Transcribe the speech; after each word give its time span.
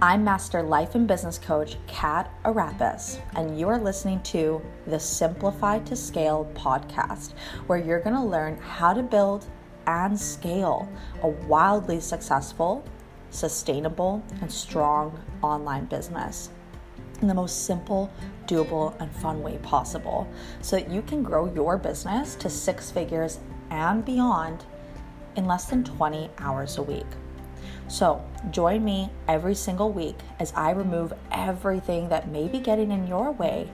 I'm 0.00 0.22
Master 0.22 0.62
Life 0.62 0.94
and 0.94 1.08
Business 1.08 1.38
Coach 1.38 1.76
Kat 1.88 2.30
Arapis, 2.44 3.20
and 3.34 3.58
you 3.58 3.68
are 3.68 3.80
listening 3.80 4.22
to 4.22 4.62
the 4.86 5.00
Simplify 5.00 5.80
to 5.80 5.96
Scale 5.96 6.48
podcast, 6.54 7.32
where 7.66 7.80
you're 7.80 7.98
going 7.98 8.14
to 8.14 8.22
learn 8.22 8.58
how 8.58 8.92
to 8.92 9.02
build 9.02 9.46
and 9.88 10.16
scale 10.16 10.88
a 11.24 11.26
wildly 11.26 11.98
successful, 11.98 12.84
sustainable, 13.30 14.22
and 14.40 14.52
strong 14.52 15.20
online 15.42 15.86
business 15.86 16.50
in 17.20 17.26
the 17.26 17.34
most 17.34 17.64
simple, 17.64 18.08
doable, 18.46 18.94
and 19.00 19.10
fun 19.16 19.42
way 19.42 19.58
possible 19.64 20.28
so 20.60 20.76
that 20.76 20.88
you 20.88 21.02
can 21.02 21.24
grow 21.24 21.52
your 21.52 21.76
business 21.76 22.36
to 22.36 22.48
six 22.48 22.88
figures 22.88 23.40
and 23.70 24.04
beyond 24.04 24.64
in 25.34 25.44
less 25.44 25.64
than 25.64 25.82
20 25.82 26.30
hours 26.38 26.78
a 26.78 26.82
week. 26.84 27.06
So, 27.88 28.22
join 28.50 28.84
me 28.84 29.08
every 29.28 29.54
single 29.54 29.90
week 29.90 30.18
as 30.40 30.52
I 30.54 30.72
remove 30.72 31.14
everything 31.32 32.10
that 32.10 32.28
may 32.28 32.46
be 32.46 32.60
getting 32.60 32.92
in 32.92 33.06
your 33.06 33.32
way 33.32 33.70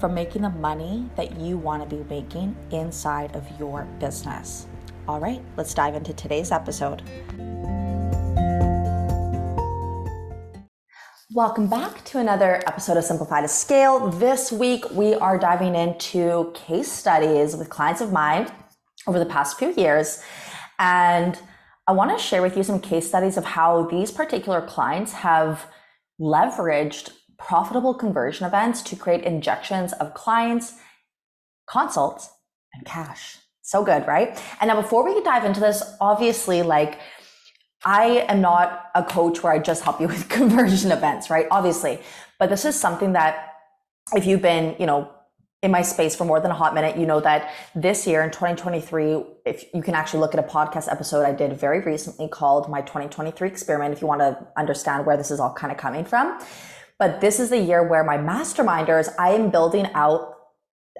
from 0.00 0.14
making 0.14 0.42
the 0.42 0.50
money 0.50 1.08
that 1.14 1.38
you 1.38 1.56
want 1.56 1.88
to 1.88 1.96
be 1.96 2.02
making 2.10 2.56
inside 2.72 3.36
of 3.36 3.46
your 3.56 3.84
business. 4.00 4.66
All 5.06 5.20
right, 5.20 5.40
let's 5.56 5.72
dive 5.74 5.94
into 5.94 6.12
today's 6.12 6.50
episode. 6.50 7.02
Welcome 11.32 11.68
back 11.68 12.04
to 12.06 12.18
another 12.18 12.62
episode 12.66 12.96
of 12.96 13.04
Simplify 13.04 13.42
to 13.42 13.48
Scale. 13.48 14.08
This 14.10 14.50
week, 14.50 14.90
we 14.90 15.14
are 15.14 15.38
diving 15.38 15.76
into 15.76 16.50
case 16.52 16.90
studies 16.90 17.54
with 17.56 17.70
clients 17.70 18.00
of 18.00 18.10
mine 18.10 18.50
over 19.06 19.20
the 19.20 19.26
past 19.26 19.56
few 19.56 19.72
years. 19.74 20.20
And 20.80 21.38
I 21.86 21.92
want 21.92 22.16
to 22.16 22.22
share 22.22 22.40
with 22.40 22.56
you 22.56 22.62
some 22.62 22.80
case 22.80 23.06
studies 23.06 23.36
of 23.36 23.44
how 23.44 23.86
these 23.86 24.10
particular 24.10 24.62
clients 24.62 25.12
have 25.12 25.66
leveraged 26.20 27.12
profitable 27.38 27.92
conversion 27.94 28.46
events 28.46 28.80
to 28.82 28.96
create 28.96 29.24
injections 29.24 29.92
of 29.94 30.14
clients, 30.14 30.74
consults, 31.68 32.30
and 32.72 32.86
cash. 32.86 33.36
So 33.60 33.84
good, 33.84 34.06
right? 34.06 34.42
And 34.60 34.68
now, 34.68 34.80
before 34.80 35.04
we 35.04 35.22
dive 35.22 35.44
into 35.44 35.60
this, 35.60 35.82
obviously, 36.00 36.62
like, 36.62 36.98
I 37.84 38.24
am 38.28 38.40
not 38.40 38.86
a 38.94 39.02
coach 39.02 39.42
where 39.42 39.52
I 39.52 39.58
just 39.58 39.82
help 39.82 40.00
you 40.00 40.08
with 40.14 40.28
conversion 40.28 40.90
events, 40.90 41.28
right? 41.28 41.46
Obviously. 41.50 42.00
But 42.38 42.48
this 42.48 42.64
is 42.64 42.78
something 42.78 43.12
that 43.12 43.54
if 44.14 44.26
you've 44.26 44.42
been, 44.42 44.76
you 44.78 44.86
know, 44.86 45.10
in 45.64 45.70
my 45.70 45.80
space 45.80 46.14
for 46.14 46.26
more 46.26 46.40
than 46.40 46.50
a 46.50 46.54
hot 46.54 46.74
minute, 46.74 46.98
you 46.98 47.06
know 47.06 47.20
that 47.20 47.50
this 47.74 48.06
year 48.06 48.22
in 48.22 48.30
2023, 48.30 49.24
if 49.46 49.64
you 49.72 49.82
can 49.82 49.94
actually 49.94 50.20
look 50.20 50.34
at 50.34 50.40
a 50.40 50.46
podcast 50.46 50.92
episode 50.92 51.24
I 51.24 51.32
did 51.32 51.58
very 51.58 51.80
recently 51.80 52.28
called 52.28 52.68
My 52.68 52.82
2023 52.82 53.48
Experiment, 53.48 53.94
if 53.94 54.02
you 54.02 54.06
want 54.06 54.20
to 54.20 54.46
understand 54.58 55.06
where 55.06 55.16
this 55.16 55.30
is 55.30 55.40
all 55.40 55.54
kind 55.54 55.72
of 55.72 55.78
coming 55.78 56.04
from. 56.04 56.38
But 56.98 57.22
this 57.22 57.40
is 57.40 57.48
the 57.48 57.58
year 57.58 57.82
where 57.82 58.04
my 58.04 58.18
masterminders, 58.18 59.08
I 59.18 59.30
am 59.30 59.48
building 59.50 59.88
out 59.94 60.34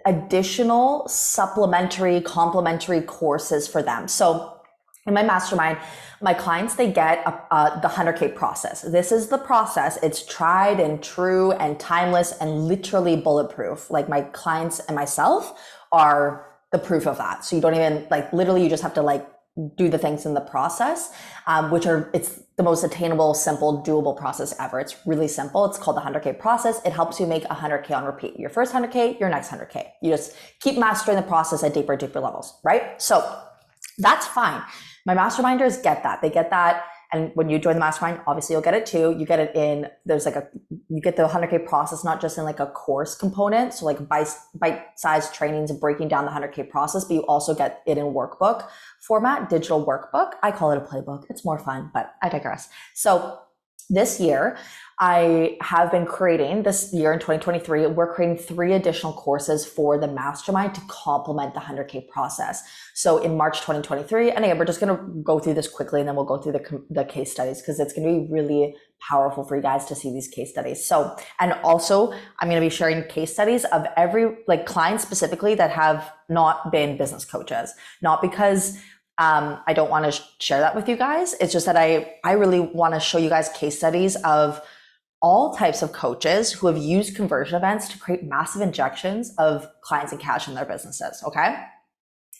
additional 0.07 1.07
supplementary, 1.09 2.23
complementary 2.23 3.03
courses 3.03 3.69
for 3.69 3.83
them. 3.83 4.09
So 4.09 4.54
in 5.07 5.13
my 5.13 5.23
mastermind, 5.23 5.79
my 6.23 6.33
clients 6.33 6.77
they 6.77 6.91
get 6.91 7.25
the 7.25 7.89
100k 7.89 8.35
process. 8.35 8.83
This 8.83 9.13
is 9.13 9.29
the 9.29 9.39
process. 9.39 9.99
It's 10.03 10.25
tried 10.25 10.81
and 10.81 11.03
true 11.03 11.53
and 11.53 11.79
timeless 11.79 12.33
and 12.41 12.67
literally 12.67 13.17
bulletproof. 13.17 13.91
Like 13.91 14.09
my 14.09 14.23
clients 14.23 14.81
and 14.81 14.97
myself 14.97 15.61
are 15.93 16.47
the 16.73 16.79
proof 16.79 17.07
of 17.07 17.19
that. 17.19 17.45
So 17.45 17.55
you 17.57 17.63
don't 17.63 17.75
even 17.75 18.07
like 18.11 18.33
literally 18.33 18.63
you 18.63 18.71
just 18.71 18.83
have 18.83 18.95
to 18.95 19.03
like 19.03 19.29
do 19.77 19.89
the 19.89 19.99
things 19.99 20.27
in 20.27 20.35
the 20.35 20.41
process 20.41 21.13
um, 21.47 21.71
which 21.71 21.87
are 21.87 22.11
it's 22.13 22.41
the 22.57 22.63
most 22.65 22.83
attainable 22.83 23.35
simple 23.35 23.85
doable 23.85 24.17
process 24.17 24.55
ever. 24.59 24.81
It's 24.81 24.97
really 25.07 25.29
simple. 25.29 25.67
It's 25.67 25.79
called 25.79 25.99
the 25.99 26.01
100k 26.01 26.39
process. 26.39 26.81
It 26.85 26.93
helps 26.93 27.21
you 27.21 27.27
make 27.27 27.45
100k 27.45 27.91
on 27.93 28.05
repeat. 28.05 28.39
Your 28.39 28.51
first 28.51 28.73
100k 28.73 29.20
your 29.20 29.29
next 29.29 29.51
100k 29.51 29.91
you 30.01 30.11
just 30.11 30.35
keep 30.61 30.79
mastering 30.79 31.17
the 31.19 31.23
process 31.23 31.63
at 31.63 31.75
deeper 31.75 31.95
deeper 31.95 32.20
levels 32.20 32.59
right? 32.64 33.01
So 33.03 33.43
that's 33.98 34.27
fine 34.27 34.63
my 35.07 35.15
masterminders 35.15 35.83
get 35.83 36.03
that. 36.03 36.23
They 36.23 36.31
get 36.31 36.51
that. 36.51 36.85
And 37.13 37.31
when 37.35 37.48
you 37.48 37.61
join 37.61 37.75
the 37.75 37.81
mastermind, 37.81 38.20
obviously 38.27 38.55
you'll 38.55 38.63
get 38.63 38.75
it 38.75 38.87
too. 38.87 39.15
You 39.17 39.25
get 39.25 39.39
it 39.39 39.55
in, 39.55 39.89
there's 40.05 40.25
like 40.25 40.35
a, 40.35 40.48
you 40.89 41.01
get 41.01 41.17
the 41.17 41.29
100K 41.29 41.65
process, 41.65 42.03
not 42.03 42.20
just 42.20 42.39
in 42.39 42.45
like 42.45 42.59
a 42.59 42.67
course 42.67 43.14
component. 43.14 43.73
So 43.73 43.85
like 43.85 44.09
bite 44.09 44.29
bite-sized 44.55 45.33
trainings 45.33 45.70
and 45.70 45.79
breaking 45.79 46.09
down 46.09 46.25
the 46.25 46.33
100K 46.33 46.69
process, 46.70 47.05
but 47.05 47.14
you 47.14 47.20
also 47.27 47.55
get 47.55 47.83
it 47.87 47.98
in 47.98 48.07
workbook 48.07 48.69
format, 49.01 49.48
digital 49.48 49.85
workbook. 49.87 50.33
I 50.43 50.51
call 50.51 50.73
it 50.73 50.79
a 50.79 50.81
playbook. 50.81 51.25
It's 51.31 51.45
more 51.45 51.59
fun, 51.59 51.91
but 51.95 52.14
I 52.20 52.29
digress. 52.29 52.69
So 52.95 53.39
this 53.91 54.19
year, 54.19 54.57
I 55.01 55.57
have 55.61 55.91
been 55.91 56.07
creating 56.07 56.63
this 56.63 56.93
year 56.93 57.13
in 57.13 57.19
2023, 57.19 57.87
we're 57.89 58.15
creating 58.15 58.39
three 58.39 58.75
additional 58.75 59.13
courses 59.13 59.67
for 59.67 59.99
the 59.99 60.07
mastermind 60.07 60.75
to 60.77 60.81
complement 60.89 61.53
the 61.55 61.61
100K 61.61 62.09
process. 62.09 62.63
So 62.95 63.19
in 63.19 63.37
March 63.37 63.61
2023, 63.61 64.31
and 64.31 64.45
again, 64.45 64.57
we're 64.57 64.65
just 64.65 64.81
going 64.81 64.97
to 64.97 65.03
go 65.23 65.41
through 65.41 65.55
this 65.55 65.67
quickly 65.67 66.01
and 66.01 66.09
then 66.09 66.15
we'll 66.15 66.25
go 66.25 66.39
through 66.39 66.53
the, 66.53 66.85
the 66.91 67.05
case 67.05 67.33
studies 67.33 67.61
because 67.61 67.81
it's 67.81 67.93
going 67.93 68.07
to 68.07 68.27
be 68.27 68.33
really 68.33 68.77
powerful 69.01 69.43
for 69.43 69.57
you 69.57 69.63
guys 69.63 69.85
to 69.87 69.97
see 69.97 70.13
these 70.13 70.29
case 70.29 70.51
studies. 70.51 70.87
So, 70.87 71.17
and 71.41 71.55
also 71.65 72.13
I'm 72.39 72.49
going 72.49 72.61
to 72.61 72.67
be 72.67 72.71
sharing 72.71 73.03
case 73.09 73.33
studies 73.33 73.65
of 73.67 73.87
every 73.97 74.37
like 74.47 74.65
clients 74.65 75.03
specifically 75.03 75.57
that 75.57 75.71
have 75.71 76.13
not 76.29 76.71
been 76.71 76.97
business 76.97 77.25
coaches, 77.25 77.73
not 78.01 78.23
because 78.23 78.79
um, 79.19 79.61
I 79.67 79.75
don't 79.75 79.91
want 79.91 80.13
to 80.13 80.23
share 80.41 80.61
that 80.61 80.75
with 80.75 80.89
you 80.89 80.97
guys. 80.97 81.35
It's 81.41 81.53
just 81.53 81.67
that 81.67 81.77
I, 81.77 82.15
I 82.25 82.33
really 82.33 82.61
want 82.61 82.95
to 82.95 83.01
show 83.01 83.19
you 83.19 83.29
guys 83.29 83.49
case 83.51 83.77
studies 83.77 84.17
of 84.17 84.61
all 85.24 85.55
types 85.55 85.80
of 85.80 85.90
coaches 85.90 86.52
who 86.52 86.67
have 86.67 86.77
used 86.77 87.17
conversion 87.17 87.57
events 87.57 87.89
to 87.89 87.98
create 87.98 88.23
massive 88.23 88.61
injections 88.61 89.35
of 89.39 89.67
clients 89.80 90.12
and 90.12 90.20
cash 90.20 90.46
in 90.46 90.55
their 90.55 90.67
businesses. 90.67 91.23
Okay. 91.27 91.57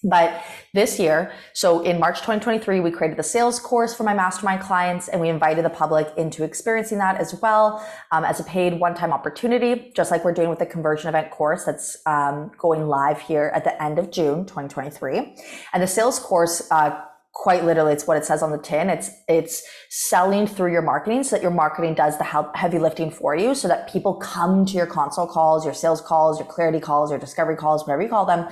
But 0.03 0.45
this 0.75 0.99
year, 0.99 1.33
so 1.55 1.81
in 1.81 1.99
March 1.99 2.19
2023, 2.19 2.81
we 2.81 2.91
created 2.91 3.19
the 3.19 3.23
sales 3.23 3.59
course 3.59 3.95
for 3.95 4.03
my 4.03 4.13
mastermind 4.13 4.61
clients 4.61 5.09
and 5.09 5.19
we 5.19 5.31
invited 5.31 5.65
the 5.65 5.71
public 5.71 6.09
into 6.19 6.45
experiencing 6.45 6.99
that 6.99 7.19
as 7.19 7.35
well 7.41 7.83
um, 8.13 8.23
as 8.23 8.39
a 8.39 8.45
paid 8.45 8.79
one 8.79 8.95
time 8.95 9.15
opportunity, 9.15 9.91
just 9.97 10.11
like 10.11 10.23
we're 10.23 10.35
doing 10.35 10.51
with 10.51 10.59
the 10.59 10.67
conversion 10.67 11.09
event 11.09 11.31
course 11.31 11.65
that's 11.65 11.97
um, 12.05 12.53
going 12.59 12.87
live 12.87 13.19
here 13.19 13.51
at 13.55 13.65
the 13.65 13.83
end 13.83 13.99
of 13.99 14.11
June 14.11 14.45
2023. 14.45 15.35
And 15.73 15.83
the 15.83 15.87
sales 15.87 16.19
course, 16.19 16.71
uh, 16.71 17.01
quite 17.35 17.65
literally 17.65 17.93
it's 17.93 18.07
what 18.07 18.17
it 18.17 18.25
says 18.25 18.43
on 18.43 18.53
the 18.53 18.59
tin. 18.59 18.89
It's 18.89 19.11
it's 19.29 19.63
selling 19.91 20.47
through 20.47 20.73
your 20.73 20.83
marketing 20.83 21.25
so 21.25 21.37
that 21.37 21.43
your 21.43 21.51
marketing 21.51 21.95
does 21.95 22.17
the 22.17 22.25
heavy 22.55 22.79
lifting 22.79 23.11
for 23.11 23.37
you 23.37 23.55
so 23.55 23.69
that 23.69 23.93
people 23.93 24.15
come 24.15 24.65
to 24.67 24.75
your 24.75 24.87
consult 24.87 25.31
calls 25.31 25.65
your 25.65 25.75
sales 25.75 26.01
calls 26.01 26.39
your 26.39 26.49
clarity 26.49 26.81
calls 26.81 27.11
your 27.11 27.19
discovery 27.19 27.57
calls 27.57 27.83
whatever 27.83 28.03
you 28.03 28.09
call 28.09 28.25
them. 28.25 28.49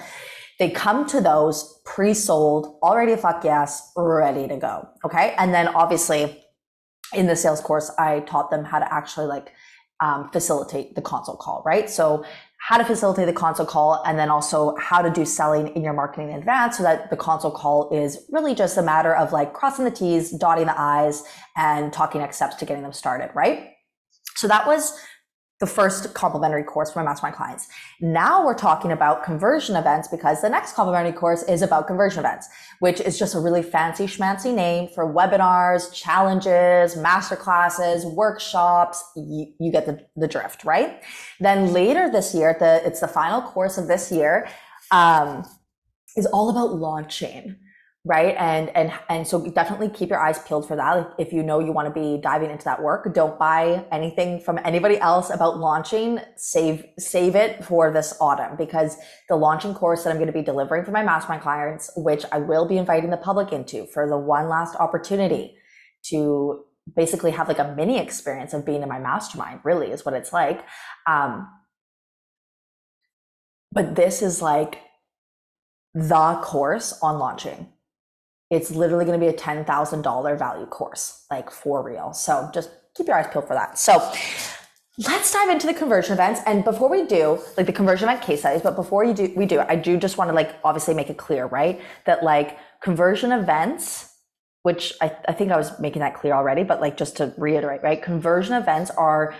They 0.58 0.70
come 0.70 1.06
to 1.06 1.20
those 1.20 1.80
pre-sold 1.84 2.78
already 2.82 3.16
fuck 3.16 3.44
yes 3.44 3.92
ready 3.96 4.46
to 4.48 4.56
go 4.56 4.88
okay? 5.04 5.34
And 5.38 5.54
then 5.54 5.68
obviously 5.68 6.42
in 7.14 7.26
the 7.26 7.36
sales 7.36 7.60
course 7.60 7.90
i 7.98 8.20
taught 8.20 8.50
them 8.50 8.64
how 8.64 8.78
to 8.78 8.92
actually 8.92 9.26
like 9.26 9.52
um, 10.00 10.30
facilitate 10.30 10.96
the 10.96 11.02
consult 11.02 11.38
call 11.38 11.62
right? 11.64 11.88
So 11.88 12.24
how 12.68 12.78
to 12.78 12.84
facilitate 12.84 13.26
the 13.26 13.32
consult 13.32 13.68
call 13.68 14.00
and 14.06 14.16
then 14.16 14.30
also 14.30 14.76
how 14.76 15.02
to 15.02 15.10
do 15.10 15.24
selling 15.24 15.66
in 15.74 15.82
your 15.82 15.92
marketing 15.92 16.30
in 16.30 16.36
advance 16.36 16.76
so 16.76 16.84
that 16.84 17.10
the 17.10 17.16
consult 17.16 17.54
call 17.54 17.90
is 17.90 18.24
really 18.30 18.54
just 18.54 18.76
a 18.78 18.82
matter 18.82 19.16
of 19.16 19.32
like 19.32 19.52
crossing 19.52 19.84
the 19.84 19.90
T's, 19.90 20.30
dotting 20.30 20.66
the 20.66 20.80
I's 20.80 21.24
and 21.56 21.92
talking 21.92 22.20
next 22.20 22.36
steps 22.36 22.54
to 22.56 22.64
getting 22.64 22.84
them 22.84 22.92
started, 22.92 23.30
right? 23.34 23.70
So 24.36 24.46
that 24.46 24.64
was 24.64 24.96
the 25.62 25.66
first 25.68 26.12
complementary 26.12 26.64
course 26.64 26.92
for 26.92 26.98
my 26.98 27.04
mastermind 27.04 27.36
clients. 27.36 27.68
Now 28.00 28.44
we're 28.44 28.58
talking 28.58 28.90
about 28.90 29.22
conversion 29.22 29.76
events 29.76 30.08
because 30.08 30.42
the 30.42 30.48
next 30.48 30.74
complementary 30.74 31.12
course 31.12 31.44
is 31.44 31.62
about 31.62 31.86
conversion 31.86 32.18
events, 32.18 32.48
which 32.80 33.00
is 33.00 33.16
just 33.16 33.36
a 33.36 33.38
really 33.38 33.62
fancy 33.62 34.06
schmancy 34.06 34.52
name 34.52 34.88
for 34.92 35.06
webinars, 35.06 35.94
challenges, 35.94 36.96
masterclasses, 36.96 38.12
workshops. 38.12 39.04
You, 39.14 39.52
you 39.60 39.70
get 39.70 39.86
the, 39.86 40.04
the 40.16 40.26
drift, 40.26 40.64
right? 40.64 41.00
Then 41.38 41.72
later 41.72 42.10
this 42.10 42.34
year, 42.34 42.56
the, 42.58 42.84
it's 42.84 42.98
the 42.98 43.06
final 43.06 43.40
course 43.40 43.78
of 43.78 43.86
this 43.86 44.10
year, 44.10 44.48
um, 44.90 45.44
is 46.16 46.26
all 46.26 46.50
about 46.50 46.74
launching 46.74 47.54
right? 48.04 48.34
And 48.36 48.68
and 48.76 48.92
and 49.08 49.26
so 49.26 49.48
definitely 49.50 49.88
keep 49.88 50.08
your 50.08 50.18
eyes 50.18 50.40
peeled 50.40 50.66
for 50.66 50.74
that. 50.76 51.14
If 51.18 51.32
you 51.32 51.42
know 51.42 51.60
you 51.60 51.72
want 51.72 51.92
to 51.92 52.00
be 52.00 52.20
diving 52.20 52.50
into 52.50 52.64
that 52.64 52.82
work 52.82 53.14
don't 53.14 53.38
buy 53.38 53.84
anything 53.92 54.40
from 54.40 54.58
anybody 54.64 54.98
else 54.98 55.30
about 55.30 55.58
launching. 55.58 56.18
Save 56.36 56.84
save 56.98 57.36
it 57.36 57.64
for 57.64 57.92
this 57.92 58.14
autumn 58.20 58.56
because 58.56 58.96
the 59.28 59.36
launching 59.36 59.74
course 59.74 60.04
that 60.04 60.10
i'm 60.10 60.16
going 60.16 60.26
to 60.26 60.32
be 60.32 60.42
delivering 60.42 60.84
for 60.84 60.90
my 60.90 61.02
mastermind 61.02 61.42
clients 61.42 61.90
which 61.96 62.24
i 62.32 62.38
will 62.38 62.66
be 62.66 62.76
inviting 62.76 63.10
the 63.10 63.16
public 63.16 63.52
into 63.52 63.86
for 63.86 64.08
the 64.08 64.16
one 64.18 64.48
last 64.48 64.76
opportunity 64.76 65.54
to 66.02 66.64
basically 66.94 67.30
have 67.30 67.48
like 67.48 67.58
a 67.58 67.74
mini 67.76 67.98
experience 67.98 68.52
of 68.52 68.66
being 68.66 68.82
in 68.82 68.88
my 68.88 68.98
mastermind 68.98 69.60
really 69.64 69.90
is 69.90 70.04
what 70.04 70.14
it's 70.14 70.32
like. 70.32 70.64
Um 71.06 71.48
but 73.70 73.94
this 73.94 74.20
is 74.20 74.42
like 74.42 74.78
the 75.94 76.40
course 76.42 76.98
on 77.02 77.18
launching 77.18 77.68
it's 78.52 78.70
literally 78.70 79.06
going 79.06 79.18
to 79.18 79.26
be 79.26 79.30
a 79.30 79.36
$10,000 79.36 80.38
value 80.38 80.66
course, 80.66 81.24
like 81.30 81.50
for 81.50 81.82
real. 81.82 82.12
So 82.12 82.50
just 82.52 82.68
keep 82.94 83.06
your 83.06 83.16
eyes 83.16 83.26
peeled 83.32 83.48
for 83.48 83.54
that. 83.54 83.78
So 83.78 84.12
let's 84.98 85.32
dive 85.32 85.48
into 85.48 85.66
the 85.66 85.72
conversion 85.72 86.12
events. 86.12 86.42
And 86.44 86.62
before 86.62 86.90
we 86.90 87.06
do, 87.06 87.40
like 87.56 87.64
the 87.64 87.72
conversion 87.72 88.10
event 88.10 88.22
case 88.22 88.40
studies, 88.40 88.60
but 88.60 88.76
before 88.76 89.04
you 89.04 89.14
do, 89.14 89.32
we 89.34 89.46
do, 89.46 89.60
I 89.60 89.74
do 89.74 89.96
just 89.96 90.18
want 90.18 90.28
to 90.28 90.34
like 90.34 90.54
obviously 90.64 90.92
make 90.92 91.08
it 91.08 91.16
clear, 91.16 91.46
right? 91.46 91.80
That 92.04 92.22
like 92.22 92.58
conversion 92.82 93.32
events, 93.32 94.14
which 94.64 94.92
I, 95.00 95.16
I 95.26 95.32
think 95.32 95.50
I 95.50 95.56
was 95.56 95.80
making 95.80 96.00
that 96.00 96.14
clear 96.14 96.34
already, 96.34 96.62
but 96.62 96.78
like 96.78 96.98
just 96.98 97.16
to 97.16 97.32
reiterate, 97.38 97.82
right? 97.82 98.02
Conversion 98.02 98.54
events 98.54 98.90
are 98.90 99.34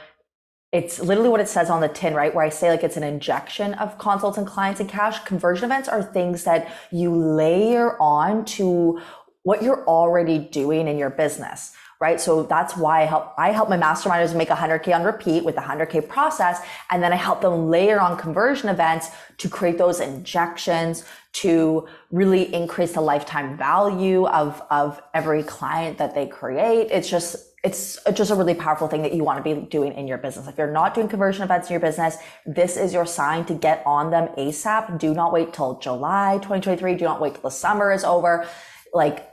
it's 0.73 1.01
literally 1.01 1.29
what 1.29 1.41
it 1.41 1.49
says 1.49 1.69
on 1.69 1.81
the 1.81 1.89
tin, 1.89 2.15
right? 2.15 2.35
Where 2.35 2.45
I 2.45 2.49
say 2.49 2.71
like 2.71 2.83
it's 2.83 2.97
an 2.97 3.03
injection 3.03 3.75
of 3.75 3.99
consults 3.99 4.39
and 4.39 4.47
clients 4.47 4.81
and 4.81 4.89
cash. 4.89 5.23
Conversion 5.25 5.67
events 5.67 5.89
are 5.89 6.03
things 6.03 6.45
that 6.45 6.73
you 6.91 7.15
layer 7.15 8.01
on 8.01 8.45
to 8.47 9.01
what 9.43 9.63
you're 9.63 9.87
already 9.87 10.39
doing 10.39 10.89
in 10.89 10.97
your 10.97 11.11
business 11.11 11.75
right? 12.03 12.21
So 12.21 12.43
that's 12.43 12.77
why 12.77 13.03
I 13.03 13.05
help, 13.05 13.33
I 13.39 13.53
help 13.53 13.69
my 13.69 13.77
masterminders 13.77 14.35
make 14.35 14.49
100K 14.49 14.93
on 14.93 15.05
repeat 15.05 15.45
with 15.45 15.55
the 15.55 15.61
100K 15.61 16.09
process. 16.09 16.61
And 16.91 17.01
then 17.01 17.13
I 17.13 17.17
help 17.17 17.41
them 17.41 17.71
layer 17.71 18.01
on 18.01 18.19
conversion 18.19 18.69
events 18.69 19.11
to 19.39 19.49
create 19.49 19.79
those 19.79 20.01
injections 20.01 21.05
to 21.35 21.87
really 22.11 22.53
increase 22.53 22.95
the 22.95 23.01
lifetime 23.01 23.57
value 23.57 24.27
of, 24.27 24.61
of 24.69 25.01
every 25.15 25.45
client 25.45 25.99
that 25.99 26.13
they 26.13 26.27
create. 26.27 26.89
It's 26.91 27.09
just, 27.09 27.52
it's 27.65 27.97
just 28.13 28.33
a 28.33 28.35
really 28.35 28.55
powerful 28.55 28.89
thing 28.89 29.03
that 29.03 29.15
you 29.15 29.23
want 29.23 29.43
to 29.43 29.55
be 29.55 29.67
doing 29.69 29.93
in 29.93 30.09
your 30.09 30.19
business. 30.19 30.49
If 30.49 30.59
you're 30.59 30.73
not 30.73 30.95
doing 30.95 31.09
conversion 31.09 31.45
events 31.45 31.69
in 31.69 31.75
your 31.75 31.81
business, 31.81 32.17
this 32.45 32.77
is 32.77 32.93
your 32.93 33.07
sign 33.07 33.45
to 33.45 33.55
get 33.55 33.85
on 33.87 34.11
them 34.11 34.29
ASAP. 34.37 34.99
Do 34.99 35.15
not 35.15 35.33
wait 35.33 35.53
till 35.53 35.79
July 35.79 36.39
2023. 36.39 36.97
Do 36.97 37.05
not 37.05 37.21
wait 37.21 37.35
till 37.35 37.43
the 37.43 37.51
summer 37.51 37.93
is 37.93 38.03
over. 38.03 38.49
Like 38.93 39.29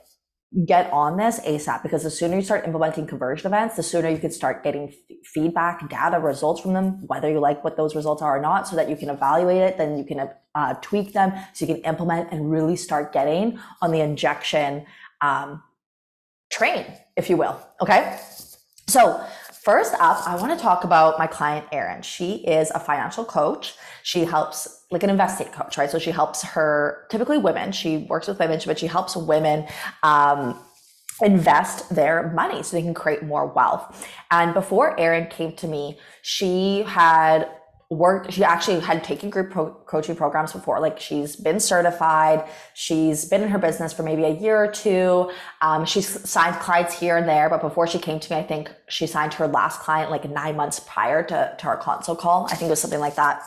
get 0.66 0.92
on 0.92 1.18
this 1.18 1.40
ASAP 1.42 1.84
because 1.84 2.04
the 2.04 2.10
sooner 2.10 2.36
you 2.36 2.42
start 2.42 2.66
implementing 2.66 3.06
conversion 3.06 3.48
events, 3.48 3.76
the 3.76 3.84
sooner 3.84 4.10
you 4.10 4.18
can 4.18 4.32
start 4.32 4.64
getting 4.64 4.94
feedback, 5.24 5.88
data, 5.90 6.20
results 6.20 6.62
from 6.62 6.74
them, 6.74 7.06
whether 7.08 7.30
you 7.30 7.40
like 7.40 7.64
what 7.64 7.78
those 7.78 7.96
results 7.96 8.22
are 8.22 8.38
or 8.38 8.42
not, 8.42 8.68
so 8.68 8.76
that 8.76 8.90
you 8.90 8.96
can 8.96 9.10
evaluate 9.10 9.62
it, 9.62 9.78
then 9.78 9.98
you 9.98 10.04
can 10.04 10.30
uh, 10.56 10.74
tweak 10.82 11.14
them, 11.14 11.34
so 11.54 11.66
you 11.66 11.76
can 11.76 11.84
implement 11.84 12.32
and 12.32 12.50
really 12.50 12.76
start 12.76 13.14
getting 13.14 13.60
on 13.82 13.92
the 13.92 14.02
injection 14.02 14.86
um, 15.22 15.62
train, 16.52 16.86
if 17.20 17.30
you 17.30 17.38
will. 17.38 17.56
Okay. 17.82 18.20
So 18.88 19.24
First 19.62 19.94
up, 20.00 20.26
I 20.26 20.38
want 20.38 20.58
to 20.58 20.64
talk 20.64 20.86
about 20.86 21.20
my 21.20 21.28
client, 21.28 21.68
Erin. 21.74 22.02
She 22.02 22.36
is 22.38 22.72
a 22.74 22.80
financial 22.80 23.26
coach. 23.26 23.76
She 24.04 24.24
helps, 24.24 24.86
like 24.90 25.04
an 25.04 25.10
investing 25.10 25.48
coach, 25.50 25.78
right? 25.78 25.92
So 25.92 26.00
she 26.00 26.12
helps 26.12 26.42
her, 26.44 27.06
typically 27.12 27.38
women. 27.38 27.74
She 27.74 27.98
works 28.10 28.28
with 28.30 28.40
women, 28.40 28.62
but 28.66 28.80
she 28.80 28.88
helps 28.88 29.18
women 29.18 29.68
um, 30.02 30.58
invest 31.22 31.94
their 31.94 32.32
money 32.32 32.64
so 32.64 32.78
they 32.78 32.82
can 32.82 32.94
create 32.94 33.22
more 33.22 33.48
wealth. 33.48 34.08
And 34.32 34.54
before 34.54 34.98
Erin 34.98 35.28
came 35.28 35.52
to 35.58 35.68
me, 35.68 36.00
she 36.22 36.84
had 36.84 37.50
worked 37.90 38.32
she 38.32 38.44
actually 38.44 38.80
had 38.80 39.04
taken 39.04 39.32
group 39.32 39.50
pro- 39.50 39.74
coaching 39.88 40.16
programs 40.16 40.54
before 40.54 40.80
like 40.80 41.00
she's 41.00 41.36
been 41.36 41.60
certified 41.60 42.48
she's 42.76 43.26
been 43.26 43.42
in 43.42 43.50
her 43.50 43.58
business 43.58 43.92
for 43.92 44.04
maybe 44.04 44.24
a 44.24 44.30
year 44.30 44.64
or 44.64 44.72
two 44.72 45.32
um, 45.64 45.86
she's 45.86 46.08
signed 46.30 46.56
clients 46.58 47.00
here 47.00 47.18
and 47.18 47.28
there 47.28 47.50
but 47.50 47.62
before 47.62 47.88
she 47.88 47.98
came 47.98 48.20
to 48.20 48.32
me 48.32 48.40
i 48.40 48.44
think 48.44 48.72
she 48.90 49.08
signed 49.08 49.34
her 49.34 49.48
last 49.48 49.80
client 49.80 50.12
like 50.12 50.30
nine 50.30 50.56
months 50.56 50.80
prior 50.80 51.24
to, 51.24 51.56
to 51.58 51.68
our 51.68 51.78
consult 51.78 52.20
call. 52.20 52.46
I 52.46 52.56
think 52.56 52.64
it 52.64 52.70
was 52.70 52.82
something 52.82 53.00
like 53.00 53.16
that. 53.16 53.42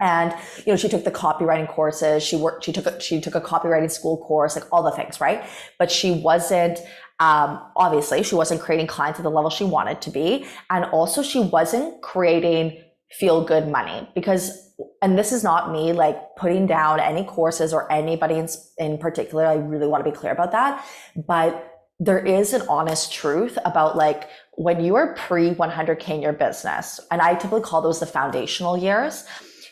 And 0.00 0.34
you 0.66 0.72
know 0.72 0.76
she 0.76 0.88
took 0.88 1.04
the 1.04 1.12
copywriting 1.12 1.68
courses 1.68 2.24
she 2.24 2.34
worked 2.34 2.64
she 2.64 2.72
took 2.72 2.86
a, 2.86 3.00
she 3.00 3.20
took 3.20 3.36
a 3.36 3.40
copywriting 3.40 3.90
school 3.90 4.16
course 4.16 4.56
like 4.56 4.64
all 4.72 4.82
the 4.82 4.90
things 4.90 5.20
right? 5.20 5.44
But 5.78 5.92
she 5.92 6.10
wasn't 6.10 6.80
um, 7.20 7.60
obviously 7.76 8.24
she 8.24 8.34
wasn't 8.34 8.60
creating 8.60 8.88
clients 8.88 9.20
at 9.20 9.22
the 9.22 9.30
level 9.30 9.48
she 9.48 9.62
wanted 9.62 10.02
to 10.02 10.10
be. 10.10 10.44
And 10.70 10.86
also 10.86 11.22
she 11.22 11.38
wasn't 11.38 12.02
creating 12.02 12.82
feel 13.18 13.44
good 13.44 13.68
money 13.68 14.08
because 14.14 14.70
and 15.00 15.18
this 15.18 15.32
is 15.32 15.44
not 15.44 15.70
me 15.70 15.92
like 15.92 16.16
putting 16.36 16.66
down 16.66 16.98
any 16.98 17.24
courses 17.24 17.72
or 17.72 17.90
anybody 17.92 18.36
in, 18.36 18.48
in 18.78 18.98
particular. 18.98 19.46
I 19.46 19.54
really 19.54 19.86
want 19.86 20.04
to 20.04 20.10
be 20.10 20.16
clear 20.16 20.32
about 20.32 20.52
that. 20.52 20.84
But 21.26 21.72
there 22.00 22.18
is 22.18 22.52
an 22.52 22.62
honest 22.68 23.12
truth 23.12 23.58
about 23.64 23.96
like 23.96 24.28
when 24.56 24.82
you 24.82 24.96
are 24.96 25.14
pre 25.14 25.50
100k 25.50 26.08
in 26.08 26.22
your 26.22 26.32
business 26.32 26.98
and 27.10 27.20
i 27.20 27.34
typically 27.34 27.60
call 27.60 27.80
those 27.80 28.00
the 28.00 28.06
foundational 28.06 28.76
years 28.76 29.24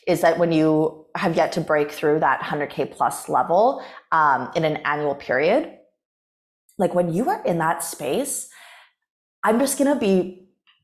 is 0.07 0.21
that 0.21 0.39
when 0.39 0.53
you 0.53 1.07
have 1.17 1.35
yet 1.35 1.51
to 1.51 1.61
break 1.61 1.91
through 1.91 2.21
that 2.21 2.41
100k 2.41 2.93
plus 2.93 3.29
level 3.29 3.85
um, 4.13 4.51
in 4.55 4.65
an 4.65 4.77
annual 4.85 5.15
period 5.15 5.77
like 6.79 6.95
when 6.95 7.13
you 7.13 7.29
are 7.29 7.45
in 7.45 7.59
that 7.59 7.83
space 7.83 8.49
i'm 9.43 9.59
just 9.59 9.77
going 9.77 9.93
to 9.93 9.99
be 9.99 10.40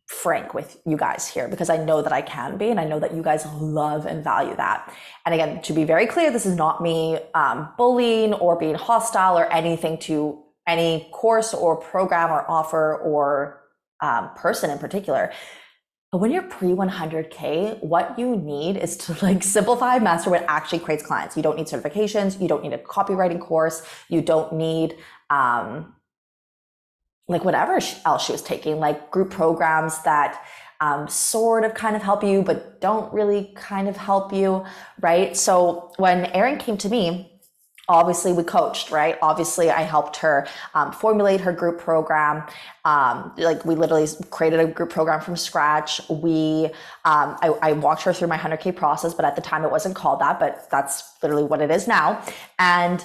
frank 0.07 0.55
with 0.55 0.81
you 0.87 0.97
guys 0.97 1.27
here 1.27 1.49
because 1.49 1.69
I 1.69 1.77
know 1.77 2.01
that 2.01 2.13
I 2.13 2.23
can 2.23 2.57
be, 2.57 2.71
and 2.71 2.79
I 2.79 2.85
know 2.85 3.01
that 3.01 3.15
you 3.15 3.23
guys 3.23 3.45
love 3.61 4.07
and 4.07 4.23
value 4.23 4.55
that. 4.57 4.95
And 5.25 5.35
again, 5.35 5.61
to 5.63 5.73
be 5.73 5.85
very 5.85 6.07
clear, 6.07 6.31
this 6.31 6.47
is 6.47 6.55
not 6.55 6.81
me 6.81 7.19
um, 7.35 7.69
bullying 7.77 8.33
or 8.35 8.57
being 8.59 8.77
hostile 8.77 9.37
or 9.37 9.53
anything 9.53 9.99
to 10.01 10.43
any 10.67 11.09
course 11.13 11.53
or 11.53 11.77
program 11.77 12.31
or 12.31 12.49
offer 12.49 12.97
or 12.97 13.63
um, 14.01 14.31
person 14.37 14.71
in 14.71 14.79
particular. 14.79 15.33
But 16.13 16.19
when 16.19 16.31
you're 16.31 16.43
pre 16.43 16.69
100K, 16.69 17.83
what 17.83 18.17
you 18.17 18.37
need 18.37 18.77
is 18.77 18.97
to 18.99 19.17
like 19.23 19.43
simplify 19.43 19.99
master 19.99 20.31
what 20.31 20.45
actually 20.47 20.79
creates 20.79 21.05
clients. 21.05 21.37
You 21.37 21.43
don't 21.43 21.57
need 21.57 21.67
certifications. 21.67 22.41
You 22.41 22.47
don't 22.47 22.63
need 22.63 22.73
a 22.73 22.79
copywriting 22.79 23.41
course. 23.41 23.83
You 24.09 24.23
don't 24.23 24.53
need, 24.53 24.97
um, 25.31 25.96
like 27.29 27.45
whatever 27.45 27.79
else 28.05 28.27
she 28.27 28.33
was 28.33 28.43
taking, 28.43 28.79
like 28.79 29.11
group 29.11 29.31
programs 29.31 30.03
that 30.03 30.45
um, 30.81 31.09
sort 31.09 31.65
of 31.65 31.75
kind 31.75 31.97
of 31.97 32.03
help 32.03 32.23
you, 32.23 32.43
but 32.43 32.81
don't 32.81 33.13
really 33.13 33.53
kind 33.57 33.89
of 33.89 33.97
help 33.97 34.33
you, 34.33 34.65
right? 35.01 35.37
So 35.37 35.93
when 35.97 36.27
Erin 36.27 36.59
came 36.59 36.77
to 36.79 36.89
me, 36.89 37.33
obviously 37.89 38.33
we 38.33 38.43
coached 38.43 38.91
right? 38.91 39.17
Obviously 39.23 39.71
i 39.71 39.83
helped 39.83 40.17
her 40.17 40.47
um, 40.75 40.93
formulate 40.93 41.41
her 41.41 41.53
group 41.53 41.79
program. 41.79 42.45
Um, 42.85 43.33
like 43.37 43.65
we 43.65 43.75
literally 43.75 44.09
created 44.31 44.61
a 44.61 44.67
group 44.67 44.91
program 44.91 45.21
from 45.21 45.37
scratch. 45.37 46.01
We 46.09 46.67
um, 47.05 47.37
I, 47.43 47.55
I, 47.63 47.73
walked 47.73 48.03
her 48.03 48.13
through 48.13 48.29
my 48.29 48.39
100k 48.39 48.75
process 48.75 49.15
but 49.15 49.25
at 49.25 49.37
the 49.37 49.43
time 49.43 49.65
it 49.65 49.71
wasn't 49.71 49.95
called 49.95 50.21
that 50.21 50.41
but 50.41 50.69
that's 50.71 51.05
literally 51.23 51.45
what 51.45 51.61
it 51.61 51.71
is 51.71 51.87
now. 51.87 52.23
And 52.59 53.05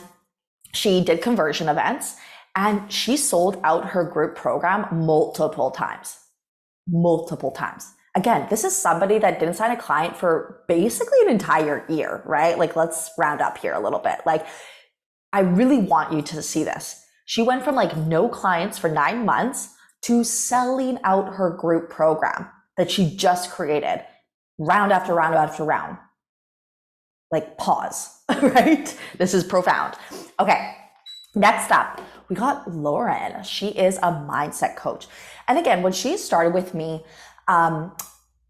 she 0.74 1.04
did 1.04 1.22
conversion 1.22 1.70
events 1.70 2.16
and 2.56 2.92
she 2.92 3.18
sold 3.18 3.60
out 3.64 3.90
her 3.90 4.04
group 4.04 4.36
program 4.36 4.88
multiple 5.06 5.72
times, 5.72 6.18
multiple 6.88 7.52
times. 7.52 7.92
Again, 8.16 8.48
this 8.50 8.66
is 8.66 8.76
somebody 8.76 9.20
that 9.20 9.40
didn't 9.40 9.56
sign 9.56 9.72
a 9.72 9.82
client 9.82 10.18
for 10.18 10.64
basically 10.68 11.18
an 11.24 11.30
entire 11.30 11.86
year, 11.88 12.22
right? 12.26 12.58
Like, 12.58 12.76
let's 12.76 13.10
round 13.18 13.40
up 13.40 13.58
here 13.58 13.74
a 13.74 13.80
little 13.80 14.00
bit. 14.00 14.20
Like, 14.26 14.46
I 15.32 15.42
really 15.42 15.78
want 15.78 16.12
you 16.12 16.22
to 16.22 16.42
see 16.42 16.64
this. 16.64 17.02
She 17.26 17.42
went 17.42 17.64
from 17.64 17.76
like 17.76 17.96
no 17.96 18.28
clients 18.28 18.78
for 18.78 18.90
nine 18.90 19.26
months 19.26 19.74
to 20.04 20.24
selling 20.24 21.00
out 21.04 21.36
her 21.36 21.52
group 21.52 21.90
program 21.90 22.50
that 22.78 22.92
she 22.92 23.16
just 23.16 23.52
created 23.52 24.04
round 24.58 24.92
after 24.92 25.14
round 25.14 25.36
after 25.36 25.64
round. 25.64 25.98
Like, 27.32 27.58
pause, 27.58 28.20
right? 28.42 28.98
This 29.18 29.34
is 29.34 29.46
profound. 29.46 29.96
Okay, 30.40 30.76
next 31.36 31.72
up, 31.72 32.02
we 32.32 32.38
got 32.38 32.74
Lauren. 32.74 33.44
She 33.44 33.68
is 33.68 33.98
a 33.98 34.14
mindset 34.32 34.78
coach. 34.78 35.08
And 35.50 35.60
again, 35.60 35.84
when 35.84 35.92
she 35.92 36.16
started 36.16 36.54
with 36.54 36.74
me, 36.74 37.04
um, 37.50 37.92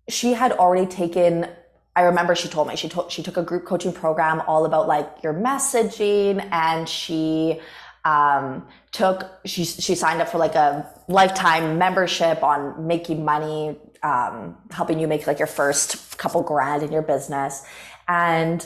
she 0.08 0.34
had 0.34 0.52
already 0.52 0.86
taken 0.86 1.50
I 1.94 2.04
remember 2.04 2.36
she 2.36 2.48
told 2.48 2.68
me 2.70 2.76
she 2.78 2.88
took 2.88 3.12
she 3.12 3.22
took 3.22 3.36
a 3.36 3.44
group 3.44 3.66
coaching 3.66 3.92
program 3.92 4.42
all 4.48 4.66
about 4.66 4.88
like 4.88 5.10
your 5.24 5.34
messaging 5.34 6.48
and 6.52 6.88
she 6.88 7.60
um, 8.06 8.66
took 8.92 9.30
she 9.46 9.66
she 9.66 9.96
signed 9.96 10.22
up 10.22 10.30
for 10.30 10.38
like 10.38 10.56
a 10.56 10.88
lifetime 11.10 11.78
membership 11.78 12.44
on 12.44 12.88
making 12.88 13.26
money 13.26 13.78
um, 14.04 14.58
helping 14.70 15.00
you 15.00 15.08
make 15.08 15.28
like 15.28 15.40
your 15.40 15.48
first 15.48 16.18
couple 16.18 16.42
grand 16.44 16.82
in 16.82 16.94
your 16.94 17.02
business 17.02 17.66
and 18.08 18.66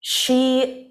she 0.00 0.89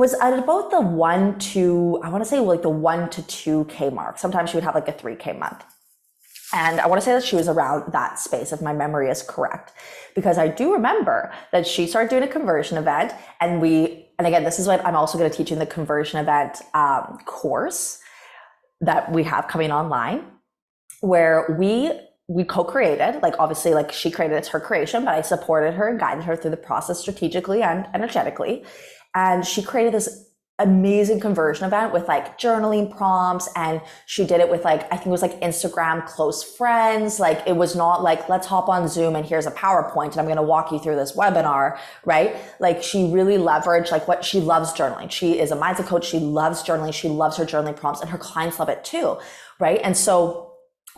was 0.00 0.14
at 0.14 0.36
about 0.38 0.70
the 0.70 0.80
one 0.80 1.38
to, 1.38 2.00
I 2.02 2.08
want 2.08 2.24
to 2.24 2.28
say 2.28 2.40
like 2.40 2.62
the 2.62 2.70
one 2.70 3.10
to 3.10 3.22
two 3.22 3.66
K 3.66 3.90
mark. 3.90 4.18
Sometimes 4.18 4.50
she 4.50 4.56
would 4.56 4.64
have 4.64 4.74
like 4.74 4.88
a 4.88 4.92
three 4.92 5.14
K 5.14 5.32
month. 5.34 5.64
And 6.52 6.80
I 6.80 6.88
want 6.88 7.00
to 7.00 7.04
say 7.04 7.12
that 7.12 7.22
she 7.22 7.36
was 7.36 7.46
around 7.46 7.92
that 7.92 8.18
space, 8.18 8.52
if 8.52 8.60
my 8.60 8.72
memory 8.72 9.08
is 9.08 9.22
correct, 9.22 9.72
because 10.16 10.36
I 10.36 10.48
do 10.48 10.72
remember 10.72 11.32
that 11.52 11.64
she 11.64 11.86
started 11.86 12.10
doing 12.10 12.24
a 12.24 12.28
conversion 12.28 12.76
event 12.76 13.12
and 13.40 13.60
we, 13.60 14.08
and 14.18 14.26
again, 14.26 14.42
this 14.42 14.58
is 14.58 14.66
what 14.66 14.84
I'm 14.84 14.96
also 14.96 15.16
going 15.16 15.30
to 15.30 15.36
teach 15.36 15.52
in 15.52 15.60
the 15.60 15.66
conversion 15.66 16.18
event 16.18 16.60
um, 16.74 17.18
course 17.24 18.00
that 18.80 19.12
we 19.12 19.22
have 19.24 19.46
coming 19.46 19.70
online 19.70 20.24
where 21.00 21.56
we 21.58 21.92
we 22.28 22.44
co-created 22.44 23.20
like 23.22 23.34
obviously 23.40 23.74
like 23.74 23.90
she 23.90 24.08
created 24.08 24.36
it's 24.36 24.48
her 24.48 24.60
creation 24.60 25.04
but 25.04 25.14
i 25.14 25.20
supported 25.20 25.72
her 25.74 25.88
and 25.88 25.98
guided 25.98 26.22
her 26.22 26.36
through 26.36 26.50
the 26.50 26.56
process 26.56 27.00
strategically 27.00 27.60
and 27.60 27.86
energetically 27.92 28.64
and 29.14 29.46
she 29.46 29.62
created 29.62 29.94
this 29.94 30.26
amazing 30.60 31.18
conversion 31.18 31.64
event 31.64 31.92
with 31.92 32.06
like 32.06 32.38
journaling 32.38 32.94
prompts 32.94 33.48
and 33.56 33.80
she 34.04 34.26
did 34.26 34.40
it 34.40 34.50
with 34.50 34.62
like 34.62 34.82
i 34.92 34.96
think 34.96 35.06
it 35.06 35.10
was 35.10 35.22
like 35.22 35.40
instagram 35.40 36.06
close 36.06 36.42
friends. 36.42 37.18
Like 37.18 37.42
it 37.46 37.56
was 37.56 37.74
not 37.74 38.02
like 38.02 38.28
let's 38.28 38.46
hop 38.46 38.68
on 38.68 38.86
zoom 38.86 39.16
and 39.16 39.24
here's 39.24 39.46
a 39.46 39.50
powerpoint 39.52 40.12
and 40.12 40.18
i'm 40.18 40.26
going 40.26 40.36
to 40.36 40.42
walk 40.42 40.70
you 40.70 40.78
through 40.78 40.96
this 40.96 41.12
webinar 41.16 41.78
right? 42.04 42.36
Like 42.58 42.82
she 42.82 43.10
really 43.10 43.38
leveraged 43.38 43.90
like 43.90 44.06
what 44.06 44.24
she 44.24 44.40
loves 44.40 44.72
journaling. 44.72 45.10
She 45.10 45.38
is 45.38 45.50
a 45.50 45.56
mindset 45.56 45.86
coach. 45.86 46.04
She 46.06 46.18
loves 46.18 46.62
journaling. 46.62 46.92
She 46.92 47.08
loves 47.08 47.36
her 47.38 47.46
journaling 47.46 47.76
prompts 47.76 48.02
and 48.02 48.10
her 48.10 48.18
clients 48.18 48.58
love 48.58 48.68
it 48.68 48.84
too 48.84 49.16
right? 49.58 49.80
And 49.84 49.96
so 49.96 50.49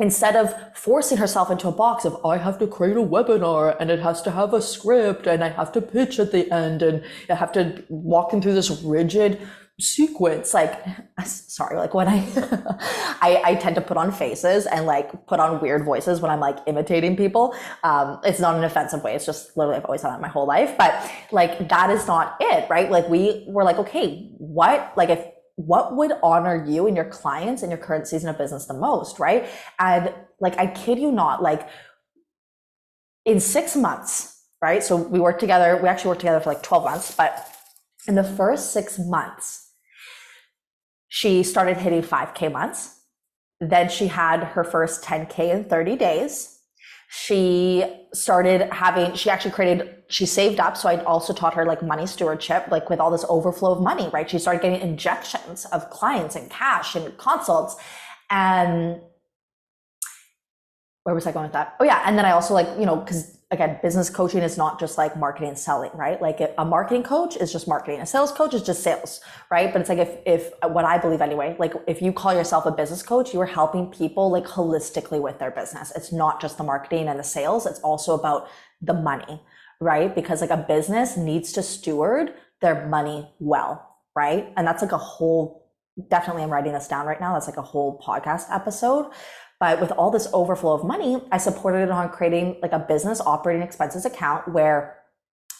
instead 0.02 0.34
of 0.34 0.52
forcing 0.76 1.16
herself 1.16 1.48
into 1.48 1.68
a 1.68 1.72
box 1.72 2.04
of 2.04 2.18
I 2.26 2.36
have 2.36 2.58
to 2.58 2.66
create 2.66 2.96
a 2.96 3.08
webinar 3.14 3.76
and 3.78 3.88
it 3.88 4.00
has 4.00 4.20
to 4.22 4.32
have 4.32 4.52
a 4.52 4.60
script 4.60 5.28
and 5.28 5.44
I 5.44 5.50
have 5.50 5.70
to 5.72 5.80
pitch 5.80 6.18
at 6.18 6.32
the 6.32 6.50
end 6.52 6.82
and 6.82 7.04
I 7.30 7.36
have 7.36 7.52
to 7.52 7.84
walk 7.88 8.32
through 8.32 8.54
this 8.54 8.70
rigid 8.82 9.40
sequence 9.80 10.52
like 10.54 10.84
sorry 11.24 11.76
like 11.76 11.94
when 11.94 12.08
I, 12.08 12.18
I 13.20 13.42
i 13.44 13.54
tend 13.54 13.74
to 13.76 13.80
put 13.80 13.96
on 13.96 14.12
faces 14.12 14.66
and 14.66 14.86
like 14.86 15.26
put 15.26 15.40
on 15.40 15.60
weird 15.60 15.84
voices 15.84 16.20
when 16.20 16.30
i'm 16.30 16.40
like 16.40 16.58
imitating 16.66 17.16
people. 17.16 17.54
Um 17.82 18.20
it's 18.24 18.40
not 18.40 18.54
an 18.56 18.64
offensive 18.64 19.02
way 19.02 19.14
it's 19.14 19.24
just 19.24 19.56
literally 19.56 19.78
i've 19.78 19.84
always 19.84 20.02
done 20.02 20.12
that 20.12 20.20
my 20.20 20.28
whole 20.28 20.46
life 20.46 20.76
but 20.76 20.92
like 21.30 21.68
that 21.68 21.90
is 21.90 22.06
not 22.06 22.36
it 22.40 22.68
right? 22.68 22.90
Like 22.90 23.08
we 23.08 23.44
were 23.46 23.64
like 23.64 23.78
okay 23.78 24.28
what? 24.38 24.92
Like 24.96 25.10
if 25.10 25.24
what 25.66 25.96
would 25.96 26.12
honor 26.22 26.64
you 26.66 26.86
and 26.86 26.96
your 26.96 27.06
clients 27.06 27.62
in 27.62 27.70
your 27.70 27.78
current 27.78 28.06
season 28.06 28.28
of 28.28 28.38
business 28.38 28.66
the 28.66 28.74
most, 28.74 29.18
right? 29.18 29.48
And 29.78 30.12
like, 30.40 30.58
I 30.58 30.66
kid 30.66 30.98
you 30.98 31.12
not, 31.12 31.42
like 31.42 31.68
in 33.24 33.40
six 33.40 33.76
months, 33.76 34.40
right? 34.60 34.82
So 34.82 34.96
we 34.96 35.20
worked 35.20 35.40
together, 35.40 35.78
we 35.82 35.88
actually 35.88 36.08
worked 36.08 36.20
together 36.20 36.40
for 36.40 36.52
like 36.52 36.62
12 36.62 36.84
months, 36.84 37.14
but 37.14 37.48
in 38.06 38.14
the 38.14 38.24
first 38.24 38.72
six 38.72 38.98
months, 38.98 39.70
she 41.08 41.42
started 41.42 41.76
hitting 41.76 42.02
5K 42.02 42.50
months. 42.50 43.00
Then 43.60 43.88
she 43.88 44.08
had 44.08 44.42
her 44.42 44.64
first 44.64 45.04
10K 45.04 45.52
in 45.52 45.64
30 45.64 45.96
days 45.96 46.52
she 47.14 47.84
started 48.14 48.72
having 48.72 49.14
she 49.14 49.28
actually 49.28 49.50
created 49.50 50.01
she 50.12 50.26
saved 50.26 50.60
up 50.60 50.76
so 50.76 50.88
i 50.88 51.02
also 51.04 51.32
taught 51.32 51.54
her 51.54 51.64
like 51.64 51.82
money 51.82 52.06
stewardship 52.06 52.66
like 52.70 52.88
with 52.90 53.00
all 53.00 53.10
this 53.10 53.24
overflow 53.28 53.72
of 53.72 53.80
money 53.80 54.08
right 54.12 54.30
she 54.30 54.38
started 54.38 54.62
getting 54.62 54.80
injections 54.80 55.64
of 55.66 55.88
clients 55.90 56.36
and 56.36 56.50
cash 56.50 56.94
and 56.94 57.16
consults 57.18 57.76
and 58.30 59.00
where 61.04 61.14
was 61.14 61.26
i 61.26 61.32
going 61.32 61.44
with 61.44 61.52
that 61.52 61.74
oh 61.80 61.84
yeah 61.84 62.02
and 62.06 62.18
then 62.18 62.24
i 62.24 62.32
also 62.32 62.54
like 62.54 62.68
you 62.78 62.86
know 62.86 62.96
because 62.96 63.38
again, 63.52 63.78
business 63.82 64.08
coaching 64.08 64.42
is 64.42 64.56
not 64.56 64.80
just 64.80 64.96
like 64.96 65.14
marketing 65.16 65.50
and 65.50 65.58
selling, 65.58 65.90
right? 65.94 66.20
Like 66.22 66.40
a 66.56 66.64
marketing 66.64 67.02
coach 67.02 67.36
is 67.36 67.52
just 67.52 67.68
marketing. 67.68 68.00
A 68.00 68.06
sales 68.06 68.32
coach 68.32 68.54
is 68.54 68.62
just 68.62 68.82
sales, 68.82 69.20
right? 69.50 69.70
But 69.70 69.82
it's 69.82 69.90
like 69.90 69.98
if, 69.98 70.16
if 70.24 70.50
what 70.72 70.86
I 70.86 70.96
believe 70.96 71.20
anyway, 71.20 71.54
like 71.58 71.74
if 71.86 72.00
you 72.00 72.14
call 72.14 72.32
yourself 72.32 72.64
a 72.64 72.72
business 72.72 73.02
coach, 73.02 73.34
you 73.34 73.40
are 73.42 73.46
helping 73.46 73.88
people 73.88 74.30
like 74.30 74.44
holistically 74.44 75.20
with 75.20 75.38
their 75.38 75.50
business. 75.50 75.92
It's 75.94 76.12
not 76.12 76.40
just 76.40 76.56
the 76.56 76.64
marketing 76.64 77.08
and 77.08 77.18
the 77.18 77.24
sales. 77.24 77.66
It's 77.66 77.80
also 77.80 78.14
about 78.14 78.48
the 78.80 78.94
money, 78.94 79.38
right? 79.82 80.14
Because 80.14 80.40
like 80.40 80.50
a 80.50 80.56
business 80.56 81.16
needs 81.16 81.52
to 81.52 81.62
steward 81.62 82.34
their 82.60 82.86
money 82.86 83.28
well, 83.38 83.98
right? 84.14 84.52
And 84.56 84.66
that's 84.66 84.82
like 84.82 84.92
a 84.92 84.98
whole, 84.98 85.70
definitely 86.08 86.42
I'm 86.42 86.50
writing 86.50 86.72
this 86.72 86.88
down 86.88 87.06
right 87.06 87.20
now. 87.20 87.34
That's 87.34 87.48
like 87.48 87.56
a 87.56 87.62
whole 87.62 88.00
podcast 88.00 88.44
episode 88.50 89.10
but 89.62 89.80
with 89.80 89.92
all 89.92 90.10
this 90.10 90.26
overflow 90.32 90.72
of 90.72 90.84
money, 90.84 91.22
I 91.30 91.38
supported 91.38 91.84
it 91.84 91.90
on 91.92 92.08
creating 92.08 92.58
like 92.62 92.72
a 92.72 92.80
business 92.80 93.20
operating 93.20 93.62
expenses 93.62 94.04
account 94.04 94.48
where 94.48 94.98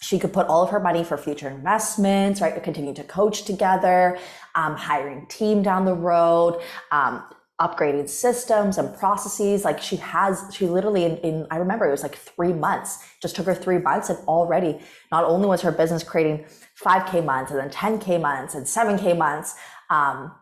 she 0.01 0.19
could 0.19 0.33
put 0.33 0.49
all 0.49 0.65
of 0.65 0.71
her 0.71 0.81
money 0.81 1.05
for 1.05 1.17
future 1.17 1.49
investments, 1.49 2.41
right? 2.41 2.61
Continue 2.61 2.95
to 2.95 3.05
coach 3.05 3.45
together, 3.45 4.19
um, 4.57 4.75
hiring 4.75 5.29
team 5.29 5.63
down 5.63 5.85
the 5.85 5.95
road, 5.95 6.61
um, 6.91 7.23
upgrading 7.63 8.09
systems 8.09 8.77
and 8.77 8.95
processes. 8.99 9.65
Like 9.65 9.81
she 9.81 9.97
has, 9.97 10.45
she 10.53 10.67
literally 10.67 11.05
in, 11.05 11.17
in, 11.19 11.47
I 11.51 11.57
remember 11.57 11.87
it 11.87 11.93
was 11.93 12.03
like 12.03 12.17
three 12.17 12.53
months, 12.53 12.99
just 13.21 13.37
took 13.37 13.47
her 13.47 13.55
three 13.55 13.79
months. 13.79 14.11
And 14.11 14.19
already 14.27 14.81
not 15.11 15.25
only 15.25 15.47
was 15.47 15.63
her 15.63 15.73
business 15.73 16.03
creating 16.03 16.45
5K 16.83 17.25
months 17.25 17.53
and 17.53 17.61
then 17.61 17.71
10K 17.71 18.21
months 18.21 18.55
and 18.55 18.67
7K 18.67 19.17
months, 19.17 19.55
um, 19.91 20.33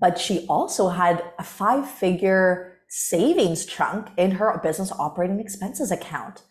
but 0.00 0.18
she 0.18 0.46
also 0.48 0.88
had 0.88 1.22
a 1.38 1.44
five 1.44 1.88
figure 1.88 2.78
savings 2.88 3.66
chunk 3.66 4.08
in 4.16 4.32
her 4.32 4.58
business 4.62 4.90
operating 4.92 5.40
expenses 5.40 5.90
account. 5.90 6.42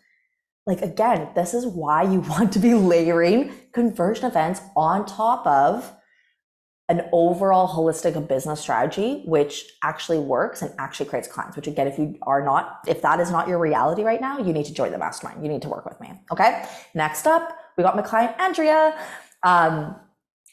Like, 0.66 0.80
again, 0.80 1.28
this 1.34 1.52
is 1.52 1.66
why 1.66 2.04
you 2.04 2.20
want 2.28 2.52
to 2.52 2.58
be 2.58 2.74
layering 2.74 3.52
conversion 3.72 4.26
events 4.26 4.60
on 4.76 5.04
top 5.04 5.46
of 5.46 5.92
an 6.88 7.02
overall 7.12 7.66
holistic 7.66 8.28
business 8.28 8.60
strategy, 8.60 9.22
which 9.24 9.64
actually 9.82 10.18
works 10.18 10.60
and 10.60 10.70
actually 10.78 11.06
creates 11.06 11.26
clients. 11.26 11.56
Which, 11.56 11.66
again, 11.66 11.86
if 11.86 11.98
you 11.98 12.18
are 12.22 12.44
not, 12.44 12.80
if 12.86 13.00
that 13.02 13.20
is 13.20 13.30
not 13.30 13.48
your 13.48 13.58
reality 13.58 14.02
right 14.02 14.20
now, 14.20 14.38
you 14.38 14.52
need 14.52 14.66
to 14.66 14.74
join 14.74 14.92
the 14.92 14.98
mastermind. 14.98 15.42
You 15.42 15.50
need 15.50 15.62
to 15.62 15.68
work 15.68 15.86
with 15.86 15.98
me. 16.00 16.12
Okay. 16.30 16.66
Next 16.94 17.26
up, 17.26 17.56
we 17.76 17.84
got 17.84 17.96
my 17.96 18.02
client, 18.02 18.38
Andrea. 18.38 18.98
Um, 19.42 19.96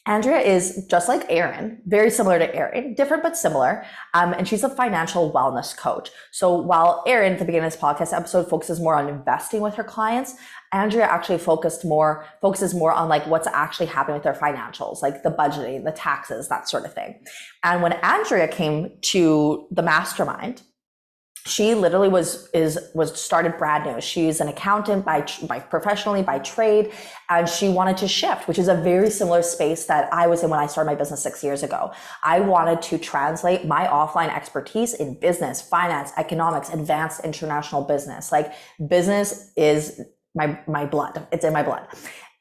Andrea 0.08 0.40
is 0.40 0.88
just 0.90 1.08
like 1.08 1.26
Erin, 1.30 1.80
very 1.86 2.10
similar 2.10 2.40
to 2.40 2.56
Erin, 2.56 2.96
different 2.96 3.22
but 3.22 3.38
similar. 3.38 3.86
Um, 4.16 4.34
and 4.34 4.48
she's 4.48 4.64
a 4.64 4.70
financial 4.70 5.32
wellness 5.32 5.78
coach. 5.78 6.10
So 6.32 6.56
while 6.56 7.04
Erin, 7.06 7.34
at 7.34 7.40
the 7.40 7.46
beginning 7.46 7.68
of 7.68 7.72
this 7.72 7.82
podcast 7.82 8.12
episode, 8.12 8.50
focuses 8.50 8.80
more 8.80 8.96
on 8.96 9.08
investing 9.08 9.62
with 9.62 9.76
her 9.76 9.84
clients, 9.84 10.36
Andrea 10.72 11.04
actually 11.04 11.38
focused 11.38 11.86
more, 11.86 12.26
focuses 12.42 12.74
more 12.74 12.92
on 12.92 13.10
like 13.10 13.28
what's 13.28 13.48
actually 13.48 13.86
happening 13.86 14.16
with 14.16 14.24
their 14.24 14.34
financials, 14.34 15.04
like 15.04 15.22
the 15.22 15.30
budgeting, 15.30 15.84
the 15.84 15.92
taxes, 15.92 16.50
that 16.50 16.68
sort 16.68 16.84
of 16.84 16.94
thing. 16.94 17.24
And 17.64 17.84
when 17.84 17.94
Andrea 17.94 18.48
came 18.48 18.92
to 19.02 19.68
the 19.70 19.84
mastermind, 19.84 20.64
she 21.46 21.74
literally 21.74 22.08
was 22.08 22.50
is 22.54 22.78
was 22.94 23.20
started 23.20 23.58
brand 23.58 23.86
new. 23.86 24.00
She's 24.00 24.42
an 24.42 24.48
accountant 24.48 25.04
by 25.04 25.26
by 25.48 25.60
professionally 25.60 26.22
by 26.22 26.40
trade 26.40 26.92
and 27.30 27.50
she 27.50 27.68
wanted 27.70 27.98
to 27.98 28.08
shift 28.08 28.48
which 28.48 28.60
is 28.60 28.68
a 28.68 28.76
very 28.76 29.10
similar 29.10 29.42
space 29.42 29.86
that 29.86 30.14
i 30.14 30.28
was 30.28 30.44
in 30.44 30.50
when 30.50 30.60
i 30.60 30.68
started 30.68 30.90
my 30.90 30.96
business 30.96 31.24
six 31.24 31.44
years 31.44 31.64
ago. 31.64 31.92
I 32.24 32.42
wanted 32.42 32.82
to 32.84 32.98
translate 32.98 33.66
my 33.66 33.88
offline 33.88 34.34
expertise 34.36 34.94
in 34.94 35.20
business 35.20 35.62
finance 35.62 36.12
economics 36.18 36.70
advanced 36.70 37.24
international 37.24 37.84
business. 37.84 38.32
Like 38.32 38.54
business 38.88 39.52
is 39.56 40.00
my 40.36 40.60
my 40.68 40.86
blood. 40.86 41.26
It's 41.32 41.44
in 41.44 41.54
my 41.54 41.64
blood. 41.64 41.88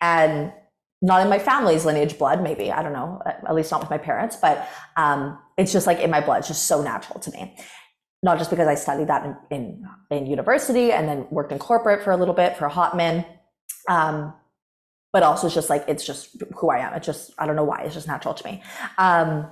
And 0.00 0.52
not 1.02 1.22
in 1.22 1.30
my 1.30 1.38
family's 1.38 1.86
lineage 1.86 2.18
blood 2.18 2.42
maybe. 2.42 2.70
I 2.70 2.82
don't 2.82 2.92
know. 2.92 3.22
At 3.24 3.54
least 3.54 3.70
not 3.70 3.80
with 3.80 3.88
my 3.88 3.98
parents. 3.98 4.36
But 4.36 4.68
um, 4.98 5.38
it's 5.56 5.72
just 5.72 5.86
like 5.86 6.00
in 6.00 6.10
my 6.10 6.20
blood. 6.20 6.40
It's 6.40 6.48
just 6.48 6.66
so 6.66 6.82
natural 6.82 7.18
to 7.20 7.30
me 7.30 7.56
not 8.22 8.38
just 8.38 8.50
because 8.50 8.68
I 8.68 8.74
studied 8.74 9.08
that 9.08 9.24
in, 9.24 9.36
in, 9.50 9.88
in 10.10 10.26
university 10.26 10.92
and 10.92 11.08
then 11.08 11.26
worked 11.30 11.52
in 11.52 11.58
corporate 11.58 12.02
for 12.02 12.10
a 12.10 12.16
little 12.16 12.34
bit 12.34 12.56
for 12.56 12.68
Hotman. 12.68 13.24
Um, 13.88 14.34
but 15.12 15.22
also 15.22 15.46
it's 15.46 15.54
just 15.54 15.70
like, 15.70 15.84
it's 15.88 16.04
just 16.04 16.36
who 16.56 16.70
I 16.70 16.78
am. 16.78 16.94
It's 16.94 17.06
just, 17.06 17.32
I 17.38 17.46
don't 17.46 17.56
know 17.56 17.64
why, 17.64 17.82
it's 17.82 17.94
just 17.94 18.06
natural 18.06 18.34
to 18.34 18.44
me. 18.44 18.62
Um, 18.98 19.48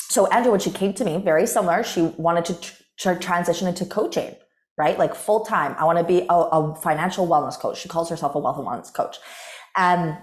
so 0.00 0.26
Andrea, 0.28 0.52
when 0.52 0.60
she 0.60 0.70
came 0.70 0.92
to 0.94 1.04
me, 1.04 1.16
very 1.18 1.46
similar, 1.46 1.82
she 1.82 2.02
wanted 2.16 2.44
to 2.46 2.74
tr- 2.96 3.18
transition 3.18 3.66
into 3.66 3.84
coaching, 3.84 4.36
right? 4.78 4.98
Like 4.98 5.14
full 5.14 5.44
time. 5.44 5.74
I 5.78 5.84
want 5.84 5.98
to 5.98 6.04
be 6.04 6.20
a, 6.28 6.34
a, 6.34 6.74
financial 6.76 7.26
wellness 7.26 7.58
coach. 7.58 7.80
She 7.80 7.88
calls 7.88 8.08
herself 8.08 8.34
a 8.34 8.38
wealth 8.38 8.58
and 8.58 8.66
wellness 8.66 8.92
coach. 8.92 9.16
And 9.76 10.16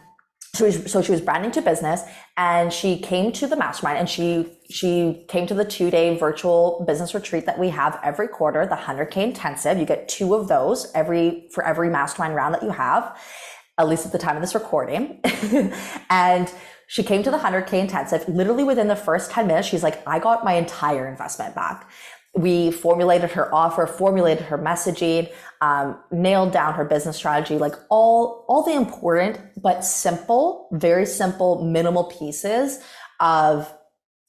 so, 0.53 0.70
so 0.70 1.01
she 1.01 1.12
was 1.12 1.22
brand 1.22 1.43
new 1.43 1.51
to 1.51 1.62
business 1.62 2.01
and 2.36 2.74
she 2.74 3.00
came 3.00 3.31
to 3.34 3.48
the 3.48 3.55
mastermind 3.55 4.00
and 4.00 4.10
she 4.10 4.48
she 4.70 5.25
came 5.29 5.48
to 5.48 5.53
the 5.53 5.63
two 5.63 5.89
day 5.89 6.17
virtual 6.17 6.84
business 6.86 7.13
retreat 7.13 7.46
that 7.46 7.58
we 7.58 7.70
have 7.70 7.98
every 8.03 8.27
quarter 8.27 8.65
the 8.65 8.75
100k 8.75 9.17
intensive. 9.17 9.77
You 9.77 9.86
get 9.86 10.10
two 10.10 10.34
of 10.34 10.50
those 10.50 10.91
every 10.93 11.48
for 11.53 11.65
every 11.65 11.89
mastermind 11.89 12.36
round 12.36 12.53
that 12.53 12.63
you 12.63 12.72
have 12.72 13.17
at 13.77 13.88
least 13.88 14.05
at 14.05 14.12
the 14.12 14.20
time 14.20 14.36
of 14.36 14.41
this 14.41 14.53
recording. 14.53 15.22
And 16.10 16.53
she 16.88 17.03
came 17.03 17.24
to 17.24 17.31
the 17.31 17.38
100k 17.38 17.72
intensive. 17.74 18.27
Literally 18.27 18.65
within 18.65 18.89
the 18.89 18.98
first 18.98 19.31
10 19.31 19.48
minutes 19.48 19.70
she's 19.70 19.84
like 19.84 20.05
i 20.05 20.20
got 20.20 20.43
my 20.43 20.53
entire 20.53 21.08
investment 21.08 21.55
back 21.55 21.89
we 22.34 22.72
formulated 22.72 23.32
her 23.32 23.54
offer, 23.54 23.86
formulated 23.86 24.46
her 24.46 24.58
messaging, 24.58 25.30
um, 25.60 25.98
nailed 26.12 26.52
down 26.54 26.74
her 26.74 26.86
business 26.86 27.18
strategy, 27.18 27.58
like 27.58 27.76
all, 27.90 28.46
all 28.48 28.64
the 28.64 28.74
important 28.74 29.40
but 29.62 29.84
simple, 29.84 30.70
very 30.72 31.06
simple, 31.06 31.64
minimal 31.64 32.06
pieces 32.06 32.80
of 33.20 33.72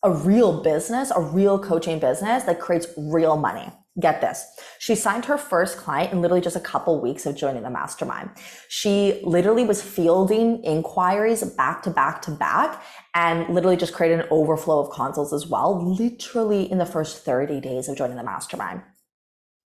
a 0.03 0.11
real 0.11 0.63
business, 0.63 1.13
a 1.15 1.21
real 1.21 1.59
coaching 1.59 2.01
business 2.01 2.43
that 2.45 2.59
creates 2.61 2.89
real 2.97 3.37
money. 3.37 3.71
Get 4.01 4.23
this. 4.23 4.47
She 4.79 4.95
signed 4.95 5.27
her 5.27 5.37
first 5.37 5.77
client 5.77 6.13
in 6.13 6.23
literally 6.23 6.41
just 6.41 6.57
a 6.57 6.61
couple 6.61 6.99
weeks 7.03 7.27
of 7.27 7.37
joining 7.37 7.63
the 7.63 7.69
mastermind. 7.69 8.31
She 8.69 9.21
literally 9.23 9.65
was 9.65 9.83
fielding 9.83 10.65
inquiries 10.65 11.43
back 11.43 11.83
to 11.83 11.91
back 11.91 12.23
to 12.23 12.31
back 12.31 12.83
and 13.15 13.55
literally 13.55 13.77
just 13.77 13.93
created 13.93 14.21
an 14.21 14.27
overflow 14.31 14.81
of 14.81 14.91
consults 14.91 15.35
as 15.35 15.47
well, 15.47 15.95
literally 15.95 16.71
in 16.71 16.79
the 16.79 16.87
first 16.87 17.23
30 17.23 17.61
days 17.61 17.87
of 17.87 17.99
joining 17.99 18.17
the 18.17 18.25
mastermind. 18.25 18.83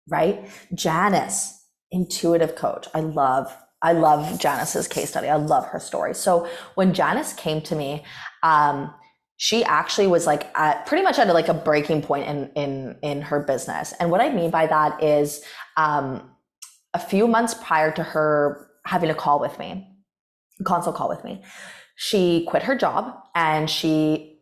Right? 0.08 0.48
Janice, 0.72 1.66
intuitive 1.90 2.54
coach. 2.54 2.88
I 2.94 3.00
love 3.00 3.54
I 3.82 3.92
love 3.92 4.40
Janice's 4.40 4.88
case 4.88 5.10
study. 5.10 5.28
I 5.28 5.36
love 5.36 5.66
her 5.66 5.78
story. 5.78 6.14
So 6.14 6.48
when 6.74 6.94
Janice 6.94 7.34
came 7.34 7.60
to 7.62 7.76
me, 7.76 8.04
um, 8.42 8.92
she 9.36 9.64
actually 9.64 10.06
was 10.06 10.26
like 10.26 10.50
at 10.56 10.86
pretty 10.86 11.02
much 11.02 11.18
at 11.18 11.28
like 11.28 11.48
a 11.48 11.54
breaking 11.54 12.02
point 12.02 12.26
in 12.26 12.50
in 12.54 12.96
in 13.02 13.22
her 13.22 13.40
business. 13.40 13.92
And 14.00 14.10
what 14.10 14.20
I 14.20 14.30
mean 14.30 14.50
by 14.50 14.66
that 14.66 15.02
is 15.02 15.42
um, 15.76 16.30
a 16.94 16.98
few 16.98 17.26
months 17.28 17.54
prior 17.54 17.92
to 17.92 18.02
her 18.02 18.68
having 18.84 19.10
a 19.10 19.14
call 19.14 19.40
with 19.40 19.58
me, 19.58 19.86
consult 20.64 20.96
call 20.96 21.08
with 21.08 21.22
me, 21.24 21.42
she 21.96 22.46
quit 22.48 22.62
her 22.62 22.76
job 22.76 23.14
and 23.34 23.68
she 23.68 24.32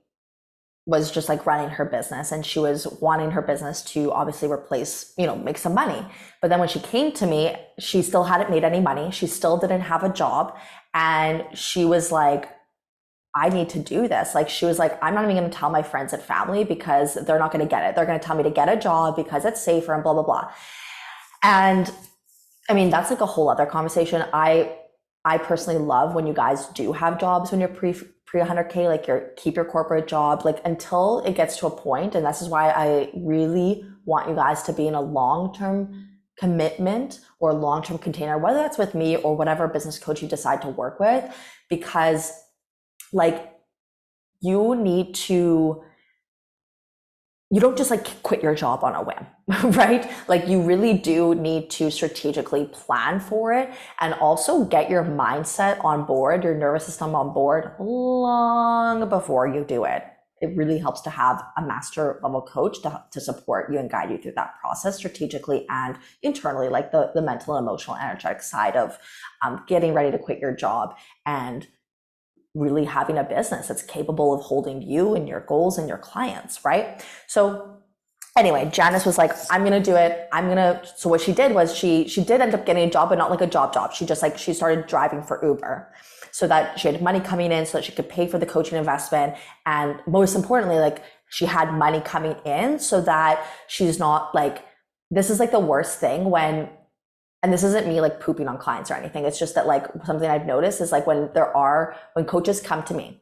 was 0.86 1.10
just 1.10 1.30
like 1.30 1.46
running 1.46 1.70
her 1.70 1.84
business 1.84 2.30
and 2.30 2.44
she 2.44 2.58
was 2.58 2.86
wanting 3.00 3.30
her 3.30 3.40
business 3.40 3.82
to 3.82 4.12
obviously 4.12 4.50
replace, 4.50 5.14
you 5.16 5.26
know, 5.26 5.34
make 5.34 5.56
some 5.56 5.72
money. 5.72 6.06
But 6.42 6.48
then 6.48 6.58
when 6.58 6.68
she 6.68 6.78
came 6.78 7.10
to 7.12 7.26
me, 7.26 7.56
she 7.78 8.02
still 8.02 8.24
hadn't 8.24 8.50
made 8.50 8.64
any 8.64 8.80
money. 8.80 9.10
She 9.10 9.26
still 9.26 9.56
didn't 9.56 9.80
have 9.80 10.04
a 10.04 10.12
job. 10.12 10.54
And 10.92 11.44
she 11.54 11.86
was 11.86 12.12
like, 12.12 12.50
I 13.36 13.48
need 13.48 13.68
to 13.70 13.80
do 13.80 14.06
this. 14.06 14.34
Like 14.34 14.48
she 14.48 14.64
was 14.64 14.78
like, 14.78 14.96
I'm 15.02 15.14
not 15.14 15.24
even 15.24 15.36
going 15.36 15.50
to 15.50 15.56
tell 15.56 15.70
my 15.70 15.82
friends 15.82 16.12
and 16.12 16.22
family 16.22 16.62
because 16.62 17.14
they're 17.14 17.38
not 17.38 17.52
going 17.52 17.64
to 17.64 17.68
get 17.68 17.84
it. 17.84 17.96
They're 17.96 18.06
going 18.06 18.18
to 18.18 18.24
tell 18.24 18.36
me 18.36 18.44
to 18.44 18.50
get 18.50 18.68
a 18.68 18.76
job 18.76 19.16
because 19.16 19.44
it's 19.44 19.60
safer 19.60 19.92
and 19.92 20.04
blah, 20.04 20.14
blah, 20.14 20.22
blah. 20.22 20.52
And 21.42 21.92
I 22.68 22.74
mean, 22.74 22.90
that's 22.90 23.10
like 23.10 23.20
a 23.20 23.26
whole 23.26 23.48
other 23.50 23.66
conversation. 23.66 24.24
I, 24.32 24.76
I 25.24 25.38
personally 25.38 25.80
love 25.80 26.14
when 26.14 26.26
you 26.26 26.32
guys 26.32 26.66
do 26.68 26.92
have 26.92 27.18
jobs 27.18 27.50
when 27.50 27.58
you're 27.60 27.68
pre, 27.68 27.94
pre 28.24 28.40
100K, 28.40 28.86
like 28.86 29.08
your, 29.08 29.32
keep 29.36 29.56
your 29.56 29.64
corporate 29.64 30.06
job, 30.06 30.44
like 30.44 30.60
until 30.64 31.20
it 31.20 31.34
gets 31.34 31.58
to 31.58 31.66
a 31.66 31.70
point, 31.70 32.14
And 32.14 32.24
this 32.24 32.40
is 32.40 32.48
why 32.48 32.70
I 32.70 33.10
really 33.16 33.84
want 34.04 34.28
you 34.28 34.34
guys 34.36 34.62
to 34.64 34.72
be 34.72 34.86
in 34.86 34.94
a 34.94 35.00
long-term 35.00 36.08
commitment 36.38 37.20
or 37.40 37.52
long-term 37.52 37.98
container, 37.98 38.38
whether 38.38 38.58
that's 38.58 38.78
with 38.78 38.94
me 38.94 39.16
or 39.16 39.36
whatever 39.36 39.66
business 39.66 39.98
coach 39.98 40.22
you 40.22 40.28
decide 40.28 40.62
to 40.62 40.68
work 40.68 41.00
with, 41.00 41.24
because 41.68 42.32
like 43.14 43.52
you 44.40 44.74
need 44.76 45.14
to 45.14 45.82
you 47.50 47.60
don't 47.60 47.78
just 47.78 47.90
like 47.90 48.22
quit 48.24 48.42
your 48.42 48.54
job 48.54 48.82
on 48.82 48.96
a 48.96 49.02
whim, 49.02 49.72
right? 49.76 50.10
Like 50.26 50.48
you 50.48 50.60
really 50.60 50.94
do 50.94 51.36
need 51.36 51.70
to 51.70 51.88
strategically 51.88 52.66
plan 52.66 53.20
for 53.20 53.52
it 53.52 53.70
and 54.00 54.12
also 54.14 54.64
get 54.64 54.90
your 54.90 55.04
mindset 55.04 55.82
on 55.84 56.04
board, 56.04 56.42
your 56.42 56.56
nervous 56.56 56.86
system 56.86 57.14
on 57.14 57.32
board 57.32 57.70
long 57.78 59.08
before 59.08 59.46
you 59.46 59.62
do 59.62 59.84
it. 59.84 60.02
It 60.40 60.56
really 60.56 60.78
helps 60.78 61.00
to 61.02 61.10
have 61.10 61.44
a 61.56 61.62
master 61.62 62.18
level 62.24 62.42
coach 62.42 62.82
to, 62.82 63.04
to 63.12 63.20
support 63.20 63.72
you 63.72 63.78
and 63.78 63.88
guide 63.88 64.10
you 64.10 64.18
through 64.18 64.32
that 64.32 64.54
process 64.60 64.96
strategically 64.96 65.64
and 65.68 65.96
internally, 66.22 66.68
like 66.68 66.90
the, 66.90 67.12
the 67.14 67.22
mental, 67.22 67.54
and 67.54 67.64
emotional, 67.64 67.96
energetic 67.96 68.42
side 68.42 68.74
of 68.74 68.98
um, 69.44 69.62
getting 69.68 69.94
ready 69.94 70.10
to 70.10 70.18
quit 70.18 70.40
your 70.40 70.56
job 70.56 70.96
and 71.24 71.68
really 72.54 72.84
having 72.84 73.18
a 73.18 73.24
business 73.24 73.68
that's 73.68 73.82
capable 73.82 74.32
of 74.32 74.40
holding 74.40 74.80
you 74.80 75.14
and 75.14 75.28
your 75.28 75.40
goals 75.40 75.76
and 75.76 75.88
your 75.88 75.98
clients, 75.98 76.64
right? 76.64 77.04
So 77.26 77.78
anyway, 78.36 78.70
Janice 78.72 79.04
was 79.04 79.18
like, 79.18 79.32
I'm 79.50 79.64
gonna 79.64 79.82
do 79.82 79.96
it. 79.96 80.28
I'm 80.32 80.48
gonna 80.48 80.82
so 80.96 81.08
what 81.08 81.20
she 81.20 81.32
did 81.32 81.52
was 81.54 81.76
she 81.76 82.08
she 82.08 82.22
did 82.22 82.40
end 82.40 82.54
up 82.54 82.64
getting 82.64 82.88
a 82.88 82.90
job, 82.90 83.08
but 83.08 83.18
not 83.18 83.30
like 83.30 83.40
a 83.40 83.46
job 83.46 83.72
job. 83.74 83.92
She 83.92 84.06
just 84.06 84.22
like 84.22 84.38
she 84.38 84.52
started 84.52 84.86
driving 84.86 85.22
for 85.22 85.44
Uber 85.44 85.92
so 86.30 86.46
that 86.48 86.78
she 86.78 86.88
had 86.88 87.00
money 87.02 87.20
coming 87.20 87.52
in 87.52 87.66
so 87.66 87.78
that 87.78 87.84
she 87.84 87.92
could 87.92 88.08
pay 88.08 88.26
for 88.26 88.38
the 88.38 88.46
coaching 88.46 88.78
investment. 88.78 89.34
And 89.66 90.00
most 90.06 90.34
importantly, 90.34 90.78
like 90.78 91.02
she 91.28 91.46
had 91.46 91.72
money 91.72 92.00
coming 92.00 92.36
in 92.44 92.78
so 92.78 93.00
that 93.02 93.44
she's 93.66 93.98
not 93.98 94.34
like 94.34 94.64
this 95.10 95.30
is 95.30 95.40
like 95.40 95.50
the 95.50 95.60
worst 95.60 95.98
thing 95.98 96.30
when 96.30 96.68
and 97.44 97.52
this 97.52 97.62
isn't 97.62 97.86
me 97.86 98.00
like 98.00 98.20
pooping 98.20 98.48
on 98.48 98.56
clients 98.56 98.90
or 98.90 98.94
anything. 98.94 99.26
It's 99.26 99.38
just 99.38 99.54
that 99.54 99.66
like 99.66 99.86
something 100.06 100.30
I've 100.30 100.46
noticed 100.46 100.80
is 100.80 100.90
like 100.90 101.06
when 101.06 101.28
there 101.34 101.54
are, 101.54 101.94
when 102.14 102.24
coaches 102.24 102.58
come 102.58 102.82
to 102.84 102.94
me 102.94 103.20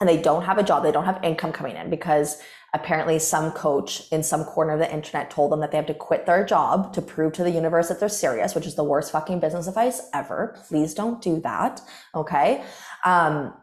and 0.00 0.08
they 0.08 0.20
don't 0.20 0.42
have 0.42 0.58
a 0.58 0.64
job, 0.64 0.82
they 0.82 0.90
don't 0.90 1.04
have 1.04 1.22
income 1.22 1.52
coming 1.52 1.76
in 1.76 1.88
because 1.88 2.38
apparently 2.74 3.20
some 3.20 3.52
coach 3.52 4.02
in 4.10 4.24
some 4.24 4.42
corner 4.42 4.72
of 4.72 4.80
the 4.80 4.92
internet 4.92 5.30
told 5.30 5.52
them 5.52 5.60
that 5.60 5.70
they 5.70 5.76
have 5.76 5.86
to 5.86 5.94
quit 5.94 6.26
their 6.26 6.44
job 6.44 6.92
to 6.94 7.00
prove 7.00 7.34
to 7.34 7.44
the 7.44 7.50
universe 7.52 7.86
that 7.86 8.00
they're 8.00 8.08
serious, 8.08 8.56
which 8.56 8.66
is 8.66 8.74
the 8.74 8.82
worst 8.82 9.12
fucking 9.12 9.38
business 9.38 9.68
advice 9.68 10.02
ever. 10.12 10.58
Please 10.66 10.92
don't 10.92 11.22
do 11.22 11.40
that. 11.42 11.80
Okay. 12.16 12.64
Um, 13.04 13.54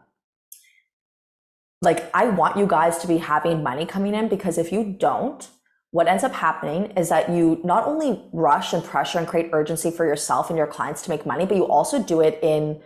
like 1.82 2.10
I 2.14 2.30
want 2.30 2.56
you 2.56 2.66
guys 2.66 2.96
to 2.98 3.06
be 3.06 3.18
having 3.18 3.62
money 3.62 3.84
coming 3.84 4.14
in 4.14 4.28
because 4.28 4.56
if 4.56 4.72
you 4.72 4.96
don't, 4.98 5.46
what 5.94 6.08
ends 6.08 6.24
up 6.24 6.32
happening 6.32 6.86
is 6.96 7.08
that 7.08 7.30
you 7.30 7.60
not 7.62 7.86
only 7.86 8.20
rush 8.32 8.72
and 8.72 8.82
pressure 8.82 9.16
and 9.16 9.28
create 9.28 9.50
urgency 9.52 9.92
for 9.92 10.04
yourself 10.04 10.50
and 10.50 10.56
your 10.58 10.66
clients 10.66 11.02
to 11.02 11.08
make 11.08 11.24
money, 11.24 11.46
but 11.46 11.56
you 11.56 11.68
also 11.68 12.02
do 12.02 12.20
it 12.20 12.36
in 12.42 12.80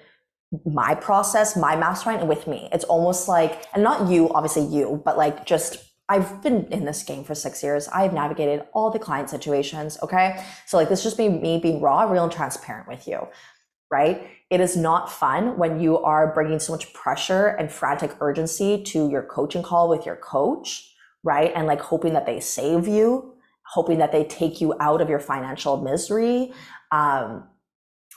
my 0.67 0.95
process, 0.95 1.57
my 1.57 1.75
mastermind, 1.75 2.29
with 2.29 2.47
me. 2.47 2.69
It's 2.71 2.85
almost 2.85 3.27
like, 3.27 3.65
and 3.73 3.83
not 3.83 4.11
you, 4.11 4.31
obviously 4.35 4.67
you, 4.67 5.01
but 5.07 5.17
like 5.17 5.47
just 5.47 5.83
I've 6.11 6.43
been 6.43 6.67
in 6.71 6.85
this 6.85 7.03
game 7.03 7.25
for 7.25 7.35
six 7.35 7.63
years. 7.63 7.89
I've 7.89 8.13
navigated 8.13 8.65
all 8.75 8.91
the 8.91 8.99
client 8.99 9.31
situations. 9.31 9.97
Okay. 10.03 10.45
So 10.67 10.77
like 10.77 10.91
this 10.91 11.03
just 11.03 11.17
be 11.17 11.31
me 11.31 11.59
being 11.59 11.81
raw, 11.81 12.03
real, 12.03 12.25
and 12.25 12.33
transparent 12.33 12.89
with 12.89 13.09
you. 13.09 13.27
Right. 13.91 14.29
It 14.51 14.61
is 14.61 14.77
not 14.77 15.11
fun 15.11 15.57
when 15.57 15.81
you 15.81 15.97
are 15.97 16.35
bringing 16.35 16.59
so 16.59 16.73
much 16.75 16.93
pressure 16.93 17.47
and 17.47 17.73
frantic 17.73 18.15
urgency 18.21 18.83
to 18.83 19.09
your 19.09 19.23
coaching 19.23 19.63
call 19.63 19.89
with 19.89 20.05
your 20.05 20.17
coach 20.17 20.95
right? 21.25 21.53
And 21.55 21.67
like 21.67 21.81
hoping 21.81 22.13
that 22.15 22.27
they 22.27 22.41
save 22.41 22.87
you, 22.87 23.35
hoping 23.63 23.99
that 23.99 24.13
they 24.13 24.25
take 24.25 24.61
you 24.61 24.75
out 24.81 25.01
of 25.01 25.09
your 25.09 25.21
financial 25.21 25.81
misery. 25.81 26.53
Um, 26.91 27.45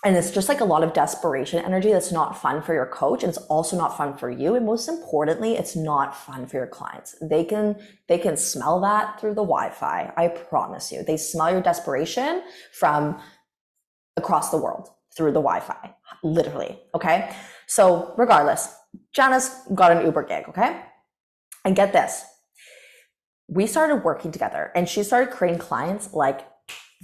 and 0.03 0.15
it's 0.15 0.31
just 0.31 0.49
like 0.49 0.61
a 0.61 0.65
lot 0.65 0.83
of 0.83 0.93
desperation 0.93 1.63
energy 1.63 1.91
that's 1.91 2.11
not 2.11 2.39
fun 2.41 2.61
for 2.61 2.73
your 2.73 2.87
coach 2.87 3.23
and 3.23 3.29
it's 3.29 3.37
also 3.45 3.77
not 3.77 3.95
fun 3.95 4.17
for 4.17 4.29
you 4.29 4.55
and 4.55 4.65
most 4.65 4.87
importantly 4.87 5.53
it's 5.53 5.75
not 5.75 6.15
fun 6.15 6.47
for 6.47 6.57
your 6.57 6.67
clients 6.67 7.15
they 7.21 7.43
can 7.43 7.75
they 8.07 8.17
can 8.17 8.35
smell 8.35 8.79
that 8.81 9.19
through 9.19 9.33
the 9.33 9.43
wi-fi 9.43 10.11
i 10.17 10.27
promise 10.27 10.91
you 10.91 11.03
they 11.03 11.17
smell 11.17 11.51
your 11.51 11.61
desperation 11.61 12.41
from 12.73 13.19
across 14.17 14.49
the 14.49 14.57
world 14.57 14.89
through 15.15 15.31
the 15.31 15.41
wi-fi 15.41 15.93
literally 16.23 16.79
okay 16.95 17.33
so 17.67 18.13
regardless 18.17 18.73
janice 19.13 19.61
got 19.75 19.91
an 19.91 20.05
uber 20.05 20.23
gig 20.23 20.45
okay 20.49 20.81
and 21.63 21.75
get 21.75 21.93
this 21.93 22.25
we 23.51 23.67
started 23.67 23.97
working 23.97 24.31
together 24.31 24.71
and 24.75 24.87
she 24.87 25.03
started 25.03 25.29
creating 25.29 25.59
clients 25.59 26.13
like 26.13 26.47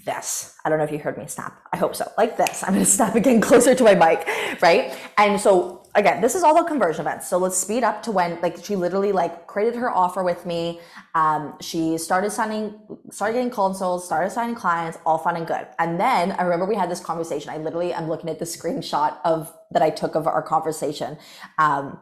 this. 0.06 0.56
I 0.64 0.70
don't 0.70 0.78
know 0.78 0.86
if 0.86 0.92
you 0.92 1.00
heard 1.00 1.18
me 1.18 1.28
snap. 1.28 1.60
I 1.74 1.78
hope 1.78 1.94
so. 1.94 2.10
Like 2.18 2.38
this. 2.38 2.64
I'm 2.64 2.74
going 2.74 2.86
to 2.86 2.90
snap 2.90 3.16
again 3.16 3.42
closer 3.42 3.76
to 3.76 3.84
my 3.84 3.94
mic, 3.94 4.26
right? 4.62 4.98
And 5.18 5.40
so 5.40 5.86
again, 5.94 6.22
this 6.22 6.36
is 6.36 6.44
all 6.44 6.56
the 6.56 6.64
conversion 6.64 7.02
events. 7.02 7.28
So 7.28 7.38
let's 7.38 7.58
speed 7.58 7.84
up 7.84 8.02
to 8.04 8.12
when 8.12 8.40
like 8.42 8.64
she 8.64 8.78
literally 8.78 9.12
like 9.12 9.46
created 9.46 9.76
her 9.76 9.90
offer 9.90 10.24
with 10.24 10.46
me. 10.46 10.80
Um, 11.16 11.58
she 11.60 11.98
started 11.98 12.32
signing, 12.32 12.80
started 13.12 13.34
getting 13.34 13.50
consults, 13.50 14.06
started 14.06 14.30
signing 14.30 14.56
clients, 14.56 14.98
all 15.06 15.18
fun 15.18 15.36
and 15.36 15.46
good. 15.46 15.68
And 15.80 16.00
then 16.00 16.32
I 16.32 16.44
remember 16.44 16.66
we 16.66 16.76
had 16.76 16.90
this 16.90 17.02
conversation. 17.02 17.50
I 17.50 17.58
literally 17.58 17.92
am 17.92 18.08
looking 18.08 18.30
at 18.30 18.40
the 18.40 18.46
screenshot 18.46 19.18
of 19.26 19.54
that 19.72 19.82
I 19.82 19.90
took 19.90 20.16
of 20.16 20.28
our 20.28 20.42
conversation. 20.42 21.18
Um, 21.58 22.00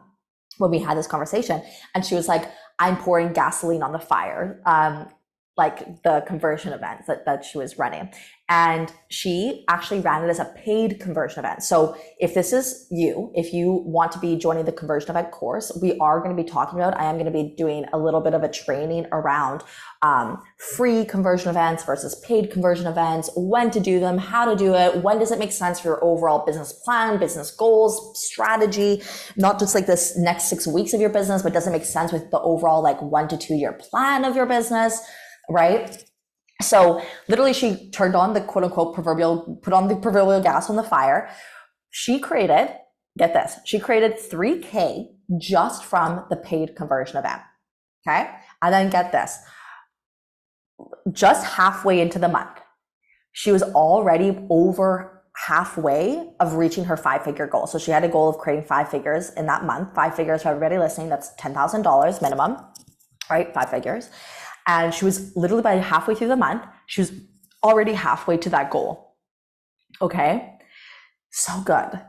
when 0.58 0.70
we 0.70 0.78
had 0.78 0.96
this 0.96 1.06
conversation 1.06 1.62
and 1.94 2.04
she 2.04 2.14
was 2.14 2.28
like, 2.28 2.50
I'm 2.78 2.96
pouring 2.96 3.32
gasoline 3.32 3.82
on 3.82 3.92
the 3.92 3.98
fire, 3.98 4.60
um, 4.66 5.08
like 5.56 6.02
the 6.02 6.22
conversion 6.26 6.72
events 6.72 7.06
that, 7.06 7.24
that 7.24 7.44
she 7.44 7.56
was 7.56 7.78
running. 7.78 8.10
And 8.48 8.92
she 9.08 9.64
actually 9.68 10.00
ran 10.00 10.22
it 10.22 10.28
as 10.28 10.38
a 10.38 10.44
paid 10.44 11.00
conversion 11.00 11.40
event. 11.40 11.64
So 11.64 11.96
if 12.20 12.34
this 12.34 12.52
is 12.52 12.86
you, 12.90 13.32
if 13.34 13.52
you 13.52 13.82
want 13.84 14.12
to 14.12 14.20
be 14.20 14.36
joining 14.36 14.66
the 14.66 14.72
conversion 14.72 15.10
event 15.10 15.32
course, 15.32 15.76
we 15.82 15.98
are 15.98 16.20
going 16.20 16.36
to 16.36 16.40
be 16.40 16.48
talking 16.48 16.78
about, 16.78 16.96
I 16.96 17.06
am 17.06 17.14
going 17.16 17.24
to 17.24 17.32
be 17.32 17.54
doing 17.56 17.86
a 17.92 17.98
little 17.98 18.20
bit 18.20 18.34
of 18.34 18.44
a 18.44 18.48
training 18.48 19.06
around 19.10 19.64
um, 20.02 20.40
free 20.58 21.04
conversion 21.04 21.48
events 21.48 21.82
versus 21.82 22.22
paid 22.24 22.52
conversion 22.52 22.86
events, 22.86 23.30
when 23.34 23.70
to 23.72 23.80
do 23.80 23.98
them, 23.98 24.18
how 24.18 24.44
to 24.44 24.54
do 24.54 24.74
it, 24.74 25.02
when 25.02 25.18
does 25.18 25.32
it 25.32 25.40
make 25.40 25.52
sense 25.52 25.80
for 25.80 25.88
your 25.88 26.04
overall 26.04 26.46
business 26.46 26.72
plan, 26.72 27.18
business 27.18 27.50
goals, 27.50 28.22
strategy, 28.22 29.02
not 29.36 29.58
just 29.58 29.74
like 29.74 29.86
this 29.86 30.16
next 30.16 30.44
six 30.44 30.66
weeks 30.66 30.92
of 30.92 31.00
your 31.00 31.10
business, 31.10 31.42
but 31.42 31.52
does 31.52 31.66
it 31.66 31.72
make 31.72 31.84
sense 31.84 32.12
with 32.12 32.30
the 32.30 32.38
overall 32.40 32.80
like 32.82 33.00
one 33.02 33.26
to 33.26 33.36
two 33.36 33.54
year 33.54 33.72
plan 33.72 34.24
of 34.24 34.36
your 34.36 34.46
business, 34.46 35.00
right? 35.48 36.04
So 36.62 37.02
literally 37.28 37.52
she 37.52 37.90
turned 37.90 38.16
on 38.16 38.32
the 38.32 38.40
quote 38.40 38.64
unquote 38.64 38.94
proverbial, 38.94 39.60
put 39.62 39.72
on 39.72 39.88
the 39.88 39.96
proverbial 39.96 40.42
gas 40.42 40.70
on 40.70 40.76
the 40.76 40.82
fire. 40.82 41.28
She 41.90 42.18
created, 42.18 42.70
get 43.18 43.32
this, 43.32 43.58
she 43.64 43.78
created 43.78 44.14
3K 44.18 45.06
just 45.38 45.84
from 45.84 46.24
the 46.30 46.36
paid 46.36 46.76
conversion 46.76 47.16
event. 47.16 47.42
Okay. 48.06 48.30
And 48.62 48.72
then 48.72 48.90
get 48.90 49.12
this, 49.12 49.38
just 51.12 51.44
halfway 51.44 52.00
into 52.00 52.18
the 52.18 52.28
month, 52.28 52.60
she 53.32 53.52
was 53.52 53.62
already 53.62 54.38
over 54.48 55.24
halfway 55.46 56.30
of 56.40 56.54
reaching 56.54 56.84
her 56.84 56.96
five 56.96 57.22
figure 57.22 57.46
goal. 57.46 57.66
So 57.66 57.78
she 57.78 57.90
had 57.90 58.04
a 58.04 58.08
goal 58.08 58.28
of 58.28 58.38
creating 58.38 58.64
five 58.64 58.88
figures 58.88 59.30
in 59.34 59.46
that 59.46 59.64
month. 59.64 59.94
Five 59.94 60.14
figures 60.16 60.42
for 60.42 60.48
everybody 60.48 60.78
listening, 60.78 61.10
that's 61.10 61.34
$10,000 61.38 62.22
minimum, 62.22 62.56
right? 63.28 63.52
Five 63.52 63.70
figures. 63.70 64.10
And 64.66 64.92
she 64.92 65.04
was 65.04 65.34
literally 65.36 65.62
by 65.62 65.74
halfway 65.74 66.14
through 66.14 66.28
the 66.28 66.36
month, 66.36 66.64
she 66.86 67.00
was 67.00 67.12
already 67.62 67.92
halfway 67.92 68.36
to 68.38 68.50
that 68.50 68.70
goal. 68.70 69.16
Okay. 70.00 70.58
So 71.30 71.60
good. 71.64 72.00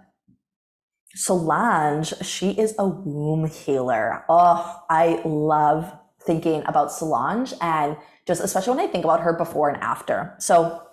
Solange, 1.15 2.13
she 2.21 2.51
is 2.51 2.75
a 2.77 2.87
womb 2.87 3.47
healer. 3.47 4.23
Oh, 4.29 4.83
I 4.89 5.21
love 5.25 5.91
thinking 6.21 6.63
about 6.67 6.91
Solange 6.91 7.53
and 7.61 7.97
just 8.27 8.41
especially 8.43 8.75
when 8.75 8.85
I 8.85 8.91
think 8.91 9.03
about 9.03 9.21
her 9.21 9.33
before 9.33 9.69
and 9.69 9.81
after. 9.81 10.35
So 10.39 10.83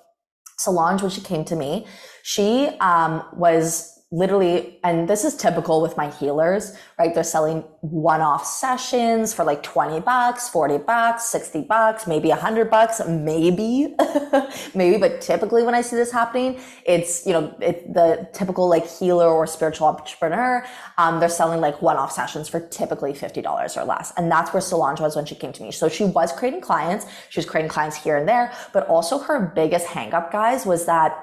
Solange, 0.58 1.02
when 1.02 1.10
she 1.10 1.20
came 1.20 1.44
to 1.46 1.56
me, 1.56 1.86
she 2.22 2.68
um, 2.80 3.24
was 3.34 3.93
literally, 4.14 4.78
and 4.84 5.08
this 5.08 5.24
is 5.24 5.34
typical 5.34 5.82
with 5.82 5.96
my 5.96 6.08
healers, 6.08 6.76
right? 7.00 7.12
They're 7.12 7.24
selling 7.24 7.64
one-off 7.80 8.46
sessions 8.46 9.34
for 9.34 9.44
like 9.44 9.64
20 9.64 9.98
bucks, 10.00 10.48
40 10.48 10.78
bucks, 10.78 11.24
60 11.24 11.62
bucks, 11.62 12.06
maybe 12.06 12.28
100 12.28 12.70
bucks, 12.70 13.00
maybe, 13.08 13.92
maybe. 14.74 14.98
But 14.98 15.20
typically 15.20 15.64
when 15.64 15.74
I 15.74 15.80
see 15.80 15.96
this 15.96 16.12
happening, 16.12 16.60
it's, 16.86 17.26
you 17.26 17.32
know, 17.32 17.56
it, 17.60 17.92
the 17.92 18.28
typical 18.32 18.68
like 18.68 18.86
healer 18.86 19.26
or 19.26 19.48
spiritual 19.48 19.88
entrepreneur, 19.88 20.64
um, 20.96 21.18
they're 21.18 21.28
selling 21.28 21.60
like 21.60 21.82
one-off 21.82 22.12
sessions 22.12 22.48
for 22.48 22.60
typically 22.60 23.14
$50 23.14 23.76
or 23.76 23.84
less. 23.84 24.12
And 24.16 24.30
that's 24.30 24.52
where 24.52 24.60
Solange 24.60 25.00
was 25.00 25.16
when 25.16 25.26
she 25.26 25.34
came 25.34 25.52
to 25.54 25.62
me. 25.62 25.72
So 25.72 25.88
she 25.88 26.04
was 26.04 26.30
creating 26.30 26.60
clients. 26.60 27.06
She 27.30 27.40
was 27.40 27.46
creating 27.46 27.70
clients 27.70 27.96
here 27.96 28.16
and 28.16 28.28
there, 28.28 28.52
but 28.72 28.86
also 28.86 29.18
her 29.18 29.52
biggest 29.56 29.88
hangup, 29.88 30.30
guys, 30.30 30.64
was 30.64 30.86
that 30.86 31.18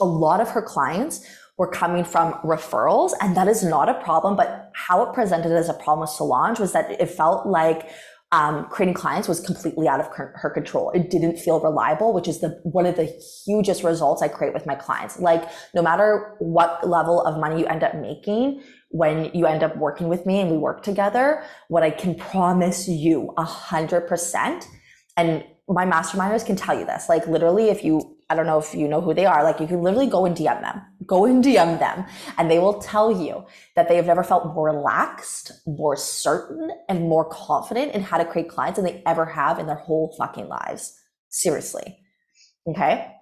a 0.00 0.04
lot 0.04 0.40
of 0.40 0.48
her 0.50 0.62
clients 0.62 1.24
were 1.58 1.70
coming 1.70 2.04
from 2.04 2.34
referrals. 2.44 3.12
And 3.20 3.36
that 3.36 3.48
is 3.48 3.64
not 3.64 3.88
a 3.88 3.94
problem. 3.94 4.36
But 4.36 4.70
how 4.74 5.02
it 5.04 5.14
presented 5.14 5.52
as 5.52 5.68
a 5.68 5.74
problem 5.74 6.00
with 6.00 6.10
Solange 6.10 6.58
was 6.58 6.72
that 6.72 6.90
it 6.90 7.08
felt 7.10 7.46
like 7.46 7.88
um, 8.32 8.66
creating 8.68 8.94
clients 8.94 9.28
was 9.28 9.40
completely 9.40 9.86
out 9.86 10.00
of 10.00 10.08
her 10.12 10.50
control. 10.50 10.90
It 10.90 11.10
didn't 11.10 11.38
feel 11.38 11.60
reliable, 11.60 12.12
which 12.12 12.26
is 12.26 12.40
the 12.40 12.60
one 12.64 12.84
of 12.84 12.96
the 12.96 13.04
hugest 13.44 13.84
results 13.84 14.20
I 14.20 14.28
create 14.28 14.52
with 14.52 14.66
my 14.66 14.74
clients. 14.74 15.20
Like 15.20 15.48
no 15.74 15.80
matter 15.80 16.34
what 16.40 16.86
level 16.86 17.22
of 17.22 17.38
money 17.38 17.60
you 17.60 17.66
end 17.66 17.84
up 17.84 17.94
making, 17.94 18.62
when 18.88 19.30
you 19.32 19.46
end 19.46 19.62
up 19.62 19.76
working 19.76 20.08
with 20.08 20.26
me 20.26 20.40
and 20.40 20.50
we 20.50 20.56
work 20.56 20.82
together, 20.82 21.44
what 21.68 21.84
I 21.84 21.90
can 21.90 22.16
promise 22.16 22.88
you 22.88 23.32
a 23.36 23.44
hundred 23.44 24.08
percent, 24.08 24.66
and 25.16 25.44
my 25.68 25.86
masterminders 25.86 26.44
can 26.44 26.56
tell 26.56 26.78
you 26.78 26.84
this, 26.84 27.08
like 27.08 27.26
literally 27.28 27.68
if 27.68 27.84
you 27.84 28.15
I 28.28 28.34
don't 28.34 28.46
know 28.46 28.58
if 28.58 28.74
you 28.74 28.88
know 28.88 29.00
who 29.00 29.14
they 29.14 29.26
are. 29.26 29.44
Like 29.44 29.60
you 29.60 29.66
can 29.66 29.82
literally 29.82 30.08
go 30.08 30.26
and 30.26 30.36
DM 30.36 30.60
them, 30.60 30.82
go 31.06 31.24
and 31.24 31.44
DM 31.44 31.78
them, 31.78 32.04
and 32.38 32.50
they 32.50 32.58
will 32.58 32.80
tell 32.80 33.22
you 33.22 33.44
that 33.76 33.88
they 33.88 33.96
have 33.96 34.06
never 34.06 34.24
felt 34.24 34.46
more 34.46 34.66
relaxed, 34.66 35.52
more 35.66 35.96
certain, 35.96 36.70
and 36.88 37.08
more 37.08 37.24
confident 37.28 37.92
in 37.92 38.02
how 38.02 38.18
to 38.18 38.24
create 38.24 38.48
clients 38.48 38.76
than 38.76 38.84
they 38.84 39.02
ever 39.06 39.24
have 39.24 39.58
in 39.58 39.66
their 39.66 39.76
whole 39.76 40.14
fucking 40.18 40.48
lives. 40.48 40.98
Seriously. 41.28 41.98
Okay. 42.66 43.12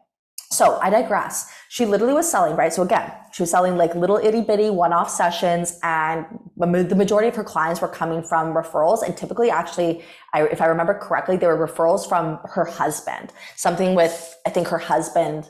So 0.50 0.78
I 0.80 0.90
digress. 0.90 1.50
She 1.68 1.86
literally 1.86 2.14
was 2.14 2.30
selling, 2.30 2.54
right? 2.54 2.72
So 2.72 2.82
again, 2.82 3.10
she 3.32 3.42
was 3.42 3.50
selling 3.50 3.76
like 3.76 3.94
little 3.96 4.16
itty 4.16 4.42
bitty 4.42 4.70
one 4.70 4.92
off 4.92 5.10
sessions 5.10 5.78
and 5.82 6.24
the 6.56 6.94
majority 6.94 7.28
of 7.28 7.34
her 7.34 7.42
clients 7.42 7.80
were 7.80 7.88
coming 7.88 8.22
from 8.22 8.54
referrals. 8.54 9.02
And 9.02 9.16
typically, 9.16 9.50
actually, 9.50 10.04
I, 10.32 10.42
if 10.44 10.60
I 10.60 10.66
remember 10.66 10.94
correctly, 10.94 11.36
they 11.36 11.48
were 11.48 11.66
referrals 11.66 12.08
from 12.08 12.38
her 12.44 12.64
husband, 12.64 13.32
something 13.56 13.96
with, 13.96 14.36
I 14.46 14.50
think 14.50 14.68
her 14.68 14.78
husband 14.78 15.48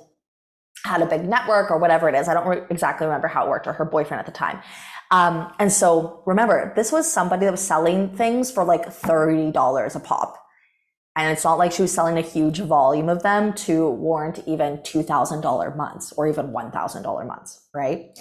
had 0.84 1.02
a 1.02 1.06
big 1.06 1.26
network 1.26 1.70
or 1.70 1.78
whatever 1.78 2.08
it 2.08 2.14
is. 2.14 2.28
I 2.28 2.34
don't 2.34 2.46
re- 2.46 2.62
exactly 2.70 3.06
remember 3.06 3.28
how 3.28 3.46
it 3.46 3.50
worked 3.50 3.66
or 3.66 3.72
her 3.74 3.84
boyfriend 3.84 4.20
at 4.20 4.26
the 4.26 4.32
time. 4.32 4.60
Um, 5.10 5.52
and 5.58 5.70
so 5.70 6.22
remember, 6.26 6.72
this 6.74 6.90
was 6.90 7.10
somebody 7.10 7.44
that 7.44 7.52
was 7.52 7.60
selling 7.60 8.16
things 8.16 8.50
for 8.50 8.64
like 8.64 8.86
$30 8.86 9.94
a 9.94 10.00
pop 10.00 10.43
and 11.16 11.30
it's 11.30 11.44
not 11.44 11.58
like 11.58 11.72
she 11.72 11.82
was 11.82 11.92
selling 11.92 12.18
a 12.18 12.22
huge 12.22 12.60
volume 12.60 13.08
of 13.08 13.22
them 13.22 13.52
to 13.54 13.88
warrant 13.88 14.42
even 14.46 14.78
$2,000 14.78 15.76
months 15.76 16.12
or 16.16 16.26
even 16.26 16.48
$1,000 16.48 17.26
months, 17.26 17.68
right? 17.72 18.18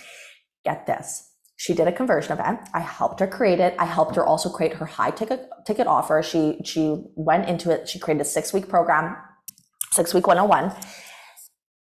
Get 0.63 0.85
this. 0.85 1.29
She 1.57 1.73
did 1.73 1.87
a 1.87 1.91
conversion 1.91 2.33
event. 2.33 2.59
I 2.73 2.81
helped 2.81 3.19
her 3.19 3.27
create 3.27 3.59
it. 3.59 3.75
I 3.79 3.85
helped 3.85 4.15
her 4.15 4.25
also 4.25 4.49
create 4.49 4.73
her 4.73 4.85
high 4.85 5.11
ticket 5.11 5.47
ticket 5.65 5.87
offer. 5.87 6.21
She 6.21 6.59
she 6.65 7.01
went 7.15 7.47
into 7.47 7.71
it. 7.71 7.87
She 7.87 7.99
created 7.99 8.21
a 8.21 8.25
six 8.25 8.51
week 8.51 8.67
program, 8.67 9.15
six 9.91 10.13
week 10.13 10.27
101. 10.27 10.73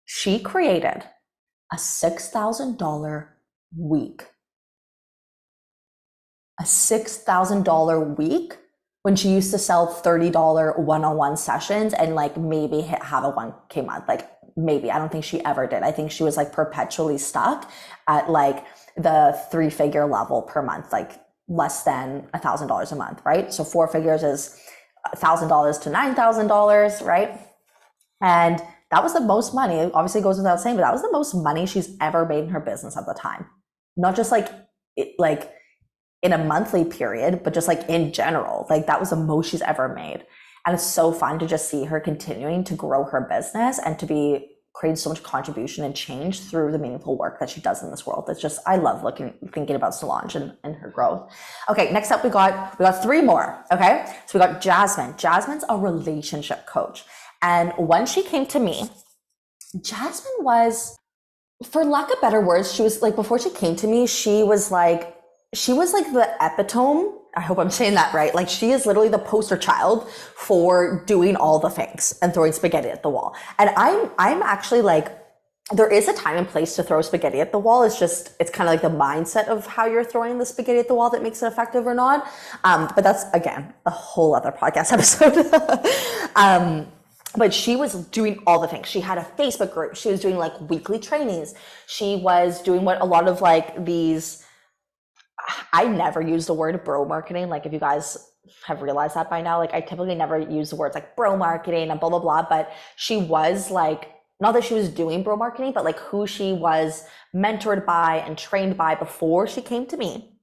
She 0.06 0.40
created 0.40 1.04
a 1.72 1.76
$6,000 1.76 3.28
week. 3.78 4.26
A 6.60 6.64
$6,000 6.64 8.18
week 8.18 8.58
when 9.08 9.15
she 9.15 9.30
used 9.30 9.52
to 9.52 9.58
sell 9.58 9.88
$30 9.88 10.78
one-on-one 10.80 11.38
sessions 11.38 11.93
and 11.93 12.13
like 12.13 12.36
maybe 12.36 12.82
hit, 12.82 13.02
have 13.02 13.24
a 13.24 13.32
1k 13.32 13.86
month 13.86 14.06
like 14.06 14.30
maybe. 14.58 14.91
I 14.91 15.00
don't 15.00 15.10
think 15.10 15.24
she 15.24 15.39
ever 15.46 15.65
did. 15.65 15.82
I 15.82 15.93
think 15.93 16.12
she 16.12 16.24
was 16.24 16.36
like 16.36 16.52
perpetually 16.52 17.17
stuck 17.17 17.72
at 18.10 18.30
like 18.30 18.65
the 18.98 19.41
three 19.50 19.70
figure 19.70 20.06
level 20.06 20.41
per 20.41 20.62
month 20.62 20.91
like 20.91 21.13
less 21.48 21.84
than 21.84 22.28
a 22.34 22.39
thousand 22.39 22.67
dollars 22.67 22.91
a 22.91 22.98
month 22.98 23.22
right? 23.24 23.54
So 23.54 23.63
four 23.63 23.88
figures 23.88 24.24
is 24.24 24.60
a 25.13 25.15
thousand 25.15 25.48
dollars 25.48 25.78
to 25.80 25.89
nine 25.89 26.13
thousand 26.13 26.48
dollars 26.48 27.02
right? 27.02 27.39
And 28.20 28.62
that 28.91 29.04
was 29.04 29.13
the 29.13 29.22
most 29.22 29.54
money 29.54 29.89
obviously 29.93 30.20
goes 30.20 30.36
without 30.36 30.60
saying 30.60 30.76
but 30.76 30.82
that 30.82 30.91
was 30.91 31.02
the 31.02 31.13
most 31.13 31.34
money 31.34 31.65
she's 31.65 31.96
ever 32.02 32.26
made 32.26 32.43
in 32.43 32.50
her 32.50 32.60
business 32.60 32.98
at 32.98 33.06
the 33.06 33.13
time. 33.13 33.46
Not 33.96 34.17
just 34.17 34.34
like 34.34 34.50
it, 34.98 35.15
like 35.17 35.54
in 36.28 36.34
a 36.34 36.44
monthly 36.44 36.86
period, 36.86 37.42
but 37.44 37.54
just 37.54 37.68
like 37.68 37.88
in 37.90 38.13
general. 38.13 38.68
Like 38.70 38.86
that 38.88 39.00
was 39.00 39.10
the 39.10 39.16
most 39.16 39.50
she's 39.50 39.62
ever 39.62 39.88
made. 39.90 40.26
And 40.66 40.76
it's 40.76 40.86
so 40.86 41.12
fun 41.12 41.40
to 41.40 41.48
just 41.48 41.70
see 41.70 41.86
her 41.86 42.00
continuing 42.00 42.63
to 42.66 42.76
grow 42.76 43.06
her 43.06 43.22
business 43.22 43.80
and 43.80 43.98
to 44.00 44.06
be 44.06 44.50
creating 44.74 44.98
so 44.98 45.10
much 45.10 45.24
contribution 45.24 45.84
and 45.84 45.96
change 45.96 46.42
through 46.42 46.72
the 46.72 46.78
meaningful 46.78 47.18
work 47.18 47.40
that 47.40 47.50
she 47.50 47.62
does 47.62 47.82
in 47.82 47.90
this 47.90 48.06
world. 48.06 48.26
It's 48.30 48.42
just 48.42 48.60
I 48.68 48.76
love 48.76 49.04
looking 49.04 49.34
thinking 49.52 49.76
about 49.76 49.96
Solange 49.96 50.36
and, 50.36 50.56
and 50.63 50.76
her 50.76 50.90
growth. 50.90 51.32
Okay, 51.70 51.92
next 51.92 52.12
up 52.12 52.24
we 52.24 52.30
got 52.30 52.78
we 52.78 52.84
got 52.84 53.02
three 53.02 53.22
more. 53.22 53.63
Okay. 53.72 54.06
So 54.28 54.38
we 54.38 54.46
got 54.46 54.62
Jasmine. 54.62 55.16
Jasmine's 55.18 55.63
a 55.70 55.78
relationship 55.78 56.68
coach. 56.68 57.06
And 57.42 57.72
when 57.78 58.06
she 58.06 58.22
came 58.22 58.46
to 58.48 58.60
me, 58.60 58.90
Jasmine 59.82 60.40
was, 60.42 60.98
for 61.63 61.84
lack 61.84 62.12
of 62.12 62.22
better 62.22 62.42
words, 62.42 62.74
she 62.74 62.82
was 62.82 63.02
like 63.02 63.16
before 63.16 63.40
she 63.40 63.50
came 63.50 63.76
to 63.78 63.88
me, 63.88 64.06
she 64.08 64.44
was 64.44 64.72
like 64.72 65.17
she 65.54 65.74
was 65.74 65.94
like 65.94 66.12
the 66.14 66.30
epitome. 66.42 67.10
I 67.36 67.42
hope 67.42 67.60
I'm 67.60 67.70
saying 67.70 67.94
that 67.94 68.14
right. 68.14 68.34
Like 68.34 68.50
she 68.50 68.72
is 68.72 68.86
literally 68.86 69.10
the 69.10 69.20
poster 69.20 69.58
child 69.58 70.10
for 70.10 71.04
doing 71.06 71.36
all 71.36 71.60
the 71.60 71.70
things 71.70 72.18
and 72.22 72.34
throwing 72.34 72.52
spaghetti 72.52 72.90
at 72.90 73.04
the 73.04 73.10
wall. 73.10 73.36
And 73.60 73.70
I'm 73.78 74.10
I'm 74.18 74.42
actually 74.42 74.82
like 74.82 75.12
there 75.72 75.92
is 75.92 76.08
a 76.08 76.14
time 76.14 76.38
and 76.38 76.48
place 76.48 76.76
to 76.78 76.84
throw 76.84 77.02
spaghetti 77.02 77.42
at 77.42 77.52
the 77.52 77.60
wall. 77.60 77.84
It's 77.84 78.00
just 78.00 78.32
it's 78.40 78.50
kind 78.50 78.68
of 78.68 78.74
like 78.74 78.82
the 78.82 78.98
mindset 78.98 79.48
of 79.48 79.68
how 79.68 79.86
you're 79.86 80.04
throwing 80.04 80.38
the 80.38 80.46
spaghetti 80.46 80.80
at 80.80 80.88
the 80.88 80.96
wall 80.96 81.10
that 81.12 81.22
makes 81.22 81.44
it 81.44 81.48
effective 81.48 81.86
or 81.86 81.94
not. 81.94 82.28
Um, 82.64 82.90
but 82.96 83.04
that's 83.04 83.26
again 83.34 83.74
a 83.86 83.92
whole 83.92 84.36
other 84.36 84.52
podcast 84.52 84.92
episode. 84.94 86.32
um, 86.36 86.88
but 87.36 87.54
she 87.54 87.76
was 87.76 87.94
doing 88.08 88.42
all 88.48 88.60
the 88.60 88.68
things. 88.68 88.88
She 88.88 89.00
had 89.00 89.18
a 89.18 89.28
Facebook 89.38 89.74
group. 89.74 89.96
She 89.96 90.10
was 90.10 90.22
doing 90.22 90.38
like 90.38 90.60
weekly 90.70 90.98
trainings. 90.98 91.54
She 91.86 92.16
was 92.16 92.62
doing 92.62 92.84
what 92.84 93.00
a 93.00 93.06
lot 93.06 93.28
of 93.28 93.42
like 93.42 93.86
these 93.86 94.44
I 95.74 95.86
never 95.86 96.22
use 96.22 96.46
the 96.46 96.54
word 96.54 96.84
bro 96.84 97.06
marketing. 97.06 97.50
Like 97.50 97.66
if 97.66 97.74
you 97.74 97.80
guys 97.80 98.32
have 98.66 98.82
realized 98.82 99.16
that 99.16 99.30
by 99.30 99.42
now, 99.42 99.60
like 99.60 99.74
I 99.74 99.82
typically 99.82 100.16
never 100.16 100.40
use 100.40 100.70
the 100.70 100.76
words 100.76 100.96
like 100.96 101.16
bro 101.16 101.36
marketing 101.36 101.90
and 101.90 102.00
blah 102.00 102.10
blah 102.10 102.20
blah. 102.20 102.48
But 102.48 102.72
she 102.96 103.18
was 103.18 103.72
like 103.72 104.14
not 104.40 104.54
that 104.54 104.64
she 104.64 104.74
was 104.74 104.90
doing 104.90 105.24
bro 105.24 105.36
marketing, 105.36 105.72
but 105.74 105.84
like 105.84 106.00
who 106.00 106.28
she 106.28 106.54
was 106.54 107.04
mentored 107.36 107.86
by 107.86 108.18
and 108.18 108.38
trained 108.38 108.78
by 108.78 108.96
before 108.96 109.48
she 109.48 109.62
came 109.62 109.86
to 109.88 109.98
me. 109.98 110.34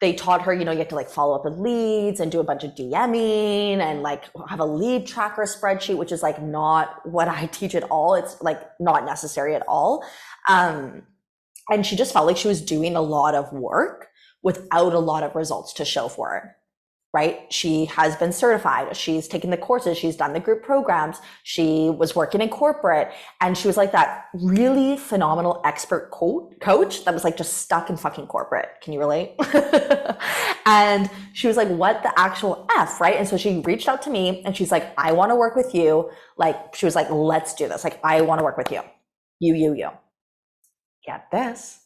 They 0.00 0.12
taught 0.12 0.42
her, 0.42 0.52
you 0.52 0.64
know, 0.64 0.72
you 0.72 0.78
have 0.78 0.88
to 0.88 0.96
like 0.96 1.08
follow 1.08 1.36
up 1.36 1.44
with 1.44 1.58
leads 1.58 2.18
and 2.18 2.30
do 2.30 2.40
a 2.40 2.44
bunch 2.44 2.64
of 2.64 2.72
DMing 2.72 3.78
and 3.78 4.02
like 4.02 4.24
have 4.48 4.58
a 4.58 4.64
lead 4.64 5.06
tracker 5.06 5.44
spreadsheet, 5.44 5.96
which 5.96 6.12
is 6.12 6.22
like 6.22 6.42
not 6.42 7.06
what 7.06 7.28
I 7.28 7.46
teach 7.52 7.74
at 7.74 7.84
all. 7.84 8.14
It's 8.14 8.40
like 8.42 8.60
not 8.80 9.04
necessary 9.04 9.54
at 9.54 9.62
all. 9.68 10.04
Um, 10.48 11.04
and 11.70 11.86
she 11.86 11.96
just 11.96 12.12
felt 12.12 12.26
like 12.26 12.36
she 12.36 12.48
was 12.48 12.60
doing 12.60 12.96
a 12.96 13.00
lot 13.00 13.34
of 13.34 13.52
work 13.52 14.08
without 14.42 14.92
a 14.92 14.98
lot 14.98 15.22
of 15.22 15.34
results 15.34 15.72
to 15.74 15.84
show 15.84 16.08
for 16.08 16.36
it 16.36 16.44
right? 17.14 17.52
She 17.52 17.84
has 17.86 18.16
been 18.16 18.32
certified. 18.32 18.96
She's 18.96 19.28
taken 19.28 19.50
the 19.50 19.58
courses. 19.58 19.98
She's 19.98 20.16
done 20.16 20.32
the 20.32 20.40
group 20.40 20.62
programs. 20.62 21.18
She 21.42 21.90
was 21.90 22.16
working 22.16 22.40
in 22.40 22.48
corporate 22.48 23.12
and 23.40 23.56
she 23.56 23.66
was 23.66 23.76
like 23.76 23.92
that 23.92 24.28
really 24.32 24.96
phenomenal 24.96 25.60
expert 25.64 26.10
co- 26.10 26.50
coach 26.60 27.04
that 27.04 27.12
was 27.12 27.22
like 27.22 27.36
just 27.36 27.58
stuck 27.58 27.90
in 27.90 27.98
fucking 27.98 28.28
corporate. 28.28 28.70
Can 28.80 28.94
you 28.94 28.98
relate? 28.98 29.34
and 30.66 31.10
she 31.34 31.48
was 31.48 31.58
like, 31.58 31.68
what 31.68 32.02
the 32.02 32.18
actual 32.18 32.66
F, 32.78 32.98
right? 32.98 33.16
And 33.16 33.28
so 33.28 33.36
she 33.36 33.60
reached 33.60 33.88
out 33.88 34.00
to 34.02 34.10
me 34.10 34.42
and 34.46 34.56
she's 34.56 34.72
like, 34.72 34.94
I 34.96 35.12
want 35.12 35.30
to 35.32 35.36
work 35.36 35.54
with 35.54 35.74
you. 35.74 36.10
Like, 36.38 36.74
she 36.74 36.86
was 36.86 36.94
like, 36.94 37.10
let's 37.10 37.52
do 37.54 37.68
this. 37.68 37.84
Like, 37.84 38.00
I 38.02 38.22
want 38.22 38.38
to 38.38 38.44
work 38.44 38.56
with 38.56 38.72
you. 38.72 38.80
You, 39.38 39.54
you, 39.54 39.74
you. 39.74 39.90
Get 41.04 41.30
this 41.30 41.81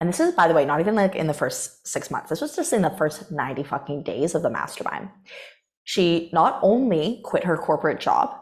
and 0.00 0.08
this 0.10 0.20
is, 0.20 0.34
by 0.34 0.48
the 0.48 0.54
way, 0.54 0.64
not 0.64 0.80
even 0.80 0.94
like 0.94 1.14
in 1.14 1.26
the 1.26 1.34
first 1.34 1.86
six 1.86 2.10
months. 2.10 2.30
This 2.30 2.40
was 2.40 2.56
just 2.56 2.72
in 2.72 2.82
the 2.82 2.90
first 2.90 3.32
90 3.32 3.62
fucking 3.64 4.02
days 4.02 4.34
of 4.34 4.42
the 4.42 4.50
mastermind. 4.50 5.10
She 5.84 6.30
not 6.32 6.58
only 6.62 7.20
quit 7.24 7.44
her 7.44 7.56
corporate 7.56 8.00
job, 8.00 8.36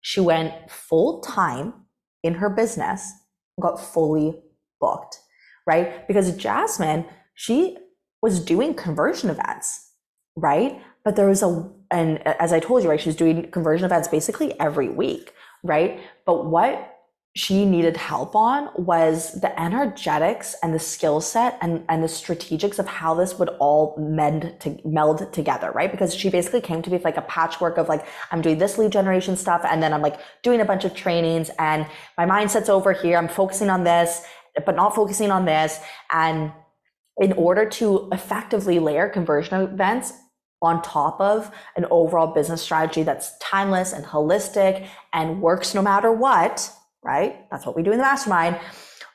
she 0.00 0.20
went 0.20 0.70
full 0.70 1.20
time 1.20 1.74
in 2.22 2.34
her 2.34 2.50
business, 2.50 3.12
got 3.60 3.80
fully 3.80 4.40
booked. 4.80 5.20
right? 5.66 6.06
Because 6.08 6.36
Jasmine, 6.36 7.04
she 7.34 7.76
was 8.22 8.40
doing 8.44 8.74
conversion 8.74 9.30
events, 9.30 9.92
right? 10.36 10.80
But 11.04 11.16
there 11.16 11.28
was 11.28 11.42
a, 11.42 11.70
and 11.90 12.26
as 12.26 12.52
I 12.52 12.60
told 12.60 12.82
you, 12.82 12.90
right, 12.90 13.00
she 13.00 13.08
was 13.08 13.16
doing 13.16 13.50
conversion 13.50 13.84
events 13.84 14.08
basically 14.08 14.58
every 14.60 14.88
week, 14.88 15.32
right? 15.62 16.00
But 16.24 16.46
what 16.46 16.95
she 17.36 17.66
needed 17.66 17.98
help 17.98 18.34
on 18.34 18.70
was 18.76 19.38
the 19.42 19.60
energetics 19.60 20.56
and 20.62 20.72
the 20.72 20.78
skill 20.78 21.20
set 21.20 21.58
and, 21.60 21.84
and 21.90 22.02
the 22.02 22.06
strategics 22.06 22.78
of 22.78 22.86
how 22.86 23.12
this 23.12 23.38
would 23.38 23.50
all 23.60 23.94
mend 23.98 24.54
to 24.58 24.80
meld 24.86 25.30
together, 25.34 25.70
right? 25.72 25.90
Because 25.90 26.14
she 26.14 26.30
basically 26.30 26.62
came 26.62 26.80
to 26.80 26.88
me 26.88 26.96
with 26.96 27.04
like 27.04 27.18
a 27.18 27.22
patchwork 27.22 27.76
of 27.76 27.90
like, 27.90 28.06
I'm 28.30 28.40
doing 28.40 28.56
this 28.56 28.78
lead 28.78 28.90
generation 28.90 29.36
stuff 29.36 29.66
and 29.68 29.82
then 29.82 29.92
I'm 29.92 30.00
like 30.00 30.18
doing 30.42 30.62
a 30.62 30.64
bunch 30.64 30.86
of 30.86 30.94
trainings 30.94 31.50
and 31.58 31.86
my 32.16 32.24
mindset's 32.24 32.70
over 32.70 32.94
here. 32.94 33.18
I'm 33.18 33.28
focusing 33.28 33.68
on 33.68 33.84
this, 33.84 34.22
but 34.64 34.74
not 34.74 34.94
focusing 34.94 35.30
on 35.30 35.44
this. 35.44 35.78
And 36.10 36.52
in 37.18 37.34
order 37.34 37.68
to 37.68 38.08
effectively 38.12 38.78
layer 38.78 39.10
conversion 39.10 39.60
events 39.60 40.14
on 40.62 40.80
top 40.80 41.20
of 41.20 41.54
an 41.76 41.84
overall 41.90 42.28
business 42.28 42.62
strategy 42.62 43.02
that's 43.02 43.36
timeless 43.42 43.92
and 43.92 44.06
holistic 44.06 44.88
and 45.12 45.42
works 45.42 45.74
no 45.74 45.82
matter 45.82 46.10
what, 46.10 46.72
right? 47.06 47.48
That's 47.50 47.64
what 47.64 47.76
we 47.76 47.82
do 47.82 47.92
in 47.92 47.98
the 47.98 48.04
mastermind, 48.04 48.58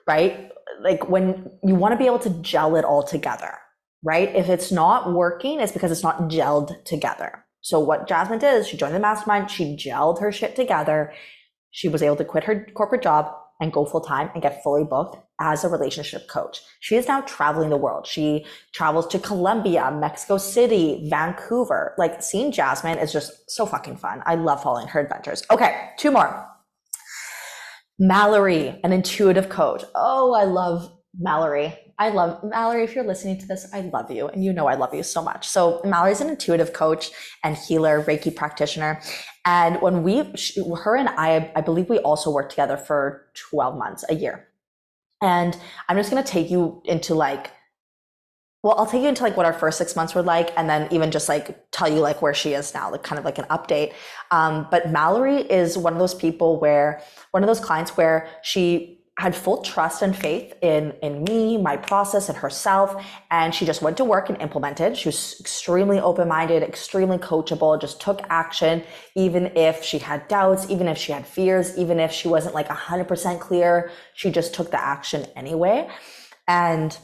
right? 0.07 0.49
Like 0.81 1.09
when 1.09 1.51
you 1.63 1.75
want 1.75 1.91
to 1.91 1.97
be 1.97 2.05
able 2.05 2.19
to 2.19 2.29
gel 2.41 2.75
it 2.77 2.85
all 2.85 3.03
together, 3.03 3.57
right? 4.01 4.33
If 4.33 4.49
it's 4.49 4.71
not 4.71 5.13
working, 5.13 5.59
it's 5.59 5.73
because 5.73 5.91
it's 5.91 6.03
not 6.03 6.29
gelled 6.29 6.83
together. 6.85 7.43
So 7.59 7.79
what 7.79 8.07
Jasmine 8.07 8.39
did 8.39 8.55
is 8.55 8.67
she 8.67 8.77
joined 8.77 8.95
the 8.95 8.99
mastermind, 8.99 9.51
she 9.51 9.75
gelled 9.75 10.21
her 10.21 10.31
shit 10.31 10.55
together. 10.55 11.13
She 11.71 11.89
was 11.89 12.01
able 12.01 12.15
to 12.15 12.25
quit 12.25 12.45
her 12.45 12.65
corporate 12.73 13.03
job 13.03 13.31
and 13.59 13.71
go 13.71 13.85
full 13.85 14.01
time 14.01 14.31
and 14.33 14.41
get 14.41 14.63
fully 14.63 14.83
booked 14.83 15.17
as 15.39 15.63
a 15.63 15.69
relationship 15.69 16.27
coach. 16.27 16.61
She 16.79 16.95
is 16.95 17.07
now 17.07 17.21
traveling 17.21 17.69
the 17.69 17.77
world. 17.77 18.07
She 18.07 18.45
travels 18.73 19.07
to 19.07 19.19
Colombia, 19.19 19.91
Mexico 19.91 20.37
City, 20.37 21.07
Vancouver. 21.09 21.93
Like 21.97 22.23
seeing 22.23 22.51
Jasmine 22.51 22.97
is 22.97 23.13
just 23.13 23.49
so 23.49 23.65
fucking 23.65 23.97
fun. 23.97 24.23
I 24.25 24.35
love 24.35 24.63
following 24.63 24.87
her 24.87 24.99
adventures. 24.99 25.43
Okay, 25.51 25.89
two 25.97 26.11
more. 26.11 26.50
Mallory, 28.03 28.79
an 28.83 28.91
intuitive 28.91 29.47
coach. 29.47 29.83
Oh, 29.93 30.33
I 30.33 30.43
love 30.45 30.91
Mallory. 31.19 31.77
I 31.99 32.09
love 32.09 32.43
Mallory. 32.43 32.83
If 32.83 32.95
you're 32.95 33.05
listening 33.05 33.37
to 33.37 33.45
this, 33.45 33.71
I 33.75 33.81
love 33.81 34.09
you. 34.09 34.27
And 34.27 34.43
you 34.43 34.53
know 34.53 34.65
I 34.65 34.73
love 34.73 34.91
you 34.95 35.03
so 35.03 35.21
much. 35.21 35.47
So, 35.47 35.81
Mallory's 35.85 36.19
an 36.19 36.27
intuitive 36.27 36.73
coach 36.73 37.11
and 37.43 37.55
healer, 37.55 38.03
Reiki 38.03 38.35
practitioner. 38.35 38.99
And 39.45 39.79
when 39.83 40.01
we, 40.01 40.35
she, 40.35 40.63
her 40.83 40.95
and 40.95 41.09
I, 41.09 41.51
I 41.55 41.61
believe 41.61 41.89
we 41.89 41.99
also 41.99 42.31
worked 42.31 42.49
together 42.49 42.75
for 42.75 43.27
12 43.35 43.77
months, 43.77 44.03
a 44.09 44.15
year. 44.15 44.47
And 45.21 45.55
I'm 45.87 45.95
just 45.95 46.09
going 46.09 46.23
to 46.23 46.27
take 46.27 46.49
you 46.49 46.81
into 46.85 47.13
like 47.13 47.51
well, 48.63 48.75
I'll 48.77 48.85
take 48.85 49.01
you 49.01 49.07
into 49.09 49.23
like 49.23 49.35
what 49.35 49.45
our 49.45 49.53
first 49.53 49.77
six 49.77 49.95
months 49.95 50.13
were 50.13 50.21
like, 50.21 50.51
and 50.55 50.69
then 50.69 50.87
even 50.91 51.09
just 51.09 51.27
like 51.27 51.71
tell 51.71 51.89
you 51.91 51.99
like 51.99 52.21
where 52.21 52.33
she 52.33 52.53
is 52.53 52.73
now, 52.73 52.91
like 52.91 53.01
kind 53.01 53.17
of 53.17 53.25
like 53.25 53.39
an 53.39 53.45
update. 53.45 53.93
Um, 54.29 54.67
but 54.69 54.91
Mallory 54.91 55.37
is 55.37 55.77
one 55.77 55.93
of 55.93 55.99
those 55.99 56.13
people 56.13 56.59
where 56.59 57.01
one 57.31 57.43
of 57.43 57.47
those 57.47 57.59
clients 57.59 57.97
where 57.97 58.29
she 58.43 58.99
had 59.17 59.35
full 59.35 59.61
trust 59.61 60.01
and 60.03 60.15
faith 60.15 60.53
in 60.61 60.93
in 61.01 61.23
me, 61.23 61.57
my 61.57 61.75
process, 61.75 62.29
and 62.29 62.37
herself, 62.37 63.03
and 63.31 63.53
she 63.53 63.65
just 63.65 63.81
went 63.81 63.97
to 63.97 64.05
work 64.05 64.29
and 64.29 64.39
implemented. 64.41 64.95
She 64.95 65.07
was 65.07 65.37
extremely 65.39 65.99
open 65.99 66.27
minded, 66.27 66.61
extremely 66.63 67.17
coachable, 67.17 67.79
just 67.81 67.99
took 67.99 68.21
action, 68.29 68.83
even 69.15 69.47
if 69.57 69.83
she 69.83 69.97
had 69.97 70.27
doubts, 70.27 70.69
even 70.69 70.87
if 70.87 70.97
she 70.99 71.11
had 71.11 71.25
fears, 71.25 71.77
even 71.77 71.99
if 71.99 72.11
she 72.11 72.27
wasn't 72.27 72.53
like 72.53 72.67
hundred 72.67 73.07
percent 73.07 73.39
clear. 73.39 73.91
She 74.13 74.29
just 74.31 74.53
took 74.53 74.69
the 74.69 74.81
action 74.81 75.25
anyway, 75.35 75.89
and 76.47 76.97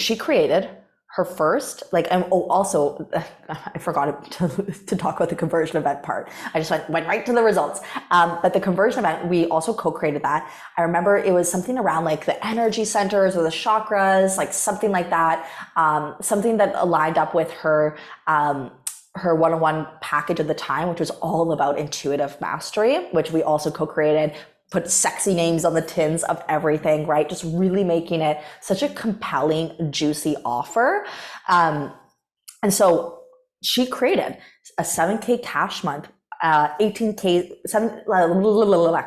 she 0.00 0.16
created 0.16 0.68
her 1.12 1.24
first 1.24 1.82
like 1.92 2.06
and 2.12 2.24
oh 2.30 2.44
also 2.44 3.08
i 3.48 3.78
forgot 3.78 4.30
to, 4.30 4.48
to 4.86 4.94
talk 4.94 5.16
about 5.16 5.28
the 5.28 5.34
conversion 5.34 5.76
event 5.76 6.02
part. 6.02 6.28
I 6.54 6.60
just 6.60 6.70
went, 6.70 6.88
went 6.88 7.06
right 7.08 7.26
to 7.26 7.32
the 7.32 7.42
results. 7.42 7.80
Um, 8.12 8.38
but 8.42 8.52
the 8.52 8.60
conversion 8.60 9.00
event 9.00 9.28
we 9.28 9.46
also 9.46 9.74
co-created 9.74 10.22
that. 10.22 10.48
I 10.76 10.82
remember 10.82 11.16
it 11.16 11.32
was 11.32 11.50
something 11.50 11.78
around 11.78 12.04
like 12.04 12.26
the 12.26 12.46
energy 12.46 12.84
centers 12.84 13.36
or 13.36 13.42
the 13.42 13.48
chakras 13.48 14.36
like 14.36 14.52
something 14.52 14.92
like 14.92 15.10
that. 15.10 15.48
Um, 15.76 16.14
something 16.20 16.58
that 16.58 16.74
aligned 16.76 17.18
up 17.18 17.34
with 17.34 17.50
her 17.52 17.96
um, 18.28 18.70
her 19.16 19.34
one-on-one 19.34 19.88
package 20.00 20.38
at 20.38 20.46
the 20.46 20.54
time 20.54 20.88
which 20.88 21.00
was 21.00 21.10
all 21.10 21.50
about 21.50 21.76
intuitive 21.76 22.40
mastery 22.40 23.08
which 23.10 23.32
we 23.32 23.42
also 23.42 23.68
co-created 23.68 24.32
put 24.70 24.90
sexy 24.90 25.34
names 25.34 25.64
on 25.64 25.74
the 25.74 25.82
tins 25.82 26.22
of 26.24 26.42
everything, 26.48 27.06
right? 27.06 27.28
Just 27.28 27.44
really 27.44 27.84
making 27.84 28.20
it 28.20 28.40
such 28.60 28.82
a 28.82 28.88
compelling, 28.88 29.90
juicy 29.90 30.36
offer. 30.44 31.04
Um, 31.48 31.92
and 32.62 32.72
so 32.72 33.20
she 33.62 33.86
created 33.86 34.38
a 34.78 34.82
7K 34.82 35.42
cash 35.42 35.82
month, 35.82 36.08
uh, 36.42 36.68
18K, 36.78 37.52
seven, 37.66 37.90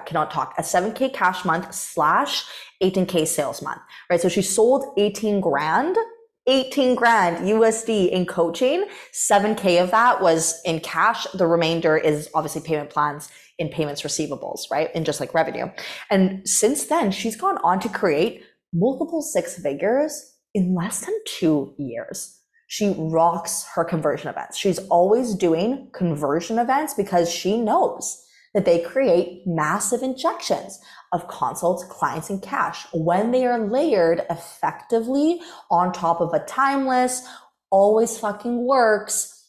cannot 0.06 0.32
talk, 0.32 0.54
a 0.58 0.62
7K 0.62 1.14
cash 1.14 1.46
month 1.46 1.74
slash 1.74 2.44
18K 2.82 3.26
sales 3.26 3.62
month, 3.62 3.82
right? 4.10 4.20
So 4.20 4.30
she 4.30 4.42
sold 4.42 4.94
18 4.98 5.40
grand 5.42 5.98
18 6.46 6.96
grand 6.96 7.48
USD 7.48 8.10
in 8.10 8.26
coaching. 8.26 8.86
7K 9.14 9.82
of 9.82 9.92
that 9.92 10.22
was 10.22 10.62
in 10.66 10.82
cash. 10.82 11.26
The 11.34 11.48
remainder 11.48 11.96
is 11.96 12.30
obviously 12.34 12.62
payment 12.62 12.90
plans 12.90 13.30
in 13.64 13.70
payments 13.70 14.02
receivables, 14.02 14.70
right? 14.70 14.90
And 14.94 15.06
just 15.06 15.22
like 15.22 15.34
revenue. 15.34 15.68
And 16.10 16.48
since 16.48 16.86
then, 16.86 17.12
she's 17.12 17.38
gone 17.38 17.58
on 17.64 17.80
to 17.80 17.90
create 17.90 18.44
multiple 18.74 19.22
six 19.22 19.58
figures 19.58 20.36
in 20.54 20.76
less 20.76 21.06
than 21.06 21.16
two 21.26 21.74
years. 21.78 22.40
She 22.68 22.94
rocks 22.98 23.66
her 23.74 23.86
conversion 23.86 24.30
events. 24.30 24.58
She's 24.58 24.80
always 24.90 25.34
doing 25.34 25.90
conversion 25.94 26.60
events 26.60 26.94
because 26.94 27.32
she 27.32 27.62
knows 27.62 28.22
that 28.54 28.66
they 28.66 28.82
create 28.82 29.44
massive 29.46 30.02
injections 30.04 30.80
of 31.14 31.28
consults, 31.28 31.86
clients, 31.86 32.30
and 32.30 32.42
cash 32.42 32.86
when 32.94 33.32
they 33.32 33.46
are 33.46 33.60
layered 33.60 34.26
effectively 34.30 35.40
on 35.72 35.94
top 35.94 36.20
of 36.20 36.34
a 36.34 36.40
timeless, 36.46 37.26
always 37.72 38.18
fucking 38.18 38.66
works 38.66 39.48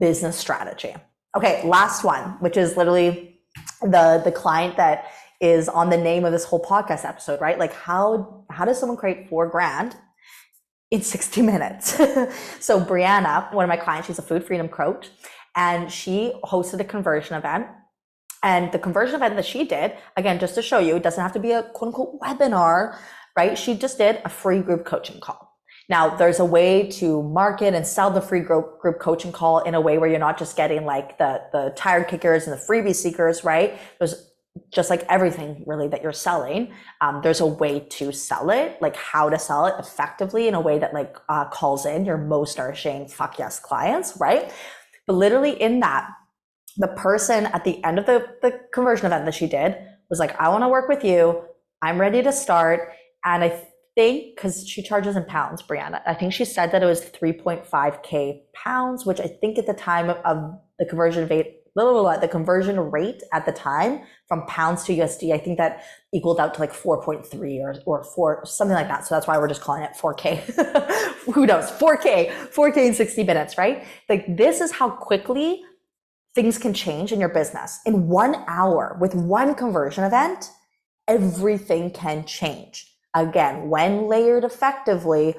business 0.00 0.36
strategy. 0.36 0.94
Okay, 1.36 1.66
last 1.66 2.04
one, 2.04 2.36
which 2.40 2.56
is 2.56 2.76
literally 2.76 3.31
the 3.82 4.22
the 4.24 4.32
client 4.32 4.76
that 4.76 5.06
is 5.40 5.68
on 5.68 5.90
the 5.90 5.96
name 5.96 6.24
of 6.24 6.32
this 6.32 6.44
whole 6.44 6.62
podcast 6.62 7.04
episode, 7.04 7.40
right? 7.40 7.58
Like 7.58 7.74
how 7.74 8.44
how 8.50 8.64
does 8.64 8.78
someone 8.78 8.96
create 8.96 9.28
four 9.28 9.48
grand 9.48 9.96
in 10.90 11.02
60 11.02 11.42
minutes? 11.42 11.90
so 12.60 12.80
Brianna, 12.84 13.52
one 13.52 13.64
of 13.64 13.68
my 13.68 13.76
clients, 13.76 14.06
she's 14.06 14.18
a 14.18 14.22
food 14.22 14.44
freedom 14.44 14.68
coach, 14.68 15.10
and 15.56 15.90
she 15.90 16.32
hosted 16.44 16.80
a 16.80 16.84
conversion 16.84 17.36
event. 17.36 17.66
And 18.44 18.72
the 18.72 18.78
conversion 18.78 19.16
event 19.16 19.36
that 19.36 19.46
she 19.46 19.64
did, 19.64 19.92
again, 20.16 20.40
just 20.40 20.56
to 20.56 20.62
show 20.62 20.78
you, 20.80 20.96
it 20.96 21.02
doesn't 21.02 21.22
have 21.22 21.32
to 21.34 21.40
be 21.40 21.52
a 21.52 21.62
quote 21.62 21.88
unquote 21.88 22.20
webinar, 22.20 22.96
right? 23.36 23.56
She 23.56 23.76
just 23.76 23.98
did 23.98 24.20
a 24.24 24.28
free 24.28 24.60
group 24.60 24.84
coaching 24.84 25.20
call. 25.20 25.51
Now, 25.88 26.16
there's 26.16 26.38
a 26.38 26.44
way 26.44 26.88
to 26.92 27.22
market 27.22 27.74
and 27.74 27.86
sell 27.86 28.10
the 28.10 28.20
free 28.20 28.40
group, 28.40 28.78
group 28.80 28.98
coaching 28.98 29.32
call 29.32 29.60
in 29.60 29.74
a 29.74 29.80
way 29.80 29.98
where 29.98 30.08
you're 30.08 30.18
not 30.18 30.38
just 30.38 30.56
getting 30.56 30.84
like 30.84 31.18
the, 31.18 31.42
the 31.52 31.72
tire 31.76 32.04
kickers 32.04 32.46
and 32.46 32.52
the 32.52 32.62
freebie 32.62 32.94
seekers, 32.94 33.44
right? 33.44 33.78
There's 33.98 34.30
just 34.70 34.90
like 34.90 35.04
everything 35.08 35.64
really 35.66 35.88
that 35.88 36.02
you're 36.02 36.12
selling. 36.12 36.72
Um, 37.00 37.20
there's 37.22 37.40
a 37.40 37.46
way 37.46 37.80
to 37.80 38.12
sell 38.12 38.50
it, 38.50 38.80
like 38.80 38.96
how 38.96 39.30
to 39.30 39.38
sell 39.38 39.66
it 39.66 39.74
effectively 39.78 40.46
in 40.46 40.54
a 40.54 40.60
way 40.60 40.78
that 40.78 40.92
like 40.92 41.16
uh, 41.28 41.46
calls 41.46 41.86
in 41.86 42.04
your 42.04 42.18
most 42.18 42.58
nourishing 42.58 43.08
fuck 43.08 43.38
yes 43.38 43.58
clients, 43.58 44.16
right? 44.20 44.52
But 45.06 45.14
literally 45.14 45.60
in 45.60 45.80
that, 45.80 46.10
the 46.76 46.88
person 46.88 47.46
at 47.46 47.64
the 47.64 47.82
end 47.84 47.98
of 47.98 48.06
the, 48.06 48.26
the 48.40 48.60
conversion 48.72 49.06
event 49.06 49.24
that 49.24 49.34
she 49.34 49.46
did 49.46 49.76
was 50.08 50.18
like, 50.18 50.38
I 50.40 50.48
want 50.48 50.64
to 50.64 50.68
work 50.68 50.88
with 50.88 51.04
you. 51.04 51.42
I'm 51.80 52.00
ready 52.00 52.22
to 52.22 52.32
start. 52.32 52.92
And 53.24 53.44
I 53.44 53.66
think 53.94 54.34
because 54.34 54.66
she 54.66 54.82
charges 54.82 55.16
in 55.16 55.24
pounds, 55.24 55.62
Brianna. 55.62 56.00
I 56.06 56.14
think 56.14 56.32
she 56.32 56.44
said 56.44 56.72
that 56.72 56.82
it 56.82 56.86
was 56.86 57.00
3.5k 57.00 58.40
pounds, 58.54 59.04
which 59.04 59.20
I 59.20 59.26
think 59.26 59.58
at 59.58 59.66
the 59.66 59.74
time 59.74 60.10
of 60.10 60.58
the 60.78 60.86
conversion 60.86 61.28
rate, 61.28 61.58
the 61.74 62.28
conversion 62.30 62.78
rate 62.78 63.22
at 63.32 63.46
the 63.46 63.52
time 63.52 64.02
from 64.28 64.46
pounds 64.46 64.84
to 64.84 64.94
USD, 64.94 65.32
I 65.32 65.38
think 65.38 65.58
that 65.58 65.84
equaled 66.12 66.38
out 66.38 66.54
to 66.54 66.60
like 66.60 66.72
4.3 66.72 67.60
or 67.60 67.74
or 67.86 68.04
four 68.04 68.44
something 68.44 68.74
like 68.74 68.88
that. 68.88 69.06
So 69.06 69.14
that's 69.14 69.26
why 69.26 69.38
we're 69.38 69.48
just 69.48 69.62
calling 69.62 69.82
it 69.82 69.92
4K. 69.94 71.24
Who 71.32 71.46
knows? 71.46 71.70
4K, 71.70 72.30
4K 72.50 72.76
in 72.88 72.94
60 72.94 73.24
minutes, 73.24 73.56
right? 73.56 73.84
Like 74.08 74.36
this 74.36 74.60
is 74.60 74.72
how 74.72 74.90
quickly 74.90 75.62
things 76.34 76.58
can 76.58 76.74
change 76.74 77.12
in 77.12 77.20
your 77.20 77.28
business. 77.28 77.80
In 77.86 78.08
one 78.08 78.36
hour 78.48 78.96
with 79.00 79.14
one 79.14 79.54
conversion 79.54 80.04
event, 80.04 80.50
everything 81.08 81.90
can 81.90 82.24
change 82.26 82.91
Again, 83.14 83.68
when 83.68 84.08
layered 84.08 84.44
effectively 84.44 85.34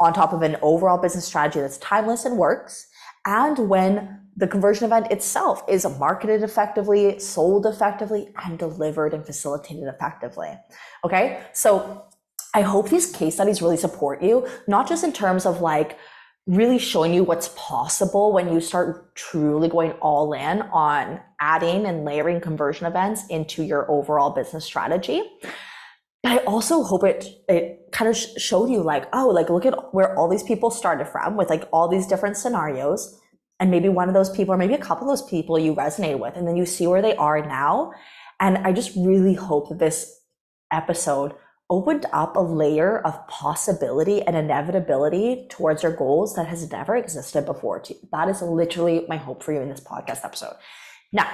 on 0.00 0.12
top 0.12 0.32
of 0.32 0.42
an 0.42 0.56
overall 0.62 0.98
business 0.98 1.24
strategy 1.24 1.60
that's 1.60 1.78
timeless 1.78 2.24
and 2.24 2.38
works, 2.38 2.86
and 3.26 3.68
when 3.68 4.20
the 4.36 4.46
conversion 4.46 4.84
event 4.84 5.10
itself 5.10 5.62
is 5.68 5.84
marketed 5.98 6.42
effectively, 6.42 7.18
sold 7.18 7.66
effectively, 7.66 8.32
and 8.44 8.58
delivered 8.58 9.12
and 9.12 9.26
facilitated 9.26 9.84
effectively. 9.84 10.50
Okay, 11.04 11.40
so 11.52 12.04
I 12.54 12.62
hope 12.62 12.88
these 12.88 13.10
case 13.10 13.34
studies 13.34 13.60
really 13.60 13.76
support 13.76 14.22
you, 14.22 14.46
not 14.66 14.88
just 14.88 15.04
in 15.04 15.12
terms 15.12 15.44
of 15.44 15.60
like 15.60 15.98
really 16.46 16.78
showing 16.78 17.12
you 17.12 17.24
what's 17.24 17.50
possible 17.56 18.32
when 18.32 18.50
you 18.50 18.60
start 18.60 19.14
truly 19.14 19.68
going 19.68 19.92
all 20.00 20.32
in 20.32 20.62
on 20.62 21.20
adding 21.40 21.84
and 21.84 22.06
layering 22.06 22.40
conversion 22.40 22.86
events 22.86 23.26
into 23.26 23.62
your 23.62 23.90
overall 23.90 24.30
business 24.30 24.64
strategy. 24.64 25.22
I 26.28 26.38
also 26.38 26.82
hope 26.82 27.04
it 27.04 27.26
it 27.48 27.88
kind 27.92 28.08
of 28.08 28.16
showed 28.16 28.70
you 28.70 28.82
like, 28.82 29.08
oh, 29.12 29.28
like 29.28 29.50
look 29.50 29.66
at 29.66 29.94
where 29.94 30.16
all 30.16 30.28
these 30.28 30.42
people 30.42 30.70
started 30.70 31.06
from 31.06 31.36
with 31.36 31.48
like 31.48 31.68
all 31.72 31.88
these 31.88 32.06
different 32.06 32.36
scenarios. 32.36 33.18
And 33.60 33.70
maybe 33.72 33.88
one 33.88 34.08
of 34.08 34.14
those 34.14 34.30
people, 34.30 34.54
or 34.54 34.56
maybe 34.56 34.74
a 34.74 34.78
couple 34.78 35.10
of 35.10 35.18
those 35.18 35.28
people 35.28 35.58
you 35.58 35.74
resonate 35.74 36.20
with, 36.20 36.36
and 36.36 36.46
then 36.46 36.56
you 36.56 36.64
see 36.64 36.86
where 36.86 37.02
they 37.02 37.16
are 37.16 37.44
now. 37.44 37.92
And 38.38 38.58
I 38.58 38.72
just 38.72 38.94
really 38.94 39.34
hope 39.34 39.68
that 39.68 39.80
this 39.80 40.20
episode 40.72 41.34
opened 41.70 42.06
up 42.12 42.36
a 42.36 42.40
layer 42.40 43.00
of 43.00 43.26
possibility 43.26 44.22
and 44.22 44.36
inevitability 44.36 45.46
towards 45.50 45.82
your 45.82 45.92
goals 45.94 46.34
that 46.34 46.46
has 46.46 46.70
never 46.70 46.96
existed 46.96 47.44
before. 47.44 47.80
to 47.80 47.94
That 48.12 48.28
is 48.28 48.40
literally 48.40 49.04
my 49.08 49.16
hope 49.16 49.42
for 49.42 49.52
you 49.52 49.60
in 49.60 49.68
this 49.68 49.80
podcast 49.80 50.24
episode. 50.24 50.54
Now, 51.12 51.28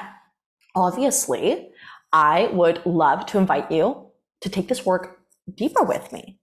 obviously, 0.75 1.71
I 2.13 2.49
would 2.53 2.85
love 2.87 3.27
to 3.27 3.39
invite 3.39 3.71
you 3.71 4.04
to 4.45 4.51
take 4.51 4.69
this 4.69 4.85
work 4.85 5.19
deeper 5.53 5.83
with 5.83 6.13
me. 6.13 6.39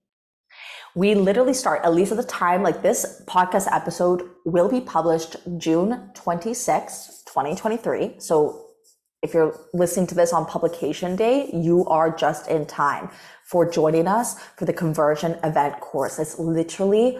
We 0.94 1.14
literally 1.14 1.54
start, 1.54 1.82
at 1.84 1.94
least 1.94 2.10
at 2.10 2.18
the 2.18 2.24
time, 2.24 2.62
like 2.62 2.82
this 2.82 3.22
podcast 3.26 3.68
episode 3.72 4.28
will 4.44 4.68
be 4.68 4.80
published 4.80 5.36
June 5.56 6.10
26, 6.14 7.22
2023. 7.26 8.16
So 8.18 8.66
if 9.22 9.32
you're 9.32 9.56
listening 9.72 10.08
to 10.08 10.16
this 10.16 10.32
on 10.32 10.44
publication 10.46 11.14
day, 11.14 11.48
you 11.54 11.86
are 11.86 12.14
just 12.14 12.48
in 12.48 12.66
time 12.66 13.08
for 13.44 13.70
joining 13.70 14.08
us 14.08 14.38
for 14.56 14.64
the 14.64 14.72
conversion 14.72 15.38
event 15.44 15.80
course. 15.80 16.18
It's 16.18 16.38
literally 16.40 17.18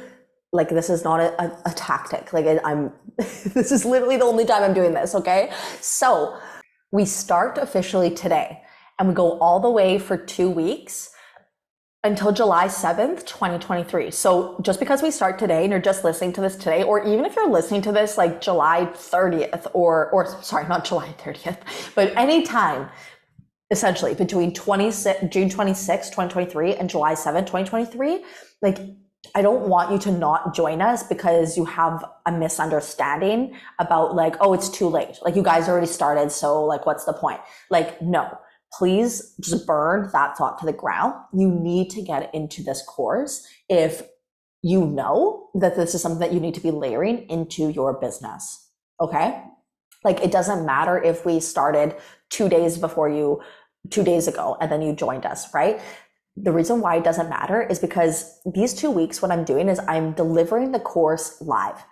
like 0.52 0.68
this 0.68 0.90
is 0.90 1.04
not 1.04 1.20
a, 1.20 1.42
a, 1.42 1.62
a 1.66 1.70
tactic. 1.74 2.32
Like 2.32 2.60
I'm, 2.64 2.92
this 3.16 3.70
is 3.70 3.84
literally 3.84 4.16
the 4.16 4.24
only 4.24 4.44
time 4.44 4.64
I'm 4.64 4.74
doing 4.74 4.94
this. 4.94 5.14
Okay. 5.14 5.52
So 5.80 6.36
we 6.90 7.04
start 7.04 7.56
officially 7.56 8.10
today 8.10 8.62
and 8.98 9.08
we 9.08 9.14
go 9.14 9.38
all 9.38 9.60
the 9.60 9.70
way 9.70 9.98
for 9.98 10.16
two 10.16 10.50
weeks 10.50 11.10
until 12.04 12.32
July 12.32 12.66
7th, 12.66 13.24
2023. 13.26 14.10
So 14.10 14.58
just 14.62 14.80
because 14.80 15.02
we 15.02 15.10
start 15.10 15.38
today 15.38 15.62
and 15.62 15.70
you're 15.70 15.80
just 15.80 16.02
listening 16.02 16.32
to 16.32 16.40
this 16.40 16.56
today, 16.56 16.82
or 16.82 17.04
even 17.04 17.24
if 17.24 17.36
you're 17.36 17.48
listening 17.48 17.82
to 17.82 17.92
this 17.92 18.18
like 18.18 18.40
July 18.40 18.86
30th 18.92 19.68
or, 19.72 20.10
or 20.10 20.42
sorry, 20.42 20.66
not 20.66 20.84
July 20.84 21.14
30th, 21.18 21.58
but 21.94 22.16
anytime 22.16 22.88
essentially 23.70 24.14
between 24.14 24.52
26, 24.52 25.26
June 25.32 25.48
26, 25.48 26.10
2023 26.10 26.74
and 26.74 26.90
July 26.90 27.14
7th, 27.14 27.46
2023, 27.46 28.24
like 28.60 28.78
I 29.34 29.42
don't 29.42 29.68
want 29.68 29.92
you 29.92 29.98
to 30.00 30.10
not 30.10 30.54
join 30.54 30.82
us 30.82 31.04
because 31.04 31.56
you 31.56 31.64
have 31.64 32.04
a 32.26 32.32
misunderstanding 32.32 33.56
about 33.78 34.16
like, 34.16 34.34
oh, 34.40 34.52
it's 34.52 34.68
too 34.68 34.88
late. 34.88 35.18
Like 35.22 35.36
you 35.36 35.42
guys 35.42 35.68
already 35.68 35.86
started. 35.86 36.32
So 36.32 36.64
like, 36.64 36.84
what's 36.84 37.04
the 37.04 37.12
point? 37.12 37.40
Like, 37.70 38.02
no, 38.02 38.36
please 38.78 39.34
just 39.40 39.66
burn 39.66 40.08
that 40.12 40.36
thought 40.36 40.58
to 40.58 40.66
the 40.66 40.72
ground. 40.72 41.14
You 41.32 41.50
need 41.50 41.90
to 41.90 42.02
get 42.02 42.34
into 42.34 42.62
this 42.62 42.82
course 42.86 43.46
if 43.68 44.02
you 44.62 44.86
know 44.86 45.50
that 45.54 45.76
this 45.76 45.94
is 45.94 46.02
something 46.02 46.20
that 46.20 46.32
you 46.32 46.40
need 46.40 46.54
to 46.54 46.60
be 46.60 46.70
layering 46.70 47.28
into 47.28 47.70
your 47.70 47.94
business. 47.94 48.70
Okay. 49.00 49.42
Like 50.04 50.20
it 50.20 50.32
doesn't 50.32 50.64
matter 50.64 51.00
if 51.02 51.26
we 51.26 51.40
started 51.40 51.96
two 52.30 52.48
days 52.48 52.78
before 52.78 53.08
you 53.08 53.40
two 53.90 54.04
days 54.04 54.28
ago 54.28 54.56
and 54.60 54.70
then 54.70 54.80
you 54.82 54.94
joined 54.94 55.26
us, 55.26 55.52
right? 55.52 55.80
The 56.36 56.52
reason 56.52 56.80
why 56.80 56.96
it 56.96 57.04
doesn't 57.04 57.28
matter 57.28 57.62
is 57.62 57.78
because 57.78 58.40
these 58.54 58.72
two 58.72 58.90
weeks, 58.90 59.20
what 59.20 59.30
I'm 59.30 59.44
doing 59.44 59.68
is 59.68 59.80
I'm 59.80 60.12
delivering 60.12 60.72
the 60.72 60.80
course 60.80 61.40
live, 61.42 61.84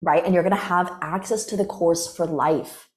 right? 0.00 0.24
And 0.24 0.32
you're 0.32 0.42
going 0.42 0.56
to 0.56 0.56
have 0.56 0.96
access 1.02 1.44
to 1.46 1.56
the 1.56 1.66
course 1.66 2.14
for 2.16 2.24
life. 2.24 2.88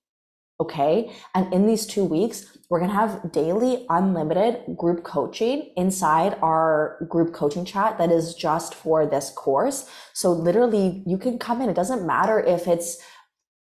Okay. 0.62 1.12
And 1.34 1.54
in 1.54 1.68
these 1.68 1.86
two 1.86 2.06
weeks, 2.06 2.58
we're 2.70 2.80
going 2.80 2.92
to 2.92 2.96
have 2.96 3.32
daily 3.32 3.86
unlimited 3.90 4.78
group 4.78 5.04
coaching 5.04 5.72
inside 5.76 6.38
our 6.42 7.06
group 7.10 7.34
coaching 7.34 7.66
chat 7.66 7.98
that 7.98 8.10
is 8.10 8.34
just 8.34 8.74
for 8.74 9.06
this 9.06 9.32
course. 9.32 9.90
So 10.14 10.32
literally 10.32 11.04
you 11.06 11.18
can 11.18 11.38
come 11.40 11.62
in. 11.62 11.70
It 11.70 11.76
doesn't 11.76 12.08
matter 12.08 12.40
if 12.40 12.68
it's, 12.68 12.98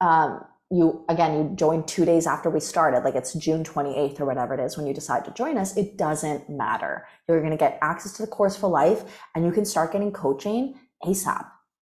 um, 0.01 0.44
you 0.70 1.03
again 1.09 1.35
you 1.35 1.57
join 1.57 1.83
two 1.85 2.05
days 2.05 2.27
after 2.27 2.51
we 2.51 2.61
started 2.61 3.01
like 3.01 3.14
it's 3.14 3.33
june 3.33 3.64
28th 3.64 4.20
or 4.20 4.27
whatever 4.27 4.53
it 4.53 4.61
is 4.61 4.77
when 4.77 4.87
you 4.87 4.92
decide 4.92 5.24
to 5.24 5.31
join 5.31 5.57
us 5.57 5.74
it 5.79 5.96
doesn't 5.96 6.46
matter 6.51 7.07
you're 7.27 7.40
going 7.40 7.51
to 7.51 7.57
get 7.57 7.79
access 7.81 8.12
to 8.12 8.22
the 8.22 8.29
course 8.29 8.55
for 8.55 8.68
life 8.68 9.03
and 9.35 9.46
you 9.46 9.51
can 9.51 9.64
start 9.64 9.92
getting 9.92 10.12
coaching 10.12 10.79
asap 11.07 11.46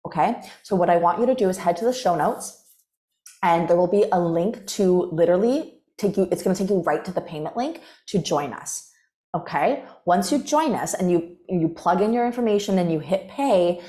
okay 0.05 0.43
so 0.61 0.75
what 0.75 0.91
i 0.91 0.97
want 0.97 1.19
you 1.19 1.25
to 1.25 1.33
do 1.33 1.49
is 1.49 1.57
head 1.57 1.75
to 1.75 1.85
the 1.85 1.91
show 1.91 2.15
notes 2.15 2.66
and 3.47 3.67
there 3.67 3.77
will 3.81 3.93
be 3.99 4.05
a 4.11 4.19
link 4.19 4.65
to 4.77 4.85
literally 5.21 5.57
take 5.97 6.17
you 6.17 6.27
it's 6.31 6.43
going 6.43 6.55
to 6.55 6.61
take 6.61 6.69
you 6.69 6.81
right 6.91 7.03
to 7.05 7.13
the 7.19 7.25
payment 7.31 7.55
link 7.61 7.81
to 8.05 8.21
join 8.33 8.53
us 8.53 8.91
okay 9.39 9.83
once 10.05 10.31
you 10.31 10.37
join 10.55 10.75
us 10.83 10.93
and 10.93 11.11
you 11.11 11.19
you 11.49 11.69
plug 11.83 12.01
in 12.01 12.13
your 12.13 12.25
information 12.25 12.77
and 12.77 12.91
you 12.91 12.99
hit 12.99 13.27
pay 13.29 13.81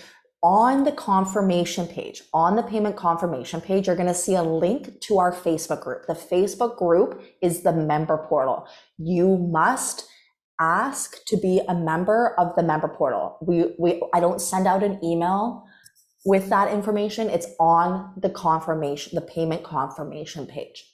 on 0.43 0.85
the 0.85 0.93
confirmation 0.93 1.87
page, 1.87 2.23
on 2.33 2.55
the 2.55 2.63
payment 2.63 2.97
confirmation 2.97 3.61
page, 3.61 3.87
you're 3.87 3.97
going 3.97 4.09
to 4.09 4.15
see 4.15 4.35
a 4.35 4.43
link 4.43 5.01
to 5.01 5.19
our 5.19 5.33
Facebook 5.33 5.83
group. 5.83 6.07
The 6.07 6.15
Facebook 6.15 6.77
group 6.77 7.21
is 7.43 7.63
the 7.63 7.73
member 7.73 8.25
portal. 8.29 8.67
You 8.99 9.37
must 9.37 10.07
ask 10.61 11.25
to 11.27 11.37
be 11.37 11.61
a 11.69 11.75
member 11.75 12.35
of 12.39 12.55
the 12.57 12.63
member 12.63 12.89
portal. 12.89 13.39
We, 13.43 13.75
we, 13.79 14.01
I 14.15 14.21
don't 14.21 14.41
send 14.41 14.67
out 14.67 14.83
an 14.83 15.05
email 15.05 15.68
with 16.25 16.49
that 16.51 16.73
information. 16.73 17.31
It's 17.31 17.47
on 17.59 18.13
the 18.17 18.31
confirmation, 18.31 19.15
the 19.15 19.21
payment 19.21 19.63
confirmation 19.65 20.47
page. 20.47 20.85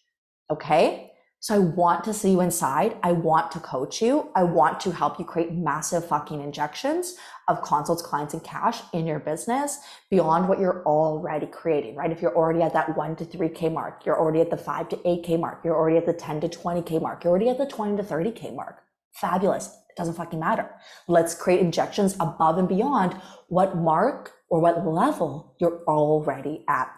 Okay. 0.51 1.11
So 1.41 1.57
I 1.57 1.59
want 1.59 2.05
to 2.05 2.15
see 2.15 2.31
you 2.31 2.41
inside. 2.41 2.97
I 3.03 3.13
want 3.13 3.51
to 3.53 3.61
coach 3.61 4.01
you. 4.01 4.31
I 4.35 4.45
want 4.45 4.81
to 4.81 4.91
help 4.91 5.19
you 5.19 5.27
create 5.27 5.53
massive 5.53 6.09
fucking 6.09 6.41
injections 6.41 7.17
of 7.49 7.61
consults, 7.61 8.01
clients, 8.01 8.33
and 8.33 8.43
cash 8.43 8.81
in 8.95 9.07
your 9.07 9.19
business 9.19 9.79
beyond 10.11 10.49
what 10.49 10.59
you're 10.59 10.83
already 10.87 11.45
creating, 11.45 11.97
right? 11.97 12.11
If 12.11 12.23
you're 12.23 12.35
already 12.35 12.63
at 12.63 12.73
that 12.73 12.97
one 12.97 13.15
to 13.17 13.27
3K 13.27 13.71
mark, 13.71 14.07
you're 14.07 14.19
already 14.19 14.41
at 14.41 14.49
the 14.49 14.57
five 14.57 14.89
to 14.89 14.97
8K 14.97 15.39
mark, 15.39 15.61
you're 15.63 15.77
already 15.77 15.99
at 15.99 16.07
the 16.07 16.15
10 16.15 16.41
to 16.41 16.49
20K 16.49 17.03
mark, 17.03 17.23
you're 17.23 17.31
already 17.31 17.51
at 17.51 17.59
the 17.59 17.67
20 17.67 17.99
to 17.99 18.03
30K 18.03 18.57
mark. 18.57 18.81
Fabulous. 19.13 19.67
It 19.67 19.97
doesn't 19.99 20.15
fucking 20.15 20.41
matter. 20.41 20.71
Let's 21.09 21.35
create 21.35 21.61
injections 21.61 22.17
above 22.21 22.57
and 22.57 22.69
beyond 22.69 23.21
what 23.49 23.77
mark 23.77 24.33
or 24.55 24.61
what 24.61 24.87
level 24.87 25.57
you're 25.59 25.83
already 25.88 26.64
at. 26.69 26.88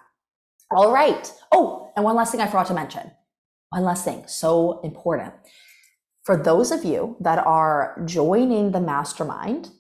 All 0.71 0.93
right. 0.93 1.33
Oh, 1.53 1.91
and 1.97 2.05
one 2.05 2.15
last 2.15 2.31
thing 2.31 2.43
I 2.43 2.47
forgot 2.47 2.67
to 2.67 2.75
mention 2.75 3.11
one 3.71 3.83
last 3.83 4.05
thing, 4.05 4.25
so 4.27 4.81
important. 4.83 5.33
For 6.25 6.37
those 6.37 6.71
of 6.71 6.85
you 6.85 7.17
that 7.21 7.39
are 7.39 7.99
joining 8.05 8.73
the 8.73 8.81
mastermind 8.81 9.71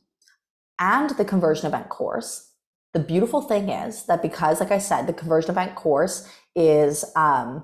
and 0.80 1.10
the 1.10 1.24
conversion 1.24 1.66
event 1.66 1.90
course, 1.90 2.50
the 2.94 3.00
beautiful 3.00 3.42
thing 3.42 3.68
is 3.68 4.06
that 4.06 4.22
because, 4.22 4.58
like 4.60 4.70
I 4.70 4.78
said, 4.78 5.06
the 5.06 5.12
conversion 5.12 5.50
event 5.50 5.74
course 5.74 6.26
is 6.54 7.04
um, 7.14 7.62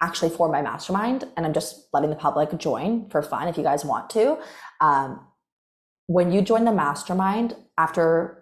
actually 0.00 0.30
for 0.30 0.48
my 0.48 0.62
mastermind, 0.62 1.24
and 1.36 1.44
I'm 1.44 1.52
just 1.52 1.88
letting 1.92 2.10
the 2.10 2.16
public 2.16 2.56
join 2.58 3.10
for 3.10 3.22
fun 3.22 3.48
if 3.48 3.56
you 3.56 3.64
guys 3.64 3.84
want 3.84 4.08
to. 4.10 4.38
Um, 4.80 5.26
when 6.06 6.30
you 6.30 6.42
join 6.42 6.64
the 6.64 6.72
mastermind 6.72 7.56
after 7.76 8.37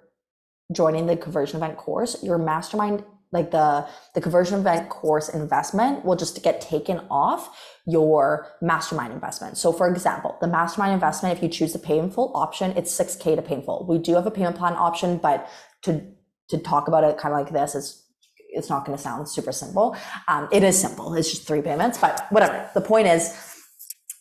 joining 0.73 1.07
the 1.07 1.17
conversion 1.17 1.57
event 1.59 1.77
course, 1.77 2.23
your 2.23 2.39
mastermind 2.39 3.05
like 3.33 3.51
the 3.51 3.87
the 4.15 4.21
conversion 4.21 4.59
event 4.61 4.89
course 4.89 5.29
investment 5.29 6.05
will 6.05 6.17
just 6.17 6.43
get 6.43 6.61
taken 6.61 7.01
off 7.11 7.51
your 7.85 8.49
mastermind 8.63 9.13
investment. 9.13 9.59
So 9.59 9.73
for 9.73 9.89
example, 9.89 10.37
the 10.41 10.47
mastermind 10.47 10.95
investment, 10.95 11.37
if 11.37 11.43
you 11.43 11.49
choose 11.49 11.73
the 11.73 11.79
pay 11.79 11.99
in 11.99 12.11
full 12.11 12.33
option, 12.35 12.73
it's 12.77 12.97
6K 12.97 13.37
to 13.37 13.43
pay 13.43 13.57
in 13.57 13.63
full. 13.63 13.85
We 13.89 13.99
do 13.99 14.15
have 14.15 14.27
a 14.27 14.31
payment 14.31 14.57
plan 14.57 14.75
option, 14.75 15.19
but 15.19 15.49
to 15.83 16.03
to 16.49 16.59
talk 16.59 16.89
about 16.89 17.03
it 17.05 17.19
kind 17.19 17.35
of 17.35 17.41
like 17.41 17.53
this 17.53 17.75
is 17.75 18.07
it's 18.49 18.71
not 18.71 18.87
going 18.87 18.97
to 18.97 19.03
sound 19.03 19.29
super 19.29 19.53
simple. 19.53 19.97
Um, 20.29 20.49
it 20.51 20.63
is 20.63 20.81
simple. 20.81 21.15
It's 21.15 21.31
just 21.31 21.47
three 21.47 21.61
payments, 21.61 21.99
but 21.99 22.27
whatever. 22.31 22.71
The 22.75 22.81
point 22.81 23.07
is 23.07 23.37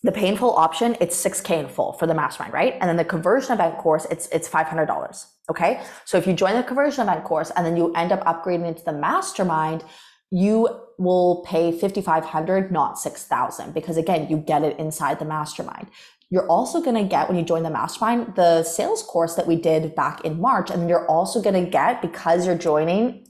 the 0.06 0.12
pay 0.12 0.28
in 0.28 0.38
full 0.38 0.56
option, 0.56 0.96
it's 1.02 1.22
6K 1.26 1.64
in 1.64 1.68
full 1.68 1.94
for 1.94 2.06
the 2.06 2.14
mastermind, 2.14 2.54
right? 2.54 2.76
And 2.80 2.88
then 2.88 2.96
the 2.96 3.04
conversion 3.04 3.54
event 3.54 3.78
course, 3.80 4.06
it's 4.12 4.28
it's 4.28 4.48
$500. 4.48 5.26
Okay. 5.50 5.82
So 6.06 6.18
if 6.18 6.28
you 6.28 6.34
join 6.34 6.56
the 6.56 6.64
conversion 6.64 7.02
event 7.08 7.24
course 7.24 7.52
and 7.56 7.66
then 7.66 7.76
you 7.76 7.92
end 7.94 8.12
up 8.12 8.24
upgrading 8.26 8.68
into 8.68 8.84
the 8.84 8.94
mastermind, 8.94 9.84
you 10.32 10.70
will 10.98 11.44
pay 11.48 11.72
5,500, 11.72 12.72
not 12.72 13.00
6,000, 13.00 13.74
because 13.74 13.98
again, 13.98 14.28
you 14.30 14.38
get 14.38 14.64
it 14.64 14.78
inside 14.80 15.20
the 15.20 15.26
mastermind. 15.26 15.88
You're 16.30 16.48
also 16.48 16.82
going 16.82 16.96
to 16.96 17.04
get 17.04 17.28
when 17.28 17.38
you 17.38 17.44
join 17.44 17.64
the 17.64 17.70
mastermind, 17.70 18.36
the 18.36 18.64
sales 18.64 19.04
course 19.04 19.36
that 19.36 19.48
we 19.48 19.56
did 19.56 19.96
back 19.96 20.26
in 20.26 20.40
March. 20.40 20.70
And 20.70 20.90
you're 20.90 21.08
also 21.08 21.42
going 21.42 21.64
to 21.64 21.70
get 21.70 22.02
because 22.02 22.46
you're 22.46 22.58
joining 22.58 23.28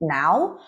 now, 0.00 0.58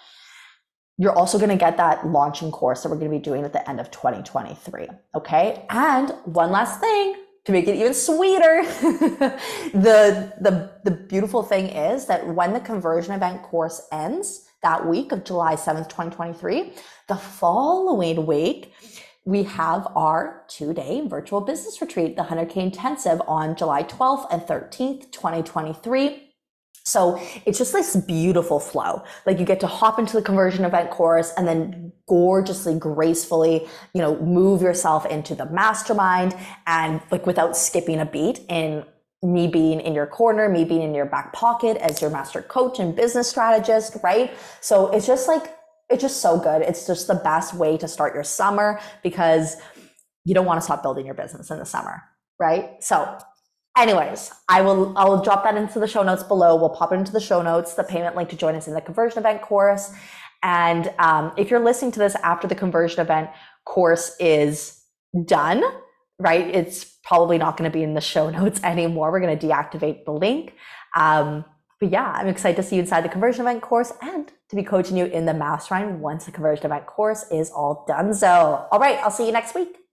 you're 0.97 1.17
also 1.17 1.39
going 1.39 1.51
to 1.51 1.57
get 1.57 1.77
that 1.77 2.07
launching 2.07 2.51
course 2.51 2.83
that 2.83 2.89
we're 2.89 2.97
going 2.97 3.11
to 3.11 3.17
be 3.17 3.23
doing 3.23 3.45
at 3.45 3.53
the 3.53 3.69
end 3.69 3.81
of 3.81 3.91
2023. 3.91 4.89
Okay. 5.15 5.67
And 5.71 6.11
one 6.25 6.51
last 6.51 6.81
thing 6.81 7.17
to 7.45 7.53
make 7.53 7.67
it 7.67 7.75
even 7.75 7.93
sweeter, 7.95 8.63
the, 9.73 10.33
the, 10.41 10.71
the 10.85 10.91
beautiful 10.91 11.43
thing 11.43 11.67
is 11.67 12.07
that 12.07 12.27
when 12.27 12.53
the 12.53 12.61
conversion 12.61 13.13
event 13.13 13.43
course 13.43 13.87
ends 13.93 14.49
that 14.63 14.87
week 14.87 15.13
of 15.13 15.25
July 15.25 15.57
7th, 15.57 15.89
2023, 15.89 16.73
the 17.09 17.17
following 17.17 18.25
week, 18.25 18.73
we 19.27 19.43
have 19.43 19.87
our 19.97 20.45
two 20.49 20.73
day 20.73 21.07
virtual 21.07 21.41
business 21.41 21.81
retreat, 21.81 22.17
the 22.17 22.23
100K 22.23 22.57
Intensive 22.57 23.21
on 23.27 23.57
July 23.57 23.83
12th 23.83 24.27
and 24.31 24.43
13th, 24.43 25.11
2023. 25.11 26.34
So 26.87 27.19
it's 27.47 27.57
just 27.57 27.73
this 27.73 27.97
beautiful 27.97 28.61
flow. 28.61 29.05
Like 29.25 29.39
you 29.39 29.47
get 29.47 29.61
to 29.61 29.67
hop 29.67 29.99
into 29.99 30.17
the 30.17 30.23
conversion 30.23 30.67
event 30.67 30.91
course 30.91 31.33
and 31.37 31.49
then 31.49 31.93
gorgeously, 32.07 32.79
gracefully, 32.79 33.67
you 33.95 34.03
know, 34.03 34.21
move 34.21 34.61
yourself 34.61 35.07
into 35.07 35.35
the 35.35 35.47
mastermind 35.47 36.37
and 36.67 37.01
like 37.11 37.27
without 37.27 37.57
skipping 37.57 38.01
a 38.01 38.05
beat 38.05 38.41
in 38.51 38.85
me 39.23 39.49
being 39.49 39.81
in 39.81 39.95
your 39.95 40.07
corner, 40.07 40.47
me 40.51 40.67
being 40.67 40.83
in 40.83 40.95
your 40.95 41.07
back 41.07 41.33
pocket 41.33 41.79
as 41.79 42.03
your 42.03 42.11
master 42.11 42.43
coach 42.43 42.79
and 42.79 42.95
business 42.95 43.31
strategist, 43.31 43.97
right? 44.03 44.35
So 44.61 44.89
it's 44.89 45.07
just 45.07 45.27
like, 45.27 45.57
it's 45.89 46.03
just 46.03 46.21
so 46.21 46.39
good. 46.39 46.61
It's 46.61 46.87
just 46.87 47.07
the 47.07 47.15
best 47.15 47.55
way 47.55 47.79
to 47.79 47.89
start 47.89 48.15
your 48.15 48.25
summer 48.25 48.79
because 49.03 49.57
you 50.27 50.35
don't 50.35 50.45
want 50.45 50.61
to 50.61 50.65
stop 50.65 50.83
building 50.83 51.07
your 51.07 51.15
business 51.15 51.51
in 51.51 51.59
the 51.59 51.65
summer, 51.65 52.03
right? 52.39 52.83
So 52.85 53.19
anyways 53.77 54.31
i 54.49 54.61
will 54.61 54.97
i'll 54.97 55.23
drop 55.23 55.45
that 55.45 55.57
into 55.57 55.79
the 55.79 55.87
show 55.87 56.03
notes 56.03 56.23
below. 56.23 56.57
We'll 56.57 56.71
pop 56.71 56.93
it 56.93 56.97
into 56.97 57.13
the 57.13 57.21
show 57.21 57.43
notes 57.43 57.75
the 57.75 57.85
payment 57.85 58.17
link 58.17 58.29
to 58.31 58.37
join 58.37 58.55
us 58.55 58.69
in 58.69 58.75
the 58.75 58.81
conversion 58.81 59.19
event 59.19 59.43
course. 59.43 59.93
And 60.43 60.93
um, 60.99 61.33
if 61.39 61.51
you're 61.51 61.65
listening 61.65 61.93
to 61.93 61.99
this 61.99 62.15
after 62.17 62.47
the 62.47 62.55
conversion 62.55 63.01
event 63.01 63.31
course 63.65 64.15
is 64.21 64.81
done 65.25 65.63
right 66.19 66.47
it's 66.49 66.85
probably 67.03 67.39
not 67.39 67.57
going 67.57 67.71
to 67.71 67.77
be 67.77 67.83
in 67.83 67.95
the 67.95 68.01
show 68.01 68.31
notes 68.39 68.61
anymore. 68.63 69.11
We're 69.11 69.21
going 69.21 69.39
to 69.39 69.47
deactivate 69.47 70.05
the 70.05 70.13
link. 70.13 70.55
Um, 70.97 71.45
but 71.81 71.91
yeah 71.91 72.13
i'm 72.15 72.29
excited 72.29 72.57
to 72.57 72.63
see 72.63 72.77
you 72.77 72.83
inside 72.83 73.03
the 73.03 73.09
conversion 73.09 73.43
event 73.43 73.61
course 73.61 73.93
and 74.01 74.31
to 74.49 74.55
be 74.57 74.63
coaching 74.63 74.97
you 74.97 75.07
in 75.07 75.27
the 75.27 75.35
mastermind 75.35 76.01
once 76.01 76.25
the 76.25 76.31
conversion 76.31 76.67
event 76.67 76.87
course 76.87 77.25
is 77.33 77.51
all 77.51 77.85
done. 77.89 78.15
So 78.15 78.29
all 78.71 78.79
right 78.79 78.99
i'll 79.03 79.11
see 79.11 79.27
you 79.27 79.33
next 79.33 79.55
week 79.55 79.84